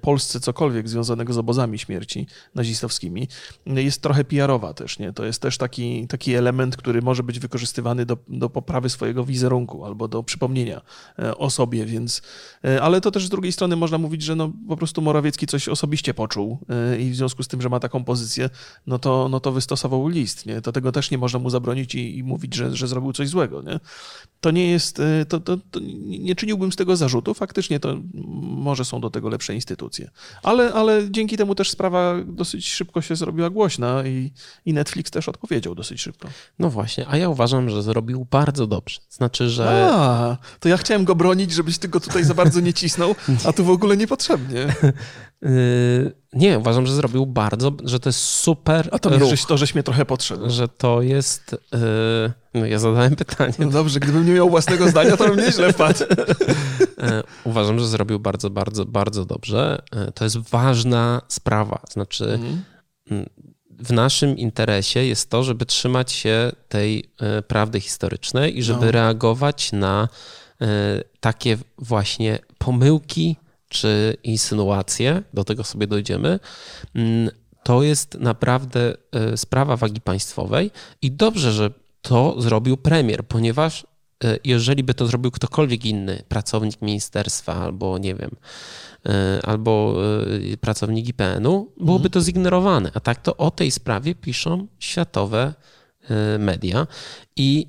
Polsce 0.00 0.40
cokolwiek 0.40 0.88
związanego 0.88 1.32
z 1.32 1.38
obozami 1.38 1.78
śmierci 1.78 2.26
nazistowskimi 2.54 3.28
jest 3.66 4.02
trochę 4.02 4.24
PR-owa 4.24 4.74
też, 4.74 4.98
nie? 4.98 5.12
To 5.12 5.24
jest 5.24 5.42
też 5.42 5.58
taki, 5.58 6.06
taki 6.06 6.34
element, 6.34 6.76
który 6.76 7.02
może 7.02 7.22
być 7.22 7.38
wykorzystywany 7.38 8.06
do, 8.06 8.16
do 8.28 8.50
poprawy 8.50 8.88
swojego 8.88 9.24
wizerunku 9.30 9.84
albo 9.84 10.08
do 10.08 10.22
przypomnienia 10.22 10.80
e, 11.18 11.38
o 11.38 11.50
sobie, 11.50 11.86
więc... 11.86 12.22
e, 12.64 12.82
Ale 12.82 13.00
to 13.00 13.10
też 13.10 13.26
z 13.26 13.28
drugiej 13.28 13.52
strony 13.52 13.76
można 13.76 13.98
mówić, 13.98 14.22
że 14.22 14.36
no 14.36 14.52
po 14.68 14.76
prostu 14.76 15.02
Morawiecki 15.02 15.46
coś 15.46 15.68
osobiście 15.68 16.14
poczuł 16.14 16.58
e, 16.68 17.00
i 17.00 17.10
w 17.10 17.16
związku 17.16 17.42
z 17.42 17.48
tym, 17.48 17.62
że 17.62 17.68
ma 17.68 17.80
taką 17.80 18.04
pozycję, 18.04 18.50
no 18.86 18.98
to, 18.98 19.28
no 19.28 19.40
to 19.40 19.52
wystosował 19.52 20.08
list, 20.08 20.46
nie? 20.46 20.60
To 20.60 20.72
tego 20.72 20.92
też 20.92 21.10
nie 21.10 21.18
można 21.18 21.38
mu 21.38 21.50
zabronić 21.50 21.94
i, 21.94 22.18
i 22.18 22.22
mówić, 22.22 22.54
że, 22.54 22.76
że 22.76 22.88
zrobił 22.88 23.12
coś 23.12 23.28
złego, 23.28 23.62
nie? 23.62 23.80
To 24.40 24.50
nie 24.50 24.70
jest... 24.70 25.02
To, 25.28 25.40
to, 25.40 25.56
to 25.70 25.80
nie 26.06 26.34
czyniłbym 26.34 26.72
z 26.72 26.76
tego 26.76 26.96
zarzutu, 26.96 27.34
faktycznie 27.34 27.80
to 27.80 27.96
może 28.42 28.84
są 28.84 29.00
do 29.00 29.10
tego 29.10 29.28
lepsze 29.28 29.54
instytucje. 29.54 30.10
Ale, 30.42 30.72
ale 30.72 31.10
dzięki 31.10 31.36
temu 31.36 31.54
też 31.54 31.70
sprawa 31.70 32.14
dosyć 32.26 32.68
szybko 32.68 33.02
się 33.02 33.16
zrobiła 33.16 33.50
głośna 33.50 34.06
i, 34.06 34.32
i 34.64 34.72
Netflix 34.72 35.10
też 35.10 35.28
odpowiedział 35.28 35.74
dosyć 35.74 36.00
szybko. 36.00 36.28
No 36.58 36.70
właśnie, 36.70 37.06
a 37.08 37.16
ja 37.16 37.28
uważam, 37.28 37.70
że 37.70 37.82
zrobił 37.82 38.26
bardzo 38.30 38.66
dobrze. 38.66 39.00
Znaczy, 39.20 39.48
że 39.50 39.90
A, 39.92 40.36
to 40.60 40.68
ja 40.68 40.76
chciałem 40.76 41.04
go 41.04 41.14
bronić, 41.14 41.52
żebyś 41.52 41.78
ty 41.78 41.88
go 41.88 42.00
tutaj 42.00 42.24
za 42.24 42.34
bardzo 42.34 42.60
nie 42.60 42.72
cisnął, 42.72 43.14
a 43.44 43.52
tu 43.52 43.64
w 43.64 43.70
ogóle 43.70 43.96
niepotrzebnie. 43.96 44.74
Yy, 45.42 45.50
Nie, 46.32 46.58
uważam, 46.58 46.86
że 46.86 46.94
zrobił 46.94 47.26
bardzo, 47.26 47.72
że 47.84 48.00
to 48.00 48.08
jest 48.08 48.18
super 48.18 48.88
A 48.92 48.98
to, 48.98 49.18
ruch, 49.18 49.30
to 49.48 49.56
żeś 49.56 49.74
mnie 49.74 49.82
trochę 49.82 50.04
podszedł. 50.06 50.50
że 50.50 50.68
to 50.68 51.02
jest... 51.02 51.56
Yy, 51.72 52.32
no 52.54 52.66
ja 52.66 52.78
zadałem 52.78 53.16
pytanie. 53.16 53.52
No 53.58 53.70
dobrze, 53.70 54.00
gdybym 54.00 54.26
nie 54.26 54.32
miał 54.32 54.50
własnego 54.50 54.88
zdania, 54.88 55.16
to 55.16 55.28
bym 55.28 55.36
nieźle 55.36 55.72
wpadł. 55.72 56.04
E, 56.98 57.22
Uważam, 57.44 57.78
że 57.78 57.86
zrobił 57.88 58.20
bardzo, 58.20 58.50
bardzo, 58.50 58.84
bardzo 58.84 59.24
dobrze. 59.24 59.82
To 60.14 60.24
jest 60.24 60.38
ważna 60.38 61.22
sprawa. 61.28 61.82
Znaczy, 61.90 62.24
Mhm. 62.32 62.62
W 63.80 63.92
naszym 63.92 64.38
interesie 64.38 65.04
jest 65.06 65.30
to, 65.30 65.42
żeby 65.42 65.66
trzymać 65.66 66.12
się 66.12 66.52
tej 66.68 67.04
e, 67.20 67.42
prawdy 67.42 67.80
historycznej 67.80 68.58
i 68.58 68.62
żeby 68.62 68.84
No. 68.86 68.92
reagować 68.92 69.72
na 69.72 70.08
e, 70.60 70.66
takie 71.20 71.58
właśnie 71.78 72.38
pomyłki 72.58 73.36
czy 73.68 74.16
insynuacje, 74.24 75.22
do 75.34 75.44
tego 75.44 75.64
sobie 75.64 75.86
dojdziemy. 75.86 76.38
Mm, 76.94 77.30
To 77.62 77.82
jest 77.82 78.14
naprawdę 78.20 78.94
e, 79.12 79.36
sprawa 79.36 79.76
wagi 79.76 80.00
państwowej 80.00 80.70
i 81.02 81.10
dobrze, 81.10 81.52
że 81.52 81.70
to 82.02 82.40
zrobił 82.42 82.76
premier, 82.76 83.24
ponieważ 83.26 83.86
jeżeli 84.44 84.84
by 84.84 84.94
to 84.94 85.06
zrobił 85.06 85.30
ktokolwiek 85.30 85.84
inny, 85.84 86.22
pracownik 86.28 86.82
ministerstwa 86.82 87.54
albo 87.54 87.98
nie 87.98 88.14
wiem, 88.14 88.30
e, 89.06 89.40
albo 89.46 89.96
e, 90.52 90.56
pracownik 90.56 91.08
IPN-u, 91.08 91.72
byłoby 91.80 92.10
to 92.10 92.20
zignorowane. 92.20 92.90
A 92.94 93.00
tak 93.00 93.22
to 93.22 93.36
o 93.36 93.50
tej 93.50 93.70
sprawie 93.70 94.14
piszą 94.14 94.66
światowe 94.78 95.54
e, 96.10 96.38
media 96.38 96.86
i 97.36 97.66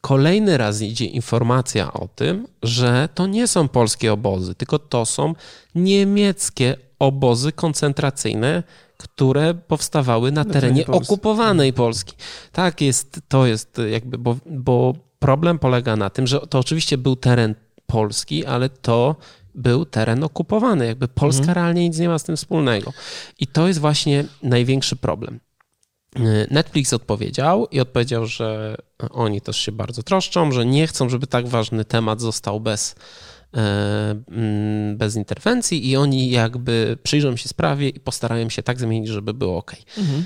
kolejny 0.00 0.58
raz 0.58 0.82
idzie 0.82 1.04
informacja 1.04 1.92
o 1.92 2.08
tym, 2.08 2.46
że 2.62 3.08
to 3.14 3.26
nie 3.26 3.48
są 3.48 3.68
polskie 3.68 4.12
obozy, 4.12 4.54
tylko 4.54 4.78
to 4.78 5.06
są 5.06 5.34
niemieckie 5.74 6.76
obozy 6.98 7.52
koncentracyjne, 7.52 8.62
które 8.96 9.54
powstawały 9.54 10.32
na 10.32 10.44
terenie 10.44 10.86
okupowanej 10.86 11.72
Polski. 11.72 12.14
Tak 12.52 12.80
jest, 12.80 13.20
to 13.28 13.46
jest 13.46 13.80
jakby, 13.90 14.18
bo, 14.18 14.36
bo 14.46 14.94
problem 15.24 15.58
polega 15.58 15.96
na 15.96 16.10
tym, 16.10 16.26
że 16.26 16.40
to 16.40 16.58
oczywiście 16.58 16.98
był 16.98 17.16
teren 17.16 17.54
Polski, 17.86 18.46
ale 18.46 18.68
to 18.68 19.16
był 19.54 19.84
teren 19.84 20.24
okupowany. 20.24 20.86
Jakby 20.86 21.08
Polska 21.08 21.40
Mhm. 21.40 21.54
realnie 21.54 21.88
nic 21.88 21.98
nie 21.98 22.08
ma 22.08 22.18
z 22.18 22.24
tym 22.24 22.36
wspólnego. 22.36 22.92
I 23.38 23.46
to 23.46 23.68
jest 23.68 23.80
właśnie 23.80 24.24
największy 24.42 24.96
problem. 24.96 25.40
Netflix 26.50 26.92
odpowiedział 26.92 27.66
i 27.66 27.80
odpowiedział, 27.80 28.26
że 28.26 28.76
oni 29.10 29.40
też 29.40 29.56
się 29.56 29.72
bardzo 29.72 30.02
troszczą, 30.02 30.52
że 30.52 30.66
nie 30.66 30.86
chcą, 30.86 31.08
żeby 31.08 31.26
tak 31.26 31.48
ważny 31.48 31.84
temat 31.84 32.20
został 32.20 32.60
bez, 32.60 32.94
e, 33.54 33.60
mm, 34.28 34.96
bez 34.96 35.16
interwencji 35.16 35.90
i 35.90 35.96
oni 35.96 36.30
jakby 36.30 36.98
przyjrzą 37.02 37.36
się 37.36 37.48
sprawie 37.48 37.88
i 37.88 38.00
postarają 38.00 38.48
się 38.48 38.62
tak 38.62 38.80
zmienić, 38.80 39.08
żeby 39.08 39.34
było 39.34 39.56
ok. 39.56 39.72
Mhm. 39.98 40.24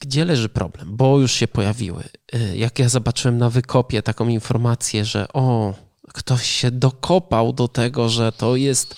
Gdzie 0.00 0.24
leży 0.24 0.48
problem? 0.48 0.96
Bo 0.96 1.18
już 1.18 1.32
się 1.32 1.48
pojawiły. 1.48 2.04
E, 2.32 2.56
Jak 2.56 2.78
ja 2.78 2.88
zobaczyłem 2.88 3.38
na 3.38 3.50
wykopie 3.50 4.02
taką 4.02 4.28
informację, 4.28 5.04
że 5.04 5.28
o, 5.32 5.74
ktoś 6.12 6.46
się 6.50 6.70
dokopał 6.70 7.52
do 7.52 7.68
tego, 7.68 8.08
że 8.08 8.32
to 8.32 8.56
jest 8.56 8.94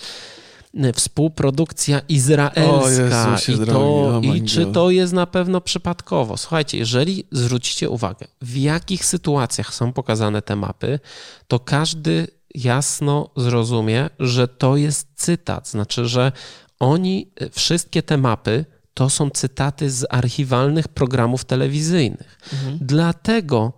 e, 0.75 0.93
współprodukcja 0.93 2.01
izraelska 2.09 3.31
Jezusie 3.31 3.53
i, 3.53 3.67
to, 3.67 4.21
i 4.35 4.43
czy 4.43 4.67
to 4.67 4.91
jest 4.91 5.13
na 5.13 5.27
pewno 5.27 5.61
przypadkowo. 5.61 6.37
Słuchajcie, 6.37 6.79
jeżeli 6.79 7.27
zwrócicie 7.33 7.91
uwagę, 7.91 8.27
w 8.43 8.57
jakich 8.57 9.05
sytuacjach 9.05 9.75
są 9.75 9.93
pokazane 9.93 10.43
te 10.43 10.57
mapy, 10.57 11.01
to 11.49 11.59
każdy 11.59 12.27
jasno 12.55 13.31
zrozumie, 13.37 14.11
że 14.19 14.49
to 14.49 14.77
jest 14.77 15.09
cytat. 15.15 15.69
Znaczy, 15.69 16.07
że 16.07 16.33
oni, 16.81 17.31
e, 17.37 17.51
wszystkie 17.51 18.03
te 18.03 18.17
mapy, 18.17 18.65
to 19.01 19.11
są 19.11 19.31
cytaty 19.31 19.91
z 19.91 20.07
archiwalnych 20.11 20.89
programów 20.89 21.45
telewizyjnych. 21.45 22.39
Mhm. 22.53 22.79
Dlatego 22.81 23.73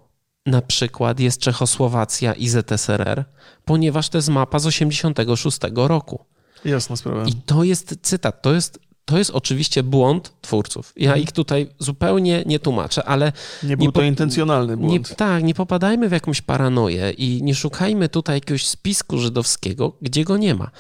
na 0.47 0.63
przykład 0.63 1.21
jest 1.21 1.41
Czechosłowacja 1.41 2.33
i 2.33 2.49
ZSRR, 2.49 3.25
ponieważ 3.65 4.09
to 4.09 4.19
jest 4.19 4.29
mapa 4.29 4.59
z 4.59 4.67
86 4.67 5.59
roku. 5.75 6.25
Jasna 6.65 6.97
sprawa. 6.97 7.25
I 7.25 7.33
to 7.35 7.65
jest 7.65 7.97
cytat, 8.03 8.43
to 8.43 8.53
jest, 8.55 8.79
to 9.05 9.19
jest 9.19 9.31
oczywiście 9.31 9.83
błąd 9.83 10.33
twórców. 10.41 10.93
Ja 10.97 11.17
ich 11.17 11.33
tutaj 11.33 11.69
zupełnie 11.79 12.43
nie 12.47 12.59
tłumaczę, 12.59 13.05
ale 13.05 13.33
Nie 13.63 13.77
był 13.77 13.87
nie 13.87 13.93
to 13.93 14.01
po- 14.01 14.03
intencjonalny 14.07 14.77
nie, 14.77 14.87
błąd. 14.87 15.17
tak, 15.17 15.45
nie 15.45 15.55
popadajmy 15.55 16.09
w 16.09 16.13
jakąś 16.13 16.41
paranoję 16.41 17.11
i 17.11 17.43
nie 17.43 17.55
szukajmy 17.55 18.09
tutaj 18.09 18.37
jakiegoś 18.37 18.67
spisku 18.67 19.19
żydowskiego, 19.19 19.97
gdzie 20.03 20.25
go 20.25 20.37
nie 20.37 20.55
ma. 20.55 20.71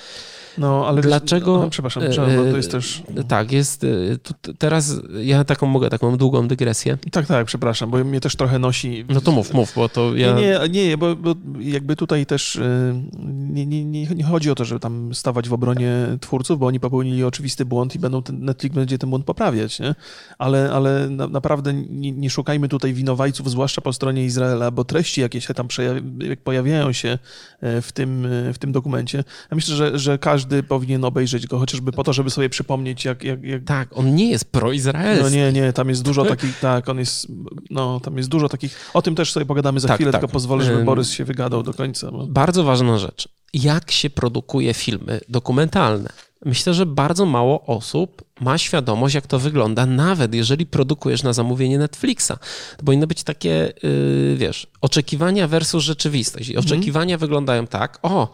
No, 0.58 0.86
ale 0.88 1.02
Dlaczego- 1.02 1.58
Aha, 1.58 1.70
przepraszam, 1.70 2.02
przepraszam, 2.10 2.36
bo 2.44 2.50
to 2.50 2.56
jest 2.56 2.70
też... 2.70 3.02
Tak, 3.28 3.52
jest. 3.52 3.80
t- 4.40 4.54
teraz 4.58 4.94
ja 5.22 5.44
taką 5.44 5.66
mogę 5.66 5.90
taką 5.90 6.16
długą 6.16 6.48
dygresję. 6.48 6.98
Tak, 7.10 7.26
tak, 7.26 7.46
przepraszam, 7.46 7.90
bo 7.90 8.04
mnie 8.04 8.20
też 8.20 8.36
trochę 8.36 8.58
nosi... 8.58 9.04
No 9.08 9.20
to 9.20 9.32
mów, 9.32 9.54
mów, 9.54 9.72
bo 9.76 9.88
to 9.88 10.16
ja. 10.16 10.32
Nie, 10.34 10.58
nie, 10.70 10.88
nie, 10.88 10.98
bo, 10.98 11.16
bo 11.16 11.34
jakby 11.60 11.96
tutaj 11.96 12.26
też 12.26 12.56
y, 12.56 12.94
nie, 13.52 13.66
nie, 13.66 13.84
nie, 13.84 14.06
nie 14.06 14.24
chodzi 14.24 14.50
o 14.50 14.54
to, 14.54 14.64
żeby 14.64 14.80
tam 14.80 15.14
stawać 15.14 15.48
w 15.48 15.52
obronie 15.52 15.92
twórców, 16.20 16.58
bo 16.58 16.66
oni 16.66 16.80
popełnili 16.80 17.24
oczywisty 17.24 17.64
błąd 17.64 17.94
i 17.94 17.98
będą 17.98 18.22
ten, 18.22 18.44
Netflix 18.44 18.74
będzie 18.74 18.98
ten 18.98 19.10
błąd 19.10 19.24
poprawiać, 19.24 19.80
nie? 19.80 19.94
Ale, 20.38 20.70
ale 20.72 21.08
na, 21.10 21.26
naprawdę 21.28 21.72
nie, 21.74 22.12
nie 22.12 22.30
szukajmy 22.30 22.68
tutaj 22.68 22.92
winowajców, 22.94 23.50
zwłaszcza 23.50 23.80
po 23.80 23.92
stronie 23.92 24.24
Izraela, 24.24 24.70
bo 24.70 24.84
treści 24.84 25.20
jakieś 25.20 25.46
się 25.46 25.54
tam 25.54 25.68
przejaw- 25.68 26.36
pojawiają 26.44 26.92
się 26.92 27.18
e, 27.60 27.82
w 27.82 27.92
tym, 27.92 28.26
e, 28.26 28.52
w 28.52 28.58
tym 28.58 28.72
dokumencie. 28.72 29.18
Ja 29.50 29.54
myślę, 29.54 29.76
że, 29.76 29.98
że 29.98 30.18
każdy 30.18 30.41
powinien 30.68 31.04
obejrzeć 31.04 31.46
go, 31.46 31.58
chociażby 31.58 31.92
po 31.92 32.04
to, 32.04 32.12
żeby 32.12 32.30
sobie 32.30 32.48
przypomnieć, 32.48 33.04
jak... 33.04 33.24
jak, 33.24 33.42
jak 33.42 33.64
Tak, 33.64 33.88
on 33.98 34.14
nie 34.14 34.30
jest 34.30 34.52
proizraelski. 34.52 35.24
no 35.24 35.30
nie, 35.30 35.52
nie, 35.52 35.72
tam 35.72 35.88
jest 35.88 36.02
dużo 36.02 36.24
takich, 36.24 36.58
tak, 36.58 36.88
on 36.88 36.98
jest, 36.98 37.26
no, 37.70 38.00
tam 38.00 38.16
jest 38.16 38.28
dużo 38.28 38.48
takich, 38.48 38.90
o 38.94 39.02
tym 39.02 39.14
też 39.14 39.32
sobie 39.32 39.46
pogadamy 39.46 39.80
za 39.80 39.88
Tak, 39.88 39.96
chwilę, 39.96 40.12
tak. 40.12 40.20
tylko 40.20 40.32
pozwolę, 40.32 40.64
żeby. 40.64 40.84
Borys 40.84 41.10
się 41.10 41.24
wygadał 41.24 41.62
do 41.62 41.74
końca. 41.74 42.10
Bo... 42.10 42.26
Bardzo 42.26 42.64
ważna 42.64 42.98
rzecz. 42.98 43.28
Jak 43.54 43.90
się 43.90 44.10
produkuje 44.10 44.74
filmy 44.74 45.20
dokumentalne? 45.28 46.08
Myślę, 46.44 46.74
że 46.74 46.86
bardzo 46.86 47.26
mało 47.26 47.66
osób 47.66 48.22
ma 48.40 48.58
świadomość, 48.58 49.14
jak 49.14 49.26
to 49.26 49.38
wygląda, 49.38 49.86
nawet 49.86 50.34
jeżeli 50.34 50.66
produkujesz 50.66 51.22
na 51.22 51.32
zamówienie 51.32 51.78
Netflixa. 51.78 52.32
To 52.76 52.84
powinno 52.84 53.06
być 53.06 53.22
takie, 53.22 53.72
yy, 53.82 54.36
wiesz, 54.36 54.66
oczekiwania 54.80 55.48
versus 55.48 55.84
rzeczywistość. 55.84 56.48
I 56.48 56.56
oczekiwania 56.56 57.18
wyglądają 57.18 57.66
tak, 57.66 57.98
o, 58.02 58.32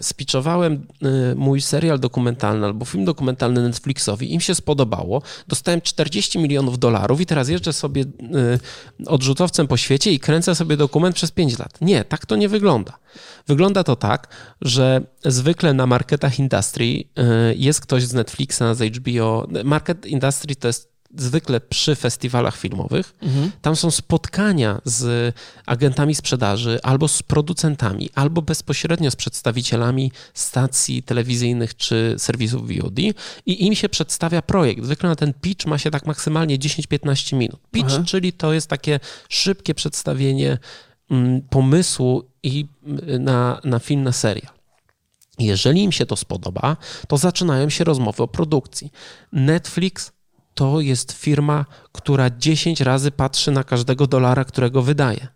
spiczowałem 0.00 0.86
yy, 1.02 1.34
mój 1.36 1.60
serial 1.60 1.98
dokumentalny 1.98 2.66
albo 2.66 2.84
film 2.84 3.04
dokumentalny 3.04 3.62
Netflixowi, 3.62 4.34
im 4.34 4.40
się 4.40 4.54
spodobało, 4.54 5.22
dostałem 5.48 5.80
40 5.80 6.38
milionów 6.38 6.78
dolarów 6.78 7.20
i 7.20 7.26
teraz 7.26 7.48
jeżdżę 7.48 7.72
sobie 7.72 8.02
yy, 8.02 8.58
odrzutowcem 9.06 9.66
po 9.66 9.76
świecie 9.76 10.12
i 10.12 10.20
kręcę 10.20 10.54
sobie 10.54 10.76
dokument 10.76 11.16
przez 11.16 11.30
5 11.30 11.58
lat. 11.58 11.80
Nie, 11.80 12.04
tak 12.04 12.26
to 12.26 12.36
nie 12.36 12.48
wygląda. 12.48 12.98
Wygląda 13.46 13.84
to 13.84 13.96
tak, 13.96 14.28
że 14.60 15.00
zwykle 15.24 15.74
na 15.74 15.86
marketach 15.86 16.38
industry 16.38 17.04
jest 17.56 17.80
ktoś 17.80 18.02
z 18.02 18.14
Netflixa, 18.14 18.62
z 18.72 18.96
HBO. 18.96 19.46
Market 19.64 20.06
industry 20.06 20.56
to 20.56 20.66
jest 20.68 20.93
zwykle 21.16 21.60
przy 21.60 21.94
festiwalach 21.94 22.56
filmowych. 22.56 23.14
Tam 23.62 23.76
są 23.76 23.90
spotkania 23.90 24.80
z 24.84 25.34
agentami 25.66 26.14
sprzedaży 26.14 26.78
albo 26.82 27.08
z 27.08 27.22
producentami, 27.22 28.10
albo 28.14 28.42
bezpośrednio 28.42 29.10
z 29.10 29.16
przedstawicielami 29.16 30.12
stacji 30.34 31.02
telewizyjnych 31.02 31.76
czy 31.76 32.14
serwisów 32.18 32.68
VOD 32.68 32.98
i 33.46 33.66
im 33.66 33.74
się 33.74 33.88
przedstawia 33.88 34.42
projekt. 34.42 34.84
Zwykle 34.84 35.08
na 35.08 35.16
ten 35.16 35.34
pitch 35.34 35.66
ma 35.66 35.78
się 35.78 35.90
tak 35.90 36.06
maksymalnie 36.06 36.58
10-15 36.58 37.36
minut. 37.36 37.60
Pitch, 37.70 37.94
czyli 38.06 38.32
to 38.32 38.52
jest 38.52 38.68
takie 38.68 39.00
szybkie 39.28 39.74
przedstawienie 39.74 40.58
mm, 41.10 41.42
pomysłu 41.42 42.24
i 42.42 42.66
mm, 42.86 43.24
na, 43.24 43.60
na 43.64 43.78
film, 43.78 44.02
na 44.02 44.12
serial. 44.12 44.54
Jeżeli 45.38 45.82
im 45.82 45.92
się 45.92 46.06
to 46.06 46.16
spodoba, 46.16 46.76
to 47.08 47.16
zaczynają 47.16 47.70
się 47.70 47.84
rozmowy 47.84 48.22
o 48.22 48.28
produkcji. 48.28 48.92
Netflix 49.32 50.12
to 50.54 50.80
jest 50.80 51.12
firma, 51.12 51.64
która 51.92 52.30
10 52.30 52.80
razy 52.80 53.10
patrzy 53.10 53.50
na 53.50 53.64
każdego 53.64 54.06
dolara, 54.06 54.44
którego 54.44 54.82
wydaje. 54.82 55.28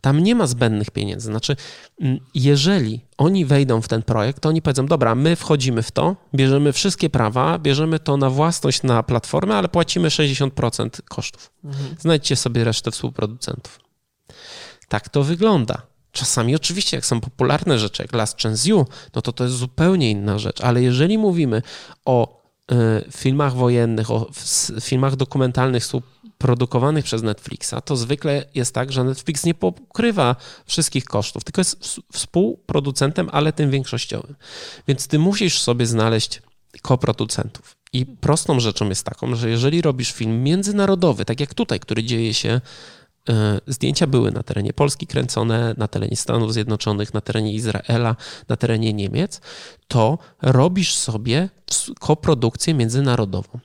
Tam 0.00 0.20
nie 0.20 0.34
ma 0.34 0.46
zbędnych 0.46 0.90
pieniędzy. 0.90 1.26
Znaczy, 1.26 1.56
mm, 2.00 2.18
jeżeli 2.34 3.00
oni 3.18 3.44
wejdą 3.44 3.82
w 3.82 3.88
ten 3.88 4.02
projekt, 4.02 4.40
to 4.40 4.48
oni 4.48 4.62
powiedzą: 4.62 4.86
Dobra, 4.86 5.14
my 5.14 5.36
wchodzimy 5.36 5.82
w 5.82 5.90
to, 5.90 6.16
bierzemy 6.34 6.72
wszystkie 6.72 7.10
prawa, 7.10 7.58
bierzemy 7.58 7.98
to 7.98 8.16
na 8.16 8.30
własność 8.30 8.82
na 8.82 9.02
platformę, 9.02 9.54
ale 9.56 9.68
płacimy 9.68 10.08
60% 10.08 11.02
kosztów. 11.08 11.52
Znajdźcie 11.98 12.36
sobie 12.36 12.64
resztę 12.64 12.90
współproducentów. 12.90 13.80
Tak 14.88 15.08
to 15.08 15.22
wygląda. 15.22 15.82
Czasami 16.12 16.56
oczywiście, 16.56 16.96
jak 16.96 17.06
są 17.06 17.20
popularne 17.20 17.78
rzeczy, 17.78 18.02
jak 18.02 18.12
Last 18.12 18.42
Chance 18.42 18.68
You, 18.68 18.86
no 19.14 19.22
to 19.22 19.32
to 19.32 19.44
jest 19.44 19.56
zupełnie 19.56 20.10
inna 20.10 20.38
rzecz, 20.38 20.60
ale 20.60 20.82
jeżeli 20.82 21.18
mówimy 21.18 21.62
o 22.04 22.39
y, 22.72 23.12
filmach 23.12 23.54
wojennych, 23.54 24.10
o 24.10 24.30
s- 24.30 24.72
filmach 24.80 25.16
dokumentalnych 25.16 25.84
produkowanych 26.38 27.04
przez 27.04 27.22
Netflixa, 27.22 27.74
to 27.84 27.96
zwykle 27.96 28.44
jest 28.54 28.74
tak, 28.74 28.92
że 28.92 29.04
Netflix 29.04 29.44
nie 29.44 29.54
pokrywa 29.54 30.36
wszystkich 30.66 31.04
kosztów, 31.04 31.44
tylko 31.44 31.60
jest 31.60 32.00
współproducentem, 32.12 33.28
ale 33.32 33.52
tym 33.52 33.70
większościowym. 33.70 34.36
Więc 34.88 35.06
ty 35.06 35.18
musisz 35.18 35.60
sobie 35.60 35.86
znaleźć 35.86 36.42
koproducentów. 36.82 37.76
I 37.92 38.06
prostą 38.06 38.60
rzeczą 38.60 38.88
jest 38.88 39.04
taką, 39.04 39.34
że 39.34 39.50
jeżeli 39.50 39.82
robisz 39.82 40.12
film 40.12 40.42
międzynarodowy, 40.42 41.24
tak 41.24 41.40
jak 41.40 41.54
tutaj, 41.54 41.80
który 41.80 42.04
dzieje 42.04 42.34
się, 42.34 42.60
zdjęcia 43.66 44.06
były 44.06 44.32
na 44.32 44.42
terenie 44.42 44.72
Polski 44.72 45.06
kręcone, 45.06 45.74
na 45.76 45.88
terenie 45.88 46.16
Stanów 46.16 46.52
Zjednoczonych, 46.52 47.14
na 47.14 47.20
terenie 47.20 47.52
Izraela, 47.52 48.16
na 48.48 48.56
terenie 48.56 48.92
Niemiec, 48.92 49.40
to 49.88 50.18
robisz 50.42 50.94
sobie 50.94 51.48
koprodukcję 52.00 52.74
międzynarodową. 52.74 53.60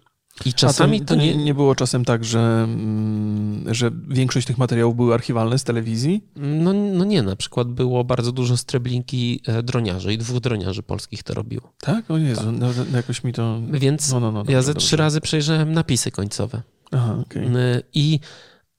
I 0.46 0.54
czasami 0.54 1.00
to, 1.00 1.06
to 1.06 1.16
nie... 1.16 1.36
nie 1.38 1.54
było 1.54 1.76
czasem 1.76 2.06
tak, 2.06 2.26
że, 2.26 2.40
mm, 2.40 3.74
że 3.74 3.92
większość 4.08 4.48
tych 4.48 4.58
materiałów 4.58 4.96
były 4.96 5.14
archiwalne 5.14 5.60
z 5.60 5.64
telewizji? 5.64 6.24
No, 6.36 6.74
no 6.74 7.06
nie, 7.06 7.24
na 7.24 7.36
przykład 7.36 7.68
było 7.68 8.04
bardzo 8.04 8.32
dużo 8.32 8.58
streblinki 8.58 9.42
e, 9.48 9.64
droniarzy 9.64 10.14
i 10.14 10.18
dwóch 10.18 10.40
droniarzy 10.40 10.84
polskich 10.84 11.24
to 11.24 11.34
robiło. 11.34 11.74
Tak? 11.80 12.12
O 12.12 12.18
Jezu, 12.18 12.42
tak. 12.42 12.60
No, 12.60 12.68
no, 12.92 12.98
jakoś 12.98 13.24
mi 13.24 13.34
to... 13.34 13.62
Więc 13.72 14.12
no, 14.12 14.20
no, 14.20 14.32
no, 14.32 14.44
ja 14.48 14.62
ze 14.62 14.74
dobrze. 14.74 14.88
trzy 14.88 14.98
razy 14.98 15.22
przejrzałem 15.22 15.74
napisy 15.74 16.12
końcowe. 16.12 16.62
Aha, 16.92 17.18
okay. 17.22 17.84
I, 17.94 18.20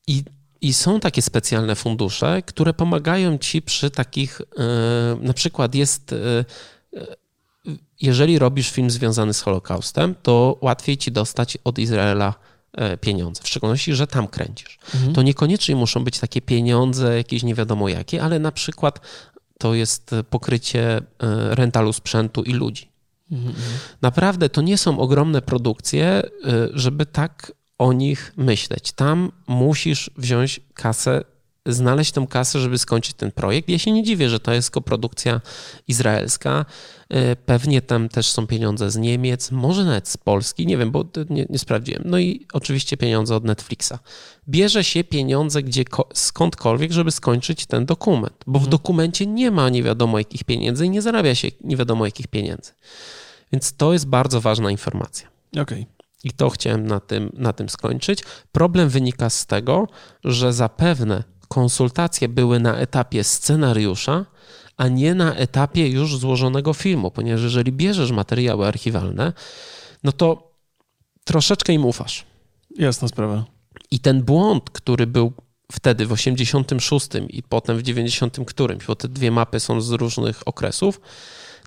i, 0.07 0.25
I 0.61 0.75
są 0.75 1.01
takie 1.01 1.23
specjalne 1.23 1.75
fundusze, 1.75 2.43
które 2.43 2.75
pomagają 2.75 3.39
ci 3.39 3.63
przy 3.63 3.91
takich, 3.91 4.41
e, 4.41 4.65
na 5.21 5.33
przykład 5.33 5.75
jest 5.75 6.13
e, 6.13 6.45
jeżeli 8.01 8.39
robisz 8.39 8.71
film 8.71 8.91
związany 8.91 9.35
z 9.35 9.41
Holokaustem, 9.41 10.15
to 10.23 10.59
łatwiej 10.61 10.97
ci 10.97 11.13
dostać 11.13 11.59
od 11.65 11.79
Izraela 11.79 12.35
e, 12.73 12.97
pieniądze, 12.97 13.43
w 13.43 13.49
szczególności, 13.49 13.95
że 13.95 14.07
tam 14.07 14.29
kręcisz. 14.29 14.79
Mhm. 14.95 15.13
To 15.13 15.23
niekoniecznie 15.23 15.77
muszą 15.77 16.05
być 16.05 16.19
takie 16.19 16.43
pieniądze, 16.43 17.17
jakieś 17.17 17.43
nie 17.43 17.55
wiadomo 17.55 17.89
jakie, 17.89 18.23
ale 18.23 18.39
na 18.39 18.53
przykład 18.53 19.01
to 19.59 19.75
jest 19.75 20.11
pokrycie 20.31 20.97
e, 20.97 21.03
rentalu 21.55 21.93
sprzętu 21.93 22.43
i 22.43 22.53
ludzi. 22.53 22.91
Mhm. 23.33 23.55
Naprawdę 24.03 24.49
to 24.49 24.63
nie 24.63 24.79
są 24.79 24.99
ogromne 24.99 25.43
produkcje, 25.43 26.07
e, 26.07 26.29
żeby 26.73 27.07
tak 27.07 27.53
o 27.79 27.93
nich 27.93 28.33
myśleć. 28.37 28.93
Tam 28.93 29.33
musisz 29.47 30.11
wziąć 30.17 30.61
kasę 30.75 31.25
znaleźć 31.67 32.13
tą 32.13 32.27
kasę, 32.27 32.61
żeby 32.61 32.79
skończyć 32.79 33.15
ten 33.15 33.33
projekt. 33.33 33.69
Ja 33.69 33.79
się 33.79 33.93
nie 33.93 34.03
dziwię, 34.03 34.29
że 34.29 34.41
to 34.41 34.53
jest 34.53 34.71
koprodukcja 34.71 35.41
izraelska. 35.89 36.65
E, 37.09 37.37
pewnie 37.37 37.83
tam 37.83 38.09
też 38.09 38.27
są 38.27 38.47
pieniądze 38.47 38.91
z 38.91 38.97
Niemiec, 38.97 39.51
może 39.51 39.85
nawet 39.85 40.09
z 40.09 40.17
Polski, 40.17 40.67
nie 40.67 40.77
wiem, 40.77 40.91
bo 40.91 41.05
nie, 41.31 41.47
nie 41.51 41.59
sprawdziłem. 41.59 42.03
No 42.05 42.19
i 42.19 42.47
oczywiście 42.53 42.97
pieniądze 42.97 43.37
od 43.37 43.45
Netflixa. 43.45 43.93
Bierze 44.49 44.85
się 44.85 45.05
pieniądze 45.05 45.63
gdzie, 45.63 45.85
skądkolwiek, 46.15 46.93
żeby 46.93 47.13
skończyć 47.13 47.67
ten 47.67 47.87
dokument, 47.87 48.45
bo 48.47 48.59
w 48.59 48.63
mhm. 48.63 48.71
dokumencie 48.71 49.27
nie 49.27 49.51
ma 49.51 49.69
nie 49.69 49.83
wiadomo 49.83 50.19
jakich 50.19 50.45
pieniędzy 50.45 50.87
i 50.87 50.91
nie 50.91 51.03
zarabia 51.03 51.35
się 51.35 51.49
nie 51.61 51.77
wiadomo 51.77 52.05
jakich 52.05 52.27
pieniędzy. 52.27 52.73
Więc 53.53 53.73
to 53.77 53.93
jest 53.93 54.07
bardzo 54.07 54.41
ważna 54.41 54.71
informacja. 54.71 55.29
Okej. 55.53 55.63
Okay. 55.63 55.96
I 56.27 56.31
to 56.31 56.51
chciałem 56.51 56.87
na 56.87 57.01
tym, 57.01 57.33
na 57.35 57.53
tym 57.53 57.69
skończyć. 57.69 58.23
Problem 58.53 58.89
wynika 58.89 59.31
z 59.31 59.47
tego, 59.47 59.89
że 60.25 60.53
zapewne 60.53 61.25
konsultacje 61.49 62.29
były 62.29 62.61
na 62.61 62.77
etapie 62.77 63.25
scenariusza, 63.25 64.27
a 64.77 64.89
nie 64.89 65.15
na 65.15 65.35
etapie 65.35 65.89
już 65.89 66.17
złożonego 66.17 66.73
filmu, 66.75 67.11
ponieważ 67.11 67.43
jeżeli 67.43 67.73
bierzesz 67.73 68.11
materiały 68.11 68.67
archiwalne, 68.67 69.33
no 70.05 70.13
to 70.13 70.55
troszeczkę 71.25 71.73
im 71.73 71.85
ufasz. 71.85 72.25
Jasna 72.79 73.09
sprawa. 73.09 73.45
I 73.91 74.01
ten 74.01 74.23
błąd, 74.23 74.71
który 74.71 75.07
był 75.07 75.33
wtedy 75.73 76.07
w 76.07 76.13
86 76.13 77.09
i 77.29 77.43
potem 77.43 77.79
w 77.79 77.83
90 77.83 78.39
którymś, 78.47 78.87
bo 78.87 78.97
te 78.97 79.09
dwie 79.09 79.31
mapy 79.31 79.61
są 79.61 79.81
z 79.81 79.91
różnych 79.91 80.49
okresów, 80.49 81.01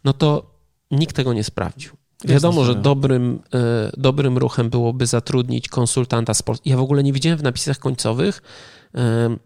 no 0.03 0.14
to 0.14 0.55
nikt 0.91 1.16
tego 1.16 1.34
nie 1.34 1.43
sprawdził. 1.43 1.99
Wiadomo, 2.26 2.63
że 2.63 2.76
dobrym, 2.76 3.39
e, 3.53 3.91
dobrym 3.97 4.38
ruchem 4.38 4.70
byłoby 4.70 5.05
zatrudnić 5.05 5.67
konsultanta 5.67 6.34
z 6.34 6.41
Polski. 6.41 6.70
Ja 6.70 6.78
w 6.78 6.82
ogóle 6.82 7.03
nie 7.03 7.13
widziałem 7.13 7.39
w 7.39 7.43
napisach 7.43 7.80
końcowych, 7.80 8.41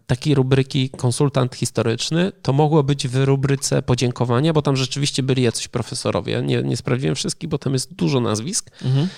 takiej 0.06 0.34
rubryki 0.34 0.90
konsultant 0.90 1.54
historyczny, 1.54 2.32
to 2.42 2.52
mogło 2.52 2.82
być 2.82 3.08
w 3.08 3.24
rubryce 3.24 3.82
podziękowania, 3.82 4.52
bo 4.52 4.62
tam 4.62 4.76
rzeczywiście 4.76 5.22
byli 5.22 5.42
jacyś 5.42 5.68
profesorowie. 5.68 6.42
Nie, 6.42 6.62
nie 6.62 6.76
sprawdziłem 6.76 7.14
wszystkich, 7.14 7.48
bo 7.48 7.58
tam 7.58 7.72
jest 7.72 7.94
dużo 7.94 8.20
nazwisk. 8.20 8.70
Mhm. 8.84 9.08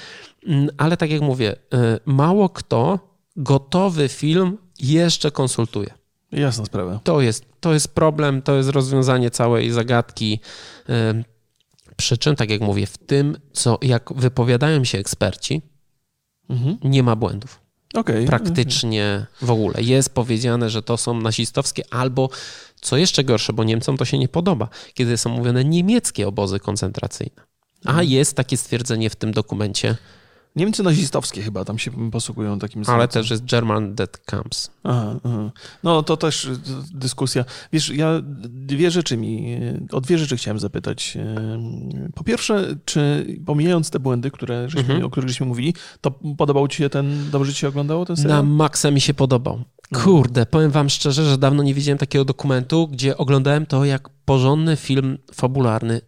Mm, 0.46 0.68
ale 0.78 0.96
tak 0.96 1.10
jak 1.10 1.20
mówię, 1.20 1.56
e, 1.74 2.00
mało 2.06 2.48
kto 2.48 2.98
gotowy 3.36 4.08
film 4.08 4.58
jeszcze 4.80 5.30
konsultuje. 5.30 5.94
Jasna 6.32 6.64
sprawa. 6.64 7.00
To 7.04 7.20
jest, 7.20 7.44
to 7.60 7.74
jest 7.74 7.94
problem, 7.94 8.42
to 8.42 8.56
jest 8.56 8.68
rozwiązanie 8.68 9.30
całej 9.30 9.70
zagadki. 9.70 10.40
Przy 11.96 12.18
czym, 12.18 12.36
tak 12.36 12.50
jak 12.50 12.60
mówię, 12.60 12.86
w 12.86 12.98
tym, 12.98 13.36
co 13.52 13.78
jak 13.82 14.12
wypowiadają 14.12 14.84
się 14.84 14.98
eksperci, 14.98 15.62
mhm. 16.50 16.78
nie 16.84 17.02
ma 17.02 17.16
błędów. 17.16 17.66
Okay. 17.94 18.26
Praktycznie 18.26 19.26
w 19.42 19.50
ogóle. 19.50 19.82
Jest 19.82 20.14
powiedziane, 20.14 20.70
że 20.70 20.82
to 20.82 20.96
są 20.96 21.20
nazistowskie 21.20 21.82
albo, 21.90 22.28
co 22.80 22.96
jeszcze 22.96 23.24
gorsze, 23.24 23.52
bo 23.52 23.64
Niemcom 23.64 23.96
to 23.96 24.04
się 24.04 24.18
nie 24.18 24.28
podoba, 24.28 24.68
kiedy 24.94 25.16
są 25.16 25.30
mówione 25.30 25.64
niemieckie 25.64 26.28
obozy 26.28 26.60
koncentracyjne. 26.60 27.42
A 27.84 27.88
mhm. 27.88 28.08
jest 28.08 28.36
takie 28.36 28.56
stwierdzenie 28.56 29.10
w 29.10 29.16
tym 29.16 29.32
dokumencie, 29.32 29.96
Niemcy 30.56 30.82
nazistowskie 30.82 31.42
chyba 31.42 31.64
tam 31.64 31.78
się 31.78 32.10
posługują 32.10 32.58
takim 32.58 32.82
Ale 32.86 33.08
też 33.08 33.30
jest 33.30 33.44
German 33.44 33.94
Dead 33.94 34.18
Camps. 34.18 34.70
Aha, 34.84 35.16
aha. 35.24 35.50
No 35.82 36.02
to 36.02 36.16
też 36.16 36.44
y, 36.44 36.58
dyskusja. 36.94 37.44
Wiesz, 37.72 37.88
ja 37.88 38.20
dwie 38.48 38.90
rzeczy 38.90 39.16
mi, 39.16 39.58
o 39.92 40.00
dwie 40.00 40.18
rzeczy 40.18 40.36
chciałem 40.36 40.58
zapytać. 40.58 41.18
Po 42.14 42.24
pierwsze, 42.24 42.76
czy 42.84 43.26
pomijając 43.46 43.90
te 43.90 44.00
błędy, 44.00 44.30
które 44.30 44.68
żeśmy, 44.68 44.80
mhm. 44.80 45.04
o 45.04 45.10
których 45.10 45.28
żeśmy 45.28 45.46
mówili, 45.46 45.74
to 46.00 46.10
podobał 46.10 46.68
ci 46.68 46.78
się 46.78 46.90
ten, 46.90 47.30
dobrze 47.30 47.52
ci 47.52 47.60
się 47.60 47.68
oglądało 47.68 48.04
ten 48.04 48.16
serial? 48.16 48.36
Na 48.36 48.42
maksa 48.42 48.90
mi 48.90 49.00
się 49.00 49.14
podobał. 49.14 49.64
No. 49.90 50.00
Kurde, 50.00 50.46
powiem 50.46 50.70
wam 50.70 50.88
szczerze, 50.88 51.24
że 51.24 51.38
dawno 51.38 51.62
nie 51.62 51.74
widziałem 51.74 51.98
takiego 51.98 52.24
dokumentu, 52.24 52.88
gdzie 52.88 53.16
oglądałem 53.16 53.66
to 53.66 53.84
jak 53.84 54.08
porządny 54.24 54.76
film 54.76 55.18
fabularny. 55.34 56.00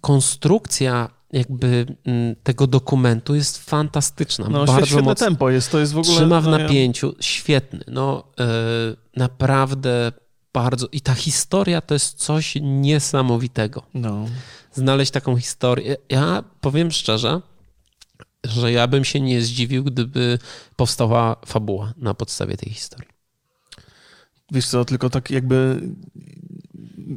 Konstrukcja 0.00 1.08
jakby 1.32 1.86
mm, 2.04 2.36
tego 2.42 2.66
dokumentu 2.66 3.34
jest 3.34 3.58
fantastyczna. 3.58 4.48
No, 4.48 4.64
bardzo 4.64 4.86
świetne 4.86 5.02
mocno, 5.02 5.26
tempo 5.26 5.50
jest, 5.50 5.70
to 5.70 5.78
jest 5.78 5.92
w 5.92 5.98
ogóle... 5.98 6.16
Trzyma 6.16 6.40
w 6.40 6.44
no, 6.44 6.58
napięciu, 6.58 7.14
świetny. 7.20 7.80
No, 7.88 8.24
yy, 8.38 8.44
naprawdę 9.16 10.12
bardzo... 10.52 10.88
I 10.92 11.00
ta 11.00 11.14
historia 11.14 11.80
to 11.80 11.94
jest 11.94 12.18
coś 12.18 12.54
niesamowitego. 12.62 13.82
No. 13.94 14.26
Znaleźć 14.72 15.10
taką 15.10 15.36
historię. 15.36 15.96
Ja 16.08 16.44
powiem 16.60 16.90
szczerze, 16.90 17.40
że 18.44 18.72
ja 18.72 18.86
bym 18.86 19.04
się 19.04 19.20
nie 19.20 19.42
zdziwił, 19.42 19.84
gdyby 19.84 20.38
powstała 20.76 21.36
fabuła 21.46 21.92
na 21.96 22.14
podstawie 22.14 22.56
tej 22.56 22.72
historii. 22.72 23.10
Wiesz 24.52 24.66
co, 24.66 24.84
tylko 24.84 25.10
tak 25.10 25.30
jakby 25.30 25.80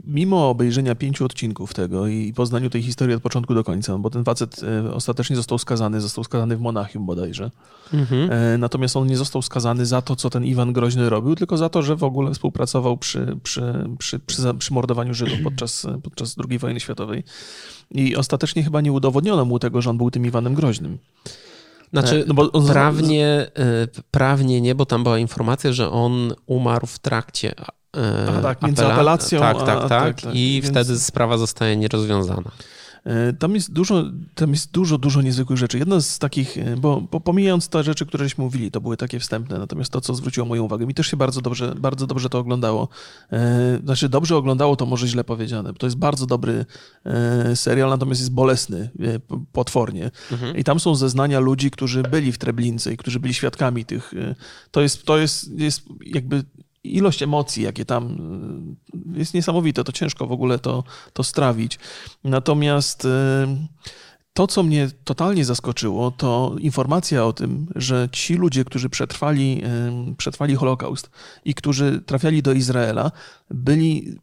mimo 0.08 0.50
obejrzenia 0.50 0.96
pięciu 0.96 1.26
odcinków 1.26 1.74
tego 1.74 2.08
i 2.08 2.34
poznaniu 2.34 2.70
tej 2.70 2.82
historii 2.82 3.16
od 3.16 3.24
początku 3.24 3.54
do 3.54 3.64
końca, 3.64 3.98
bo 3.98 4.10
ten 4.10 4.24
facet 4.24 4.62
e, 4.64 4.94
ostatecznie 4.94 5.36
został 5.36 5.58
skazany, 5.58 6.02
został 6.02 6.24
skazany 6.24 6.58
w 6.58 6.62
Monachium 6.62 7.06
bodajże. 7.06 7.52
Mhm. 7.94 8.32
E, 8.32 8.58
natomiast 8.58 8.98
on 8.98 9.08
nie 9.08 9.18
został 9.18 9.42
skazany 9.42 9.86
za 9.86 10.02
to, 10.02 10.16
co 10.16 10.30
ten 10.30 10.46
Iwan 10.46 10.74
Groźny 10.74 11.10
robił, 11.10 11.36
tylko 11.36 11.58
za 11.58 11.70
to, 11.70 11.82
że 11.82 11.96
w 11.96 12.04
ogóle 12.04 12.34
współpracował 12.34 12.98
przy, 12.98 13.38
przy, 13.44 13.90
przy, 13.98 14.20
przy, 14.20 14.54
przy 14.54 14.74
mordowaniu 14.74 15.14
Żydów 15.14 15.40
podczas, 15.50 15.88
podczas 16.04 16.36
II 16.50 16.60
wojny 16.60 16.80
światowej. 16.80 17.24
I 17.92 18.16
ostatecznie 18.16 18.64
chyba 18.64 18.82
nie 18.82 18.92
udowodniono 18.92 19.46
mu 19.46 19.60
tego, 19.60 19.82
że 19.82 19.90
on 19.90 19.98
był 19.98 20.12
tym 20.12 20.26
Iwanem 20.26 20.54
Groźnym. 20.54 20.98
Znaczy, 21.94 22.26
no 22.28 22.52
on... 22.52 22.68
prawnie, 22.68 23.52
prawnie 24.12 24.62
nie, 24.62 24.76
bo 24.76 24.86
tam 24.86 25.04
była 25.04 25.20
informacja, 25.20 25.74
że 25.74 25.92
on 25.92 26.34
umarł 26.46 26.88
w 26.88 27.00
trakcie 27.00 27.54
a, 28.38 28.42
tak, 28.42 28.62
między 28.62 28.86
apelacją 28.86 29.40
tak, 29.40 29.58
tak, 29.58 29.66
tak, 29.66 29.90
tak, 29.90 30.22
tak 30.22 30.36
i 30.36 30.62
więc... 30.64 30.72
wtedy 30.72 31.00
sprawa 31.00 31.38
zostaje 31.38 31.78
nierozwiązana. 31.78 32.52
E, 33.06 33.34
tam 33.34 33.56
jest 33.56 33.74
dużo, 33.74 34.04
tam 34.36 34.52
jest 34.52 34.72
dużo, 34.72 34.98
dużo 34.98 35.22
niezwykłych 35.22 35.60
rzeczy. 35.60 35.78
Jedna 35.78 36.02
z 36.02 36.20
takich, 36.20 36.58
e, 36.58 36.78
bo, 36.78 37.02
bo 37.02 37.20
pomijając 37.20 37.70
te 37.70 37.84
rzeczy, 37.84 38.06
któreśmy 38.06 38.44
mówili, 38.44 38.72
to 38.72 38.82
były 38.82 38.98
takie 38.98 39.20
wstępne, 39.20 39.60
natomiast 39.60 39.92
to, 39.92 40.02
co 40.02 40.16
zwróciło 40.16 40.46
moją 40.48 40.64
uwagę, 40.64 40.86
mi 40.86 40.94
też 40.94 41.08
się 41.08 41.18
bardzo 41.18 41.42
dobrze, 41.42 41.76
bardzo 41.76 42.08
dobrze 42.08 42.30
to 42.30 42.40
oglądało. 42.40 42.88
E, 43.32 43.80
znaczy, 43.84 44.10
dobrze 44.10 44.38
oglądało, 44.38 44.76
to 44.76 44.86
może 44.86 45.08
źle 45.08 45.24
powiedziane. 45.24 45.74
To 45.74 45.88
jest 45.88 45.98
bardzo 45.98 46.26
dobry 46.26 46.66
serial, 47.56 47.90
natomiast 47.90 48.22
jest 48.22 48.32
bolesny, 48.32 48.90
potwornie. 49.52 50.12
Mhm. 50.32 50.58
I 50.58 50.64
tam 50.64 50.80
są 50.80 50.96
zeznania 50.96 51.40
ludzi, 51.40 51.72
którzy 51.72 52.04
byli 52.04 52.32
w 52.32 52.38
Treblince 52.38 52.94
i 52.94 52.98
którzy 52.98 53.20
byli 53.20 53.34
świadkami 53.34 53.86
tych. 53.86 54.14
To 54.72 54.82
jest, 54.82 55.06
to 55.06 55.18
jest, 55.18 55.60
jest 55.60 55.82
jakby 56.06 56.44
ilość 56.84 57.24
emocji, 57.24 57.64
jakie 57.64 57.86
tam 57.86 58.18
y, 59.16 59.20
jest 59.20 59.34
niesamowite, 59.34 59.84
to 59.84 59.92
ciężko 59.92 60.28
w 60.28 60.32
ogóle 60.32 60.60
to, 60.60 60.84
to 61.14 61.24
strawić. 61.24 61.80
Natomiast 62.24 63.06
y, 63.06 63.10
to, 64.34 64.48
co 64.48 64.64
mnie 64.64 64.90
totalnie 65.04 65.46
zaskoczyło, 65.46 66.12
to 66.12 66.56
informacja 66.60 67.26
o 67.26 67.34
tym, 67.34 67.68
że 67.76 68.10
ci 68.12 68.34
ludzie, 68.34 68.66
którzy 68.66 68.90
przetrwali, 68.90 69.62
y, 70.12 70.16
przetrwali 70.16 70.56
Holokaust 70.56 71.10
i 71.46 71.54
którzy 71.54 72.02
trafiali 72.06 72.44
do 72.44 72.54
Izraela, 72.54 73.12
byli 73.50 74.20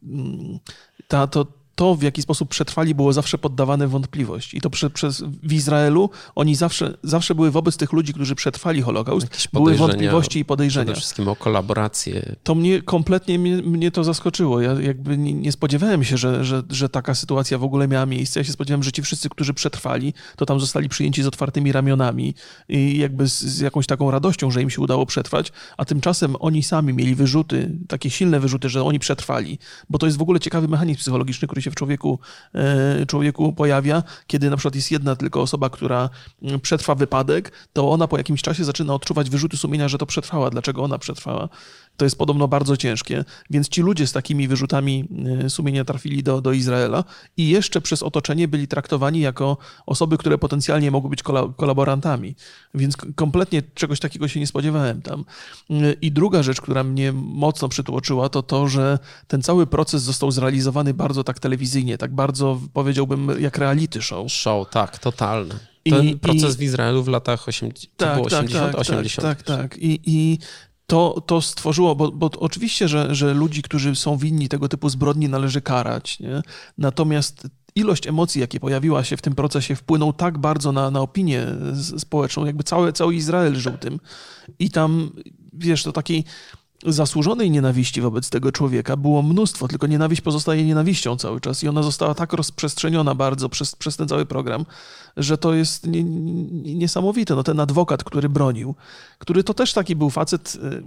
ta, 1.07 1.27
to, 1.27 1.60
to, 1.81 1.95
w 1.95 2.03
jaki 2.03 2.21
sposób 2.21 2.49
przetrwali, 2.49 2.95
było 2.95 3.13
zawsze 3.13 3.37
poddawane 3.37 3.87
wątpliwość. 3.87 4.53
I 4.53 4.61
to 4.61 4.69
prze, 4.69 4.89
przez, 4.89 5.23
w 5.43 5.53
Izraelu 5.53 6.09
oni 6.35 6.55
zawsze, 6.55 6.97
zawsze 7.03 7.35
były 7.35 7.51
wobec 7.51 7.77
tych 7.77 7.93
ludzi, 7.93 8.13
którzy 8.13 8.35
przetrwali 8.35 8.81
Holokaust, 8.81 9.27
były 9.53 9.75
wątpliwości 9.75 10.39
i 10.39 10.45
podejrzenia. 10.45 10.85
Przede 10.85 10.99
wszystkim 10.99 11.27
o 11.27 11.35
kolaborację. 11.35 12.35
To 12.43 12.55
mnie 12.55 12.81
kompletnie 12.81 13.39
mnie, 13.39 13.55
mnie 13.55 13.91
to 13.91 14.03
zaskoczyło. 14.03 14.61
Ja 14.61 14.81
jakby 14.81 15.17
nie, 15.17 15.33
nie 15.33 15.51
spodziewałem 15.51 16.03
się, 16.03 16.17
że, 16.17 16.45
że, 16.45 16.63
że 16.69 16.89
taka 16.89 17.15
sytuacja 17.15 17.57
w 17.57 17.63
ogóle 17.63 17.87
miała 17.87 18.05
miejsce. 18.05 18.39
Ja 18.39 18.43
się 18.43 18.51
spodziewałem, 18.51 18.83
że 18.83 18.91
ci 18.91 19.01
wszyscy, 19.01 19.29
którzy 19.29 19.53
przetrwali, 19.53 20.13
to 20.35 20.45
tam 20.45 20.59
zostali 20.59 20.89
przyjęci 20.89 21.23
z 21.23 21.27
otwartymi 21.27 21.71
ramionami 21.71 22.33
i 22.69 22.97
jakby 22.97 23.27
z, 23.27 23.39
z 23.39 23.59
jakąś 23.59 23.87
taką 23.87 24.11
radością, 24.11 24.51
że 24.51 24.61
im 24.61 24.69
się 24.69 24.81
udało 24.81 25.05
przetrwać, 25.05 25.51
a 25.77 25.85
tymczasem 25.85 26.35
oni 26.39 26.63
sami 26.63 26.93
mieli 26.93 27.15
wyrzuty, 27.15 27.71
takie 27.87 28.09
silne 28.09 28.39
wyrzuty, 28.39 28.69
że 28.69 28.83
oni 28.83 28.99
przetrwali, 28.99 29.59
bo 29.89 29.97
to 29.97 30.05
jest 30.05 30.17
w 30.17 30.21
ogóle 30.21 30.39
ciekawy 30.39 30.67
mechanizm 30.67 30.99
psychologiczny, 30.99 31.47
który 31.47 31.61
się 31.61 31.70
w 31.71 31.75
człowieku, 31.75 32.19
e, 32.55 33.05
człowieku 33.05 33.53
pojawia, 33.53 34.03
kiedy 34.27 34.49
na 34.49 34.57
przykład 34.57 34.75
jest 34.75 34.91
jedna 34.91 35.15
tylko 35.15 35.41
osoba, 35.41 35.69
która 35.69 36.09
mm, 36.41 36.59
przetrwa 36.59 36.95
wypadek, 36.95 37.51
to 37.73 37.91
ona 37.91 38.07
po 38.07 38.17
jakimś 38.17 38.41
czasie 38.41 38.63
zaczyna 38.63 38.93
odczuwać 38.93 39.29
wyrzuty 39.29 39.57
sumienia, 39.57 39.87
że 39.87 39.97
to 39.97 40.05
przetrwała, 40.05 40.49
dlaczego 40.49 40.83
ona 40.83 40.97
przetrwała. 40.97 41.49
To 41.97 42.05
jest 42.05 42.17
podobno 42.17 42.47
bardzo 42.47 42.77
ciężkie, 42.77 43.25
więc 43.49 43.69
ci 43.69 43.81
ludzie 43.81 44.07
z 44.07 44.11
takimi 44.11 44.47
wyrzutami 44.47 45.07
e, 45.43 45.49
sumienia 45.49 45.85
trafili 45.85 46.23
do, 46.23 46.41
do 46.41 46.51
Izraela 46.51 47.03
i 47.37 47.49
jeszcze 47.49 47.81
przez 47.81 48.03
otoczenie 48.03 48.47
byli 48.47 48.67
traktowani 48.67 49.19
jako 49.19 49.57
osoby, 49.85 50.17
które 50.17 50.37
potencjalnie 50.37 50.91
mogły 50.91 51.09
być 51.09 51.23
kolaborantami. 51.57 52.35
Więc 52.73 52.97
kompletnie 53.15 53.61
czegoś 53.73 53.99
takiego 53.99 54.27
się 54.27 54.39
nie 54.39 54.47
spodziewałem 54.47 55.01
tam. 55.01 55.25
E, 55.69 55.93
I 55.93 56.11
druga 56.11 56.43
rzecz, 56.43 56.61
która 56.61 56.83
mnie 56.83 57.11
mocno 57.13 57.69
przytłoczyła, 57.69 58.29
to 58.29 58.43
to, 58.43 58.67
że 58.67 58.99
ten 59.27 59.41
cały 59.41 59.67
proces 59.67 60.03
został 60.03 60.31
zrealizowany 60.31 60.93
bardzo 60.93 61.23
tak 61.23 61.39
telewizyjnie, 61.39 61.60
tak 61.97 62.15
bardzo 62.15 62.61
powiedziałbym 62.73 63.31
jak 63.39 63.57
reality 63.57 64.01
show. 64.01 64.31
Show, 64.31 64.69
tak, 64.69 64.99
totalny. 64.99 65.55
Ten 65.83 66.05
I, 66.05 66.15
proces 66.15 66.55
i, 66.55 66.57
w 66.57 66.61
Izraelu 66.61 67.03
w 67.03 67.07
latach 67.07 67.47
80, 67.47 67.97
tak, 67.97 68.15
było 68.15 68.27
80, 68.27 68.71
tak, 68.71 68.81
80. 68.81 69.27
Tak, 69.27 69.43
tak, 69.43 69.57
tak. 69.57 69.77
I, 69.77 69.99
i 70.05 70.37
to, 70.87 71.23
to 71.25 71.41
stworzyło, 71.41 71.95
bo, 71.95 72.11
bo 72.11 72.29
oczywiście, 72.39 72.87
że, 72.87 73.15
że 73.15 73.33
ludzi, 73.33 73.61
którzy 73.61 73.95
są 73.95 74.17
winni 74.17 74.49
tego 74.49 74.67
typu 74.67 74.89
zbrodni 74.89 75.29
należy 75.29 75.61
karać, 75.61 76.19
nie? 76.19 76.41
natomiast 76.77 77.47
ilość 77.75 78.07
emocji, 78.07 78.41
jakie 78.41 78.59
pojawiła 78.59 79.03
się 79.03 79.17
w 79.17 79.21
tym 79.21 79.35
procesie, 79.35 79.75
wpłynął 79.75 80.13
tak 80.13 80.37
bardzo 80.37 80.71
na, 80.71 80.91
na 80.91 81.01
opinię 81.01 81.47
społeczną, 81.97 82.45
jakby 82.45 82.63
cały, 82.63 82.93
cały 82.93 83.15
Izrael 83.15 83.55
żył 83.55 83.77
tym. 83.77 83.99
I 84.59 84.69
tam, 84.69 85.11
wiesz, 85.53 85.83
to 85.83 85.91
takiej 85.91 86.25
zasłużonej 86.85 87.51
nienawiści 87.51 88.01
wobec 88.01 88.29
tego 88.29 88.51
człowieka 88.51 88.97
było 88.97 89.21
mnóstwo, 89.21 89.67
tylko 89.67 89.87
nienawiść 89.87 90.21
pozostaje 90.21 90.65
nienawiścią 90.65 91.17
cały 91.17 91.41
czas 91.41 91.63
i 91.63 91.67
ona 91.67 91.83
została 91.83 92.13
tak 92.13 92.33
rozprzestrzeniona 92.33 93.15
bardzo 93.15 93.49
przez, 93.49 93.75
przez 93.75 93.97
ten 93.97 94.07
cały 94.07 94.25
program, 94.25 94.65
że 95.17 95.37
to 95.37 95.53
jest 95.53 95.87
nie, 95.87 96.03
nie, 96.03 96.75
niesamowite. 96.75 97.35
No, 97.35 97.43
ten 97.43 97.59
adwokat, 97.59 98.03
który 98.03 98.29
bronił, 98.29 98.75
który 99.17 99.43
to 99.43 99.53
też 99.53 99.73
taki 99.73 99.95
był 99.95 100.09
facet, 100.09 100.57
y, 100.63 100.83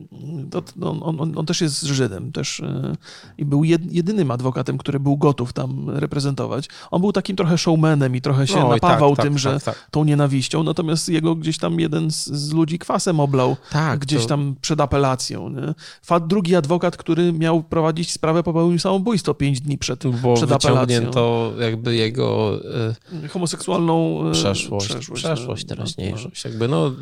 no, 0.77 0.91
on, 0.91 1.21
on, 1.21 1.39
on, 1.39 1.47
też 1.47 1.61
jest 1.61 1.83
Żydem 1.83 2.33
też 2.33 2.61
y, 2.61 2.97
i 3.39 3.45
był 3.45 3.65
jedynym 3.65 4.31
adwokatem, 4.31 4.79
który 4.79 5.01
był 5.01 5.17
gotów 5.17 5.53
tam 5.53 5.91
reprezentować. 5.91 6.69
On 6.91 7.01
był 7.01 7.13
takim 7.13 7.37
trochę 7.37 7.59
showmanem 7.59 8.17
i 8.17 8.21
trochę 8.21 8.47
się 8.47 8.65
Oj, 8.65 8.71
napawał 8.71 9.17
tak, 9.17 9.25
tym, 9.25 9.35
tak, 9.35 9.41
że 9.41 9.53
tak, 9.53 9.63
tak, 9.63 9.89
tą 9.91 10.05
nienawiścią, 10.05 10.63
natomiast 10.63 11.09
jego 11.09 11.35
gdzieś 11.35 11.59
tam 11.59 11.81
jeden 11.81 12.11
z, 12.11 12.27
z 12.27 12.53
ludzi 12.53 12.79
kwasem 12.79 13.21
oblał 13.21 13.57
tak, 13.71 14.01
gdzieś 14.01 14.23
to... 14.23 14.29
tam 14.29 14.55
przed 14.61 14.81
apelacją. 14.81 15.49
Nie? 15.49 15.75
drugi 16.21 16.57
adwokat, 16.57 16.97
który 16.97 17.33
miał 17.33 17.63
prowadzić 17.63 18.13
sprawę, 18.13 18.43
popełnił 18.43 18.79
samobójstwo 18.79 19.35
pięć 19.35 19.61
dni 19.61 19.79
przed, 19.79 20.07
Bo 20.23 20.35
przed 20.35 20.53
apelacją. 20.53 21.11
to 21.11 21.53
jakby 21.61 21.95
jego... 21.95 22.61
Y, 23.25 23.29
homoseksualną 23.29 24.14
E, 24.29 24.33
przeszłość, 24.33 24.87
przeszłość, 24.87 25.23
przeszłość 25.23 25.65
no, 25.65 25.69
teraźniejszość. 25.69 26.45
No, 26.45 26.49
no. 26.49 26.51
Jakby 26.51 26.69
no 26.69 26.93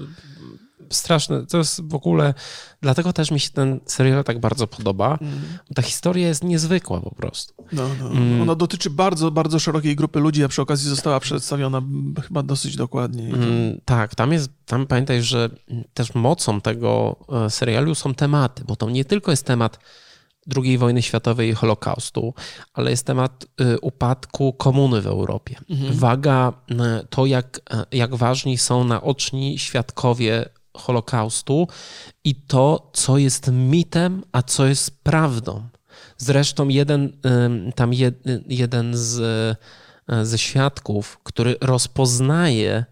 straszne, 0.94 1.46
to 1.46 1.58
jest 1.58 1.88
w 1.88 1.94
ogóle, 1.94 2.34
dlatego 2.80 3.12
też 3.12 3.30
mi 3.30 3.40
się 3.40 3.50
ten 3.50 3.80
serial 3.86 4.24
tak 4.24 4.40
bardzo 4.40 4.66
podoba. 4.66 5.18
Mm. 5.20 5.40
Ta 5.74 5.82
historia 5.82 6.28
jest 6.28 6.44
niezwykła 6.44 7.00
po 7.00 7.14
prostu. 7.14 7.54
No, 7.72 7.88
no. 8.00 8.10
Mm. 8.10 8.42
Ona 8.42 8.54
dotyczy 8.54 8.90
bardzo, 8.90 9.30
bardzo 9.30 9.58
szerokiej 9.58 9.96
grupy 9.96 10.20
ludzi, 10.20 10.44
a 10.44 10.48
przy 10.48 10.62
okazji 10.62 10.90
została 10.90 11.20
przedstawiona 11.20 11.82
chyba 12.26 12.42
dosyć 12.42 12.76
dokładnie. 12.76 13.28
Mm, 13.28 13.80
tak, 13.84 14.14
tam 14.14 14.32
jest, 14.32 14.50
tam 14.66 14.86
pamiętaj, 14.86 15.22
że 15.22 15.50
też 15.94 16.14
mocą 16.14 16.60
tego 16.60 17.16
e, 17.46 17.50
serialu 17.50 17.94
są 17.94 18.14
tematy, 18.14 18.64
bo 18.64 18.76
to 18.76 18.90
nie 18.90 19.04
tylko 19.04 19.30
jest 19.30 19.46
temat 19.46 19.78
II 20.56 20.78
wojny 20.78 21.02
światowej 21.02 21.50
i 21.50 21.54
Holokaustu, 21.54 22.34
ale 22.72 22.90
jest 22.90 23.06
temat 23.06 23.46
y, 23.60 23.80
upadku 23.80 24.52
komuny 24.52 25.00
w 25.00 25.06
Europie. 25.06 25.56
Mhm. 25.70 25.94
Waga, 25.94 26.52
y, 26.70 26.74
to 27.10 27.26
jak, 27.26 27.60
y, 27.92 27.96
jak 27.96 28.14
ważni 28.14 28.58
są 28.58 28.84
naoczni 28.84 29.58
świadkowie 29.58 30.48
Holokaustu 30.76 31.68
i 32.24 32.34
to, 32.34 32.90
co 32.92 33.18
jest 33.18 33.50
mitem, 33.52 34.22
a 34.32 34.42
co 34.42 34.66
jest 34.66 35.02
prawdą. 35.02 35.68
Zresztą 36.16 36.68
jeden, 36.68 37.12
tam 37.74 37.94
jed, 37.94 38.14
jeden 38.46 38.96
z, 38.96 39.20
ze 40.22 40.38
świadków, 40.38 41.18
który 41.22 41.56
rozpoznaje 41.60 42.84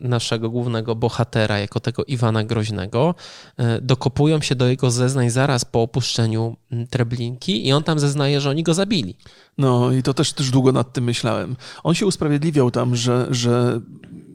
naszego 0.00 0.50
głównego 0.50 0.94
bohatera, 0.94 1.58
jako 1.58 1.80
tego 1.80 2.04
Iwana 2.04 2.44
Groźnego, 2.44 3.14
e, 3.56 3.80
dokopują 3.80 4.40
się 4.40 4.54
do 4.54 4.68
jego 4.68 4.90
zeznań 4.90 5.30
zaraz 5.30 5.64
po 5.64 5.82
opuszczeniu 5.82 6.56
Treblinki 6.90 7.66
i 7.66 7.72
on 7.72 7.82
tam 7.82 7.98
zeznaje, 7.98 8.40
że 8.40 8.50
oni 8.50 8.62
go 8.62 8.74
zabili. 8.74 9.16
No 9.58 9.92
i 9.92 10.02
to 10.02 10.14
też, 10.14 10.32
też 10.32 10.50
długo 10.50 10.72
nad 10.72 10.92
tym 10.92 11.04
myślałem. 11.04 11.56
On 11.82 11.94
się 11.94 12.06
usprawiedliwiał 12.06 12.70
tam, 12.70 12.96
że, 12.96 13.26
że 13.30 13.80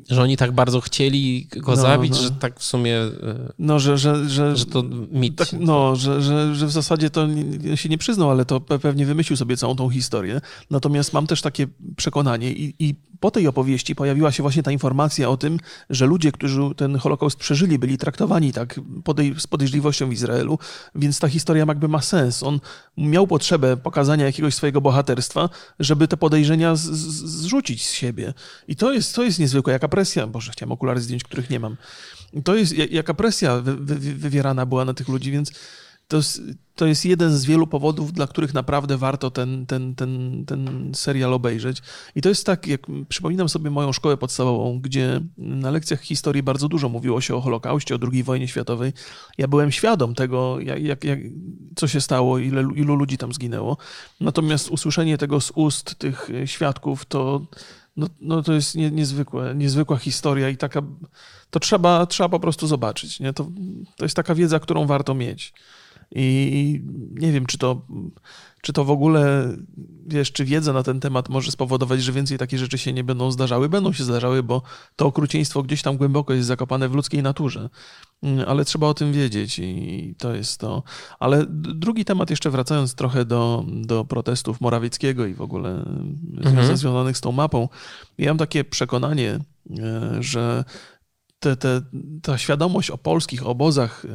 że 0.10 0.22
oni 0.22 0.38
tak 0.38 0.52
bardzo 0.52 0.82
chcieli 0.82 1.48
go 1.56 1.72
no, 1.72 1.82
zabić, 1.82 2.12
no. 2.12 2.22
że 2.22 2.32
tak 2.32 2.60
w 2.60 2.64
sumie. 2.64 2.98
E, 2.98 3.12
no, 3.60 3.80
że, 3.80 3.98
że, 3.98 4.30
że, 4.30 4.56
że 4.56 4.66
to 4.66 4.84
mit. 5.12 5.36
Tak, 5.36 5.48
no, 5.60 5.96
że, 5.96 6.22
że, 6.22 6.56
że 6.56 6.68
w 6.68 6.72
zasadzie 6.72 7.10
to 7.10 7.28
się 7.76 7.90
nie 7.90 7.98
przyznał, 7.98 8.32
ale 8.32 8.46
to 8.46 8.60
pewnie 8.60 9.06
wymyślił 9.06 9.38
sobie 9.38 9.58
całą 9.58 9.76
tą 9.76 9.90
historię. 9.90 10.42
Natomiast 10.72 11.14
mam 11.14 11.28
też 11.28 11.42
takie 11.42 11.68
przekonanie 11.96 12.52
i, 12.52 12.76
i 12.80 12.96
po 13.20 13.32
tej 13.32 13.48
opowieści 13.48 13.96
pojawiła 13.96 14.32
się 14.32 14.44
właśnie 14.44 14.64
ta 14.64 14.72
informacja 14.72 15.30
o 15.30 15.38
tym, 15.38 15.60
że 15.90 16.06
ludzie, 16.06 16.32
którzy 16.32 16.62
ten 16.78 16.98
Holokaust 16.98 17.38
przeżyli, 17.38 17.80
byli 17.80 17.98
traktowani 17.98 18.54
tak 18.54 18.80
podej 19.04 19.36
z 19.38 19.48
podejrzliwością 19.48 20.10
w 20.10 20.14
Izraelu, 20.14 20.60
więc 20.96 21.20
ta 21.20 21.28
historia 21.28 21.66
jakby 21.68 21.88
ma 21.88 22.02
sens. 22.02 22.44
On 22.44 22.60
miał 22.98 23.28
potrzebę 23.28 23.78
pokazania 23.78 24.26
jakiegoś 24.26 24.56
swojego 24.56 24.82
bohaterstwa, 24.82 25.50
żeby 25.80 26.08
te 26.08 26.18
podejrzenia 26.18 26.76
zrzucić 26.76 27.88
z 27.88 27.92
siebie. 27.92 28.34
I 28.68 28.76
to 28.76 28.94
jest, 28.94 29.16
to 29.16 29.24
jest 29.24 29.40
niezwykłe. 29.40 29.74
Jaka 29.74 29.88
presja, 29.88 30.28
Boże, 30.28 30.52
chciałem 30.52 30.72
okulary 30.72 31.02
zdjąć, 31.02 31.24
których 31.24 31.50
nie 31.50 31.60
mam. 31.60 31.78
To 32.44 32.56
jest, 32.56 32.74
jaka 32.92 33.14
presja 33.14 33.62
wy, 33.62 33.76
wy, 33.76 33.96
wywierana 34.14 34.66
była 34.66 34.86
na 34.86 34.94
tych 34.94 35.08
ludzi, 35.08 35.32
więc 35.32 35.52
to 36.08 36.22
to 36.76 36.86
jest 36.86 37.06
jeden 37.06 37.38
z 37.38 37.46
wielu 37.46 37.68
powodów, 37.68 38.14
dla 38.14 38.28
których 38.28 38.54
naprawdę 38.54 38.98
warto 38.98 39.32
ten, 39.32 39.66
ten, 39.66 39.96
ten, 39.96 40.44
ten 40.48 40.92
serial 40.96 41.34
obejrzeć. 41.34 41.82
I 42.16 42.22
to 42.22 42.30
jest 42.30 42.46
tak, 42.46 42.68
jak 42.68 42.82
przypominam 43.10 43.50
sobie 43.50 43.70
moją 43.70 43.94
szkołę 43.94 44.18
podstawową, 44.18 44.80
gdzie 44.80 45.22
na 45.38 45.72
lekcjach 45.72 46.02
historii 46.02 46.44
bardzo 46.44 46.68
dużo 46.68 46.90
mówiło 46.90 47.22
się 47.22 47.36
o 47.36 47.42
Holokauście, 47.42 47.96
o 47.96 48.00
II 48.12 48.24
wojnie 48.24 48.48
światowej. 48.48 48.94
Ja 49.38 49.48
byłem 49.48 49.72
świadom 49.72 50.16
tego, 50.16 50.60
jak, 50.60 51.04
jak, 51.04 51.20
co 51.76 51.88
się 51.88 52.02
stało, 52.02 52.38
ile, 52.38 52.62
ilu 52.76 52.96
ludzi 52.96 53.18
tam 53.18 53.34
zginęło. 53.34 53.78
Natomiast 54.22 54.70
usłyszenie 54.70 55.18
tego 55.18 55.42
z 55.42 55.52
ust 55.56 55.96
tych 55.96 56.30
świadków, 56.46 57.06
to, 57.06 57.42
no, 57.98 58.08
no 58.22 58.44
to 58.44 58.54
jest 58.54 58.76
nie, 58.76 58.92
niezwykłe, 58.92 59.56
niezwykła 59.56 59.98
historia 59.98 60.50
i 60.50 60.58
taka, 60.58 60.82
to 61.50 61.60
trzeba, 61.60 62.06
trzeba 62.06 62.30
po 62.30 62.40
prostu 62.40 62.68
zobaczyć. 62.68 63.20
Nie? 63.20 63.34
To, 63.34 63.48
to 63.98 64.06
jest 64.06 64.16
taka 64.16 64.36
wiedza, 64.36 64.60
którą 64.60 64.86
warto 64.86 65.14
mieć. 65.14 65.54
I 66.12 66.82
nie 67.12 67.32
wiem, 67.32 67.46
czy 67.46 67.58
to, 67.58 67.82
czy 68.62 68.74
to 68.74 68.86
w 68.86 68.92
ogóle, 68.92 69.54
wiesz, 70.08 70.32
czy 70.32 70.46
wiedza 70.46 70.74
na 70.74 70.84
ten 70.84 71.00
temat 71.00 71.30
może 71.30 71.52
spowodować, 71.52 72.04
że 72.04 72.12
więcej 72.12 72.38
takie 72.38 72.58
rzeczy 72.58 72.78
się 72.78 72.94
nie 72.94 73.04
będą 73.04 73.32
zdarzały. 73.32 73.70
Będą 73.70 73.94
się 73.94 74.04
zdarzały, 74.04 74.44
bo 74.44 74.62
to 74.96 75.06
okrucieństwo 75.06 75.64
gdzieś 75.64 75.82
tam 75.82 75.98
głęboko 75.98 76.34
jest 76.34 76.48
zakopane 76.48 76.90
w 76.90 76.96
ludzkiej 76.96 77.24
naturze. 77.24 77.70
Mm, 78.24 78.46
ale 78.50 78.66
trzeba 78.66 78.88
o 78.88 78.94
tym 78.94 79.14
wiedzieć 79.14 79.60
i 79.60 80.16
to 80.18 80.36
jest 80.36 80.60
to. 80.60 80.84
Ale 81.20 81.46
drugi 81.50 82.06
temat, 82.06 82.30
jeszcze 82.30 82.50
wracając 82.50 82.96
trochę 82.96 83.26
do, 83.26 83.66
do 83.68 84.06
protestów 84.06 84.62
Morawieckiego 84.62 85.26
i 85.26 85.34
w 85.34 85.42
ogóle 85.42 85.86
mhm. 86.38 86.78
związanych 86.78 87.18
z 87.18 87.22
tą 87.22 87.32
mapą, 87.32 87.70
ja 88.18 88.30
mam 88.30 88.38
takie 88.38 88.64
przekonanie, 88.64 89.40
e, 89.80 90.18
że 90.20 90.64
te, 91.40 91.56
te, 91.56 91.82
ta 92.22 92.38
świadomość 92.38 92.92
o 92.92 92.98
polskich 92.98 93.48
obozach 93.48 94.06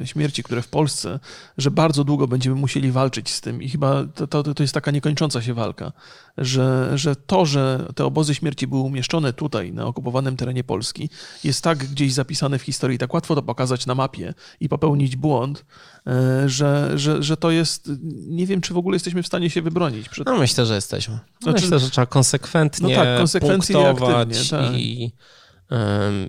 e, 0.00 0.06
śmierci, 0.06 0.42
które 0.42 0.62
w 0.62 0.68
Polsce, 0.68 1.20
że 1.58 1.70
bardzo 1.70 2.04
długo 2.04 2.28
będziemy 2.28 2.56
musieli 2.56 2.92
walczyć 2.92 3.30
z 3.30 3.40
tym 3.40 3.62
i 3.62 3.68
chyba 3.68 4.04
to, 4.14 4.26
to, 4.26 4.54
to 4.54 4.62
jest 4.62 4.74
taka 4.74 4.90
niekończąca 4.90 5.42
się 5.42 5.54
walka, 5.54 5.92
że, 6.38 6.90
że 6.98 7.16
to, 7.16 7.46
że 7.46 7.86
te 7.94 8.04
obozy 8.04 8.34
śmierci 8.34 8.66
były 8.66 8.80
umieszczone 8.80 9.32
tutaj, 9.32 9.72
na 9.72 9.86
okupowanym 9.86 10.36
terenie 10.36 10.64
Polski, 10.64 11.10
jest 11.44 11.64
tak 11.64 11.78
gdzieś 11.78 12.12
zapisane 12.12 12.58
w 12.58 12.62
historii, 12.62 12.98
tak 12.98 13.14
łatwo 13.14 13.34
to 13.34 13.42
pokazać 13.42 13.86
na 13.86 13.94
mapie 13.94 14.34
i 14.60 14.68
popełnić 14.68 15.16
błąd, 15.16 15.64
e, 16.06 16.48
że, 16.48 16.98
że, 16.98 17.22
że 17.22 17.36
to 17.36 17.50
jest, 17.50 17.90
nie 18.28 18.46
wiem, 18.46 18.60
czy 18.60 18.74
w 18.74 18.78
ogóle 18.78 18.94
jesteśmy 18.94 19.22
w 19.22 19.26
stanie 19.26 19.50
się 19.50 19.62
wybronić. 19.62 20.08
Przed... 20.08 20.26
No 20.26 20.38
myślę, 20.38 20.66
że 20.66 20.74
jesteśmy. 20.74 21.18
Znaczy, 21.42 21.62
myślę, 21.62 21.78
że 21.78 21.90
trzeba 21.90 22.06
konsekwentnie 22.06 22.96
no 22.96 23.04
tak, 23.04 23.18
konsekwencje 23.18 23.74
punktować 23.74 24.46
i, 24.46 24.50
tak. 24.50 24.72
i 24.74 25.12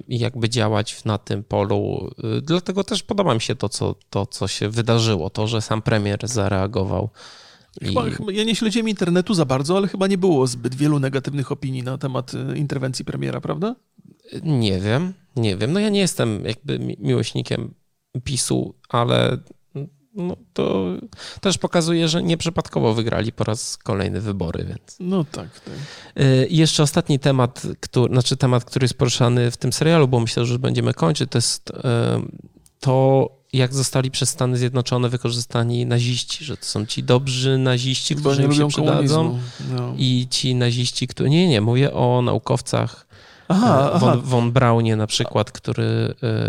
i 0.08 0.20
jakby 0.20 0.50
działać 0.50 1.06
na 1.06 1.18
tym 1.18 1.44
polu. 1.44 2.10
Dlatego 2.42 2.84
też 2.84 3.04
podoba 3.04 3.34
mi 3.34 3.42
się 3.42 3.56
to, 3.56 3.70
co, 3.70 3.96
to, 4.10 4.26
co 4.26 4.48
się 4.48 4.70
wydarzyło, 4.70 5.30
to, 5.30 5.48
że 5.48 5.62
sam 5.62 5.82
premier 5.82 6.20
zareagował. 6.24 7.10
Chyba, 7.82 8.08
I... 8.08 8.36
ja 8.38 8.44
nie 8.44 8.56
śledziłem 8.56 8.90
internetu 8.90 9.34
za 9.34 9.46
bardzo, 9.46 9.78
ale 9.78 9.88
chyba 9.88 10.08
nie 10.08 10.18
było 10.18 10.48
zbyt 10.48 10.76
wielu 10.76 11.00
negatywnych 11.00 11.52
opinii 11.52 11.84
na 11.84 11.98
temat 11.98 12.34
y, 12.34 12.58
interwencji 12.58 13.06
premiera, 13.06 13.42
prawda? 13.42 13.76
Nie 14.44 14.80
wiem, 14.80 15.14
nie 15.36 15.58
wiem. 15.58 15.74
No 15.74 15.80
ja 15.80 15.90
nie 15.90 16.00
jestem 16.00 16.46
jakby 16.46 16.80
miłośnikiem 17.00 17.74
PiSu, 18.24 18.76
ale 18.90 19.38
no 20.16 20.38
to 20.54 20.86
też 21.42 21.58
pokazuje, 21.58 22.08
że 22.08 22.24
nieprzypadkowo 22.24 22.94
wygrali 22.94 23.32
po 23.32 23.44
raz 23.44 23.78
kolejny 23.78 24.22
wybory. 24.22 24.64
Więc. 24.64 24.98
No 25.00 25.24
tak. 25.24 25.60
tak. 25.60 25.74
Y, 26.24 26.48
I 26.48 26.58
jeszcze 26.58 26.84
ostatni 26.84 27.20
temat, 27.20 27.62
który, 27.80 28.14
znaczy 28.14 28.38
temat, 28.38 28.66
który 28.66 28.84
jest 28.84 28.94
poruszany 28.94 29.52
w 29.52 29.58
tym 29.58 29.74
serialu, 29.74 30.08
bo 30.08 30.20
myślę, 30.20 30.46
że 30.46 30.60
będziemy 30.60 30.94
kończyć, 30.94 31.32
to 31.32 31.38
jest 31.38 31.70
y, 31.70 31.74
to, 32.80 33.30
jak 33.54 33.74
zostali 33.74 34.12
przez 34.12 34.30
Stany 34.30 34.58
Zjednoczone 34.58 35.10
wykorzystani 35.10 35.86
naziści, 35.86 36.46
że 36.46 36.58
to 36.58 36.66
są 36.66 36.86
ci 36.86 37.04
dobrzy 37.04 37.58
naziści, 37.58 38.16
którzy 38.16 38.44
im 38.44 38.54
się 38.54 38.68
przydadzą 38.68 39.40
no. 39.76 39.94
i 39.98 40.28
ci 40.30 40.56
naziści, 40.56 41.08
którzy... 41.08 41.30
Nie, 41.30 41.48
nie, 41.48 41.62
mówię 41.62 41.94
o 41.94 42.22
naukowcach 42.22 43.08
aha, 43.52 44.00
von, 44.00 44.10
aha. 44.10 44.22
von 44.24 44.52
Braunie 44.52 44.96
na 44.96 45.08
przykład, 45.08 45.52
który 45.52 45.84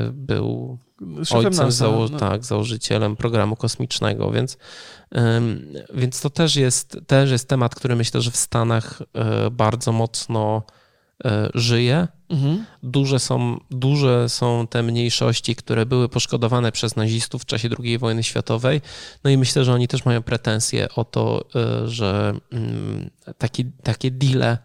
y, 0.09 0.13
był 0.13 0.79
ojcem, 1.31 1.73
zało 1.73 2.09
no. 2.09 2.19
tak, 2.19 2.45
założycielem 2.45 3.17
programu 3.17 3.57
kosmicznego, 3.57 4.31
więc, 4.31 4.59
więc 5.95 6.21
to 6.21 6.31
też 6.31 6.57
jest, 6.57 6.99
też 7.07 7.31
jest 7.31 7.49
temat, 7.49 7.75
który 7.75 7.97
myślę, 7.97 8.21
że 8.21 8.31
w 8.31 8.37
Stanach 8.37 9.03
e, 9.15 9.51
bardzo 9.51 9.93
mocno 9.93 10.63
e, 11.25 11.49
żyje. 11.55 12.09
Mhm. 12.31 12.65
Duże, 12.83 13.19
są, 13.19 13.61
duże 13.71 14.29
są 14.29 14.67
te 14.67 14.83
mniejszości, 14.83 15.57
które 15.57 15.87
były 15.87 16.09
poszkodowane 16.09 16.73
przez 16.73 16.97
nazistów 16.97 17.43
w 17.43 17.47
czasie 17.47 17.69
II 17.85 17.99
wojny 17.99 18.23
światowej. 18.23 18.81
No 19.25 19.31
i 19.31 19.39
myślę, 19.39 19.65
że 19.65 19.73
oni 19.73 19.89
też 19.89 20.05
mają 20.05 20.23
pretensje 20.23 20.89
o 20.97 21.05
to, 21.05 21.45
e, 21.55 21.89
że 21.89 22.35
mm, 22.53 23.11
taki, 23.39 23.65
takie 23.65 24.11
deale 24.11 24.59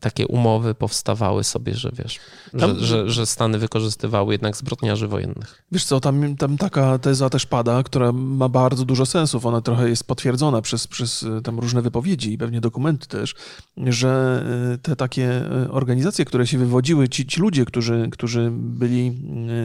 takie 0.00 0.26
umowy 0.26 0.74
powstawały 0.74 1.44
sobie, 1.44 1.74
że 1.74 1.90
wiesz, 1.92 2.18
tam, 2.58 2.78
że, 2.78 2.86
że, 2.86 3.10
że, 3.10 3.26
Stany 3.26 3.58
wykorzystywały 3.58 4.34
jednak 4.34 4.56
zbrodniarzy 4.56 5.08
wojennych. 5.08 5.64
Wiesz 5.72 5.84
co, 5.84 6.00
tam, 6.00 6.36
tam 6.36 6.58
taka 6.58 6.98
teza 6.98 7.30
też 7.30 7.46
pada, 7.46 7.82
która 7.82 8.12
ma 8.12 8.48
bardzo 8.48 8.84
dużo 8.84 9.06
sensów. 9.06 9.46
Ona 9.46 9.60
trochę 9.60 9.88
jest 9.88 10.04
potwierdzona 10.04 10.62
przez, 10.62 10.86
przez 10.86 11.22
e, 11.22 11.42
tam 11.42 11.58
różne 11.58 11.82
wypowiedzi 11.82 12.32
i 12.32 12.38
pewnie 12.38 12.60
dokumenty 12.60 13.08
też, 13.08 13.34
że 13.76 14.42
e, 14.74 14.78
te 14.78 14.96
takie 14.96 15.26
e, 15.26 15.70
organizacje, 15.70 16.24
które 16.24 16.46
się 16.46 16.58
wywodziły, 16.58 17.08
ci, 17.08 17.26
ci 17.26 17.40
ludzie, 17.40 17.64
którzy, 17.64 18.08
którzy 18.12 18.50
byli 18.52 19.12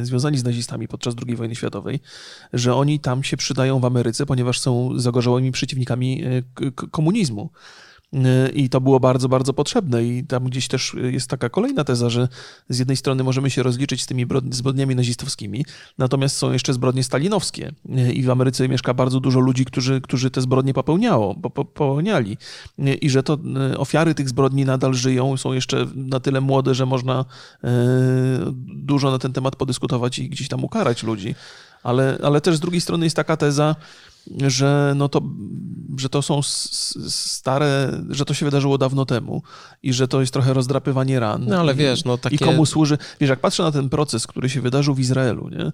związani 0.04 0.38
z 0.38 0.44
nazistami 0.44 0.88
podczas 0.88 1.16
II 1.28 1.36
wojny 1.36 1.56
światowej, 1.56 2.00
że 2.54 2.76
oni 2.76 3.00
tam 3.00 3.24
się 3.24 3.38
przydają 3.38 3.80
w 3.80 3.86
Ameryce, 3.86 4.26
ponieważ 4.26 4.60
są 4.60 5.00
zagorzałymi 5.00 5.52
przeciwnikami 5.52 6.24
komunizmu. 6.92 7.50
I 8.54 8.70
to 8.70 8.82
było 8.82 9.00
bardzo, 9.00 9.30
bardzo 9.30 9.54
potrzebne. 9.54 10.04
I 10.04 10.24
tam 10.24 10.44
gdzieś 10.44 10.68
też 10.68 10.96
jest 11.12 11.28
taka 11.28 11.50
kolejna 11.50 11.84
teza, 11.84 12.10
że 12.10 12.28
z 12.70 12.80
jednej 12.80 12.98
strony 12.98 13.24
możemy 13.24 13.50
się 13.50 13.64
rozliczyć 13.64 14.04
z 14.04 14.06
tymi 14.06 14.26
zbrodniami 14.52 14.96
nazistowskimi, 14.96 15.66
natomiast 15.98 16.38
są 16.38 16.52
jeszcze 16.52 16.74
zbrodnie 16.74 17.04
stalinowskie. 17.04 17.72
I 18.14 18.24
w 18.24 18.30
Ameryce 18.30 18.70
mieszka 18.70 18.94
bardzo 18.94 19.20
dużo 19.20 19.40
ludzi, 19.40 19.66
którzy, 19.66 20.02
którzy 20.02 20.32
te 20.32 20.42
zbrodnie 20.42 20.74
popełniało, 20.74 21.36
popełniali. 21.36 22.38
I 23.02 23.10
że 23.10 23.24
to 23.24 23.38
ofiary 23.78 24.16
tych 24.16 24.30
zbrodni 24.30 24.66
nadal 24.66 24.94
żyją, 24.94 25.38
są 25.38 25.54
jeszcze 25.54 25.88
na 25.96 26.20
tyle 26.20 26.42
młode, 26.42 26.76
że 26.76 26.86
można 26.86 27.26
dużo 28.76 29.12
na 29.12 29.20
ten 29.20 29.34
temat 29.34 29.56
podyskutować 29.56 30.20
i 30.20 30.30
gdzieś 30.30 30.48
tam 30.48 30.64
ukarać 30.64 31.04
ludzi. 31.04 31.36
Ale, 31.84 32.18
ale 32.24 32.42
też 32.42 32.56
z 32.56 32.60
drugiej 32.60 32.82
strony 32.82 33.06
jest 33.06 33.16
taka 33.16 33.38
teza, 33.38 33.76
że, 34.48 34.94
no 34.96 35.10
to, 35.10 35.22
że 35.98 36.10
to 36.10 36.22
są 36.22 36.42
stare, 37.10 38.02
że 38.10 38.26
to 38.26 38.34
się 38.34 38.46
wydarzyło 38.46 38.78
dawno 38.78 39.06
temu 39.06 39.42
i 39.84 39.94
że 39.94 40.08
to 40.08 40.22
jest 40.22 40.34
trochę 40.34 40.54
rozdrapywanie 40.54 41.20
ran. 41.20 41.46
No 41.48 41.60
ale 41.60 41.74
i, 41.74 41.76
wiesz, 41.76 42.06
no 42.06 42.18
takie... 42.18 42.36
I 42.36 42.40
komu 42.40 42.66
służy... 42.66 42.98
Wiesz, 43.20 43.30
jak 43.30 43.40
patrzę 43.40 43.64
na 43.64 43.72
ten 43.72 43.90
proces, 43.90 44.28
który 44.28 44.50
się 44.50 44.62
wydarzył 44.62 44.96
w 44.96 45.00
Izraelu, 45.00 45.50
nie? 45.50 45.72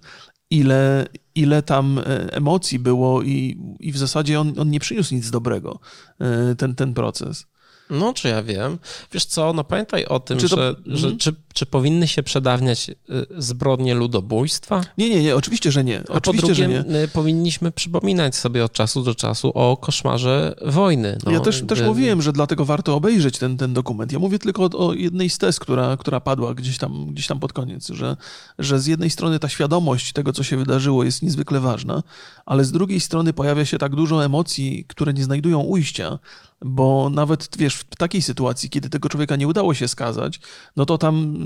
Ile, 0.50 1.06
ile 1.34 1.62
tam 1.62 1.98
e, 1.98 2.02
emocji 2.32 2.78
było 2.78 3.22
i, 3.22 3.58
i 3.80 3.92
w 3.92 3.98
zasadzie 3.98 4.40
on, 4.40 4.54
on 4.58 4.70
nie 4.70 4.80
przyniósł 4.80 5.14
nic 5.14 5.30
dobrego, 5.30 5.78
e, 6.20 6.54
ten, 6.54 6.74
ten 6.74 6.94
proces. 6.94 7.46
No, 7.90 8.12
czy 8.12 8.28
ja 8.28 8.42
wiem. 8.42 8.78
Wiesz 9.12 9.24
co, 9.24 9.52
no 9.52 9.64
pamiętaj 9.64 10.04
o 10.04 10.20
tym, 10.20 10.38
to... 10.38 10.48
że, 10.48 10.74
że 10.86 11.06
mhm. 11.06 11.18
czy, 11.18 11.34
czy 11.52 11.66
powinny 11.66 12.08
się 12.08 12.22
przedawniać 12.22 12.88
y, 12.88 12.94
zbrodnie 13.38 13.94
ludobójstwa? 13.94 14.84
Nie, 14.98 15.10
nie, 15.10 15.22
nie, 15.22 15.36
oczywiście, 15.36 15.72
że 15.72 15.84
nie. 15.84 16.02
A 16.08 16.12
oczywiście, 16.12 16.48
po 16.48 16.54
drugie, 16.54 16.54
że 16.54 16.68
nie. 16.68 17.02
Y, 17.02 17.08
powinniśmy 17.08 17.72
przypominać 17.72 18.36
sobie 18.36 18.64
od 18.64 18.72
czasu 18.72 19.02
do 19.02 19.14
czasu 19.14 19.52
o 19.54 19.76
koszmarze 19.76 20.54
wojny. 20.66 21.18
No, 21.24 21.32
ja 21.32 21.40
też, 21.40 21.62
też 21.66 21.82
mówiłem, 21.82 22.22
że 22.22 22.32
dlatego 22.32 22.64
warto 22.64 22.94
obejrzeć 22.94 23.38
ten, 23.38 23.56
ten 23.56 23.72
dokument. 23.72 24.12
Ja 24.12 24.18
mówię 24.18 24.38
tylko 24.38 24.64
o, 24.64 24.86
o, 24.86 24.94
jednej 24.94 25.30
z 25.30 25.38
tez, 25.38 25.58
która, 25.58 25.96
która 25.96 26.20
padła 26.20 26.54
gdzieś 26.54 26.78
tam, 26.78 27.06
gdzieś 27.06 27.26
tam 27.26 27.40
pod 27.40 27.52
koniec, 27.52 27.88
że, 27.88 28.16
że 28.58 28.80
z 28.80 28.86
jednej 28.86 29.10
strony 29.10 29.38
ta 29.38 29.48
świadomość 29.48 30.12
tego, 30.12 30.32
co 30.32 30.42
się 30.42 30.56
wydarzyło, 30.56 31.04
jest 31.04 31.22
niezwykle 31.22 31.60
ważna, 31.60 32.02
ale 32.46 32.64
z 32.64 32.72
drugiej 32.72 33.00
strony 33.00 33.32
pojawia 33.32 33.64
się 33.64 33.78
tak 33.78 33.94
dużo 33.94 34.24
emocji, 34.24 34.84
które 34.88 35.12
nie 35.12 35.24
znajdują 35.24 35.60
ujścia, 35.60 36.18
bo 36.64 37.10
nawet, 37.10 37.48
wiesz, 37.58 37.74
w 37.76 37.84
takiej 37.84 38.22
sytuacji, 38.22 38.70
kiedy 38.70 38.88
tego 38.88 39.08
człowieka 39.08 39.36
nie 39.36 39.48
udało 39.48 39.74
się 39.74 39.88
skazać, 39.88 40.40
no 40.76 40.86
to 40.86 40.98
tam 40.98 41.36
y, 41.36 41.41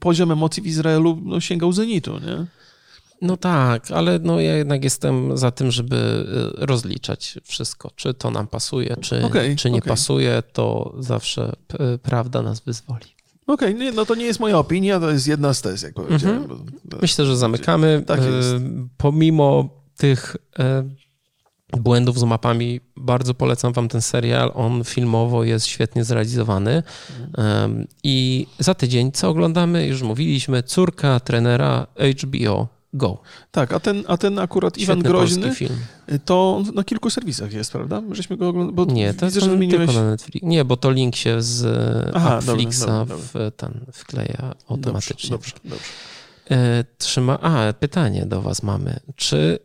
poziom 0.00 0.32
emocji 0.32 0.62
w 0.62 0.66
Izraelu 0.66 1.18
no, 1.24 1.40
sięgał 1.40 1.72
zenitu, 1.72 2.12
nie? 2.12 2.46
No 3.22 3.36
tak, 3.36 3.90
ale 3.90 4.18
no 4.18 4.40
ja 4.40 4.56
jednak 4.56 4.84
jestem 4.84 5.36
za 5.36 5.50
tym, 5.50 5.70
żeby 5.70 5.96
y, 6.62 6.66
rozliczać 6.66 7.38
wszystko. 7.44 7.90
Czy 7.96 8.14
to 8.14 8.30
nam 8.30 8.46
pasuje, 8.46 8.96
czy, 9.00 9.24
okay, 9.24 9.56
czy 9.56 9.70
nie 9.70 9.78
okay. 9.78 9.88
pasuje, 9.88 10.42
to 10.52 10.94
zawsze 10.98 11.52
prawda 12.02 12.42
nas 12.42 12.60
wyzwoli. 12.60 13.06
Okej, 13.46 13.74
okay, 13.74 13.92
no 13.92 14.06
to 14.06 14.14
nie 14.14 14.24
jest 14.24 14.40
moja 14.40 14.58
opinia, 14.58 15.00
to 15.00 15.10
jest 15.10 15.26
jedna 15.26 15.54
z 15.54 15.62
tez, 15.62 15.82
jak 15.82 15.94
powiedziałem. 15.94 16.42
Mhm. 16.42 16.60
Myślę, 17.02 17.26
że 17.26 17.36
zamykamy. 17.36 18.04
Tak 18.06 18.20
jest. 18.20 18.52
Y, 18.52 18.60
pomimo 18.96 19.68
tych 19.96 20.36
błędów 21.76 22.18
z 22.18 22.24
mapami. 22.24 22.80
Bardzo 22.96 23.34
polecam 23.34 23.72
wam 23.72 23.88
ten 23.88 24.02
serial. 24.02 24.52
On 24.54 24.84
filmowo 24.84 25.44
jest 25.44 25.66
świetnie 25.66 26.04
zrealizowany. 26.04 26.82
Um, 27.36 27.86
I 28.04 28.46
za 28.58 28.74
tydzień, 28.74 29.12
co 29.12 29.28
oglądamy? 29.28 29.86
Już 29.86 30.02
mówiliśmy, 30.02 30.62
córka 30.62 31.20
trenera 31.20 31.86
HBO. 32.22 32.68
Go. 32.94 33.18
Tak, 33.50 33.72
a 33.72 33.80
ten, 33.80 34.04
a 34.08 34.16
ten 34.16 34.38
akurat 34.38 34.76
Świetny 34.76 34.94
Iwan 34.94 35.02
Groźny, 35.02 35.54
film. 35.54 35.76
to 36.24 36.62
na 36.74 36.84
kilku 36.84 37.10
serwisach 37.10 37.52
jest, 37.52 37.72
prawda? 37.72 38.02
Żeśmy 38.10 38.36
go 38.36 38.48
oglądali. 38.48 38.92
Nie, 38.92 39.14
to 39.14 39.26
widzę, 39.26 39.40
że 39.40 39.50
wymieniłeś... 39.50 39.86
tylko 39.86 40.02
na 40.02 40.10
Netflix. 40.10 40.46
Nie, 40.46 40.64
bo 40.64 40.76
to 40.76 40.90
link 40.90 41.16
się 41.16 41.42
z 41.42 41.66
Aha, 42.14 42.40
Netflixa 42.46 42.80
dobra, 42.80 42.98
dobra, 42.98 43.16
dobra. 43.16 43.50
W 43.50 43.56
ten 43.56 43.80
wkleja 43.92 44.54
automatycznie. 44.68 45.30
Dobrze, 45.30 45.52
dobrze. 45.52 45.70
dobrze. 45.76 45.84
E, 46.50 46.84
trzyma. 46.98 47.40
A, 47.40 47.72
pytanie 47.72 48.26
do 48.26 48.42
Was 48.42 48.62
mamy. 48.62 49.00
Czy 49.16 49.58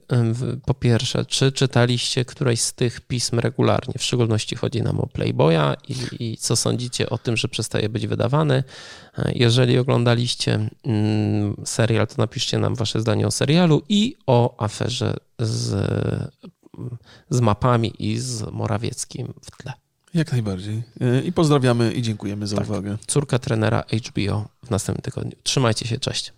po 0.65 0.73
pierwsze, 0.73 1.25
czy 1.25 1.51
czytaliście 1.51 2.25
któreś 2.25 2.61
z 2.61 2.73
tych 2.73 3.01
pism 3.01 3.39
regularnie? 3.39 3.93
W 3.97 4.03
szczególności 4.03 4.55
chodzi 4.55 4.81
nam 4.81 4.99
o 4.99 5.07
Playboya 5.07 5.75
i, 5.87 5.95
i 6.19 6.37
co 6.37 6.55
sądzicie 6.55 7.09
o 7.09 7.17
tym, 7.17 7.37
że 7.37 7.47
przestaje 7.47 7.89
być 7.89 8.07
wydawany? 8.07 8.63
E, 9.17 9.31
jeżeli 9.35 9.77
oglądaliście 9.77 10.69
mm, 10.83 11.55
serial, 11.65 12.07
to 12.07 12.15
napiszcie 12.17 12.59
nam 12.59 12.75
Wasze 12.75 13.01
zdanie 13.01 13.27
o 13.27 13.31
serialu 13.31 13.81
i 13.89 14.15
o 14.27 14.63
aferze 14.63 15.13
z, 15.39 15.75
z 17.29 17.41
mapami 17.41 17.93
i 17.99 18.17
z 18.17 18.51
Morawieckim 18.51 19.33
w 19.41 19.63
tle. 19.63 19.73
Jak 20.13 20.31
najbardziej. 20.31 20.83
E, 21.01 21.21
I 21.21 21.31
pozdrawiamy 21.31 21.91
i 21.91 22.01
dziękujemy 22.01 22.47
za 22.47 22.57
tak. 22.57 22.65
uwagę. 22.69 22.97
Córka 23.07 23.39
trenera 23.39 23.83
HBO 24.07 24.49
w 24.65 24.69
następnym 24.69 25.01
tygodniu. 25.01 25.37
Trzymajcie 25.43 25.87
się, 25.87 25.99
cześć. 25.99 26.33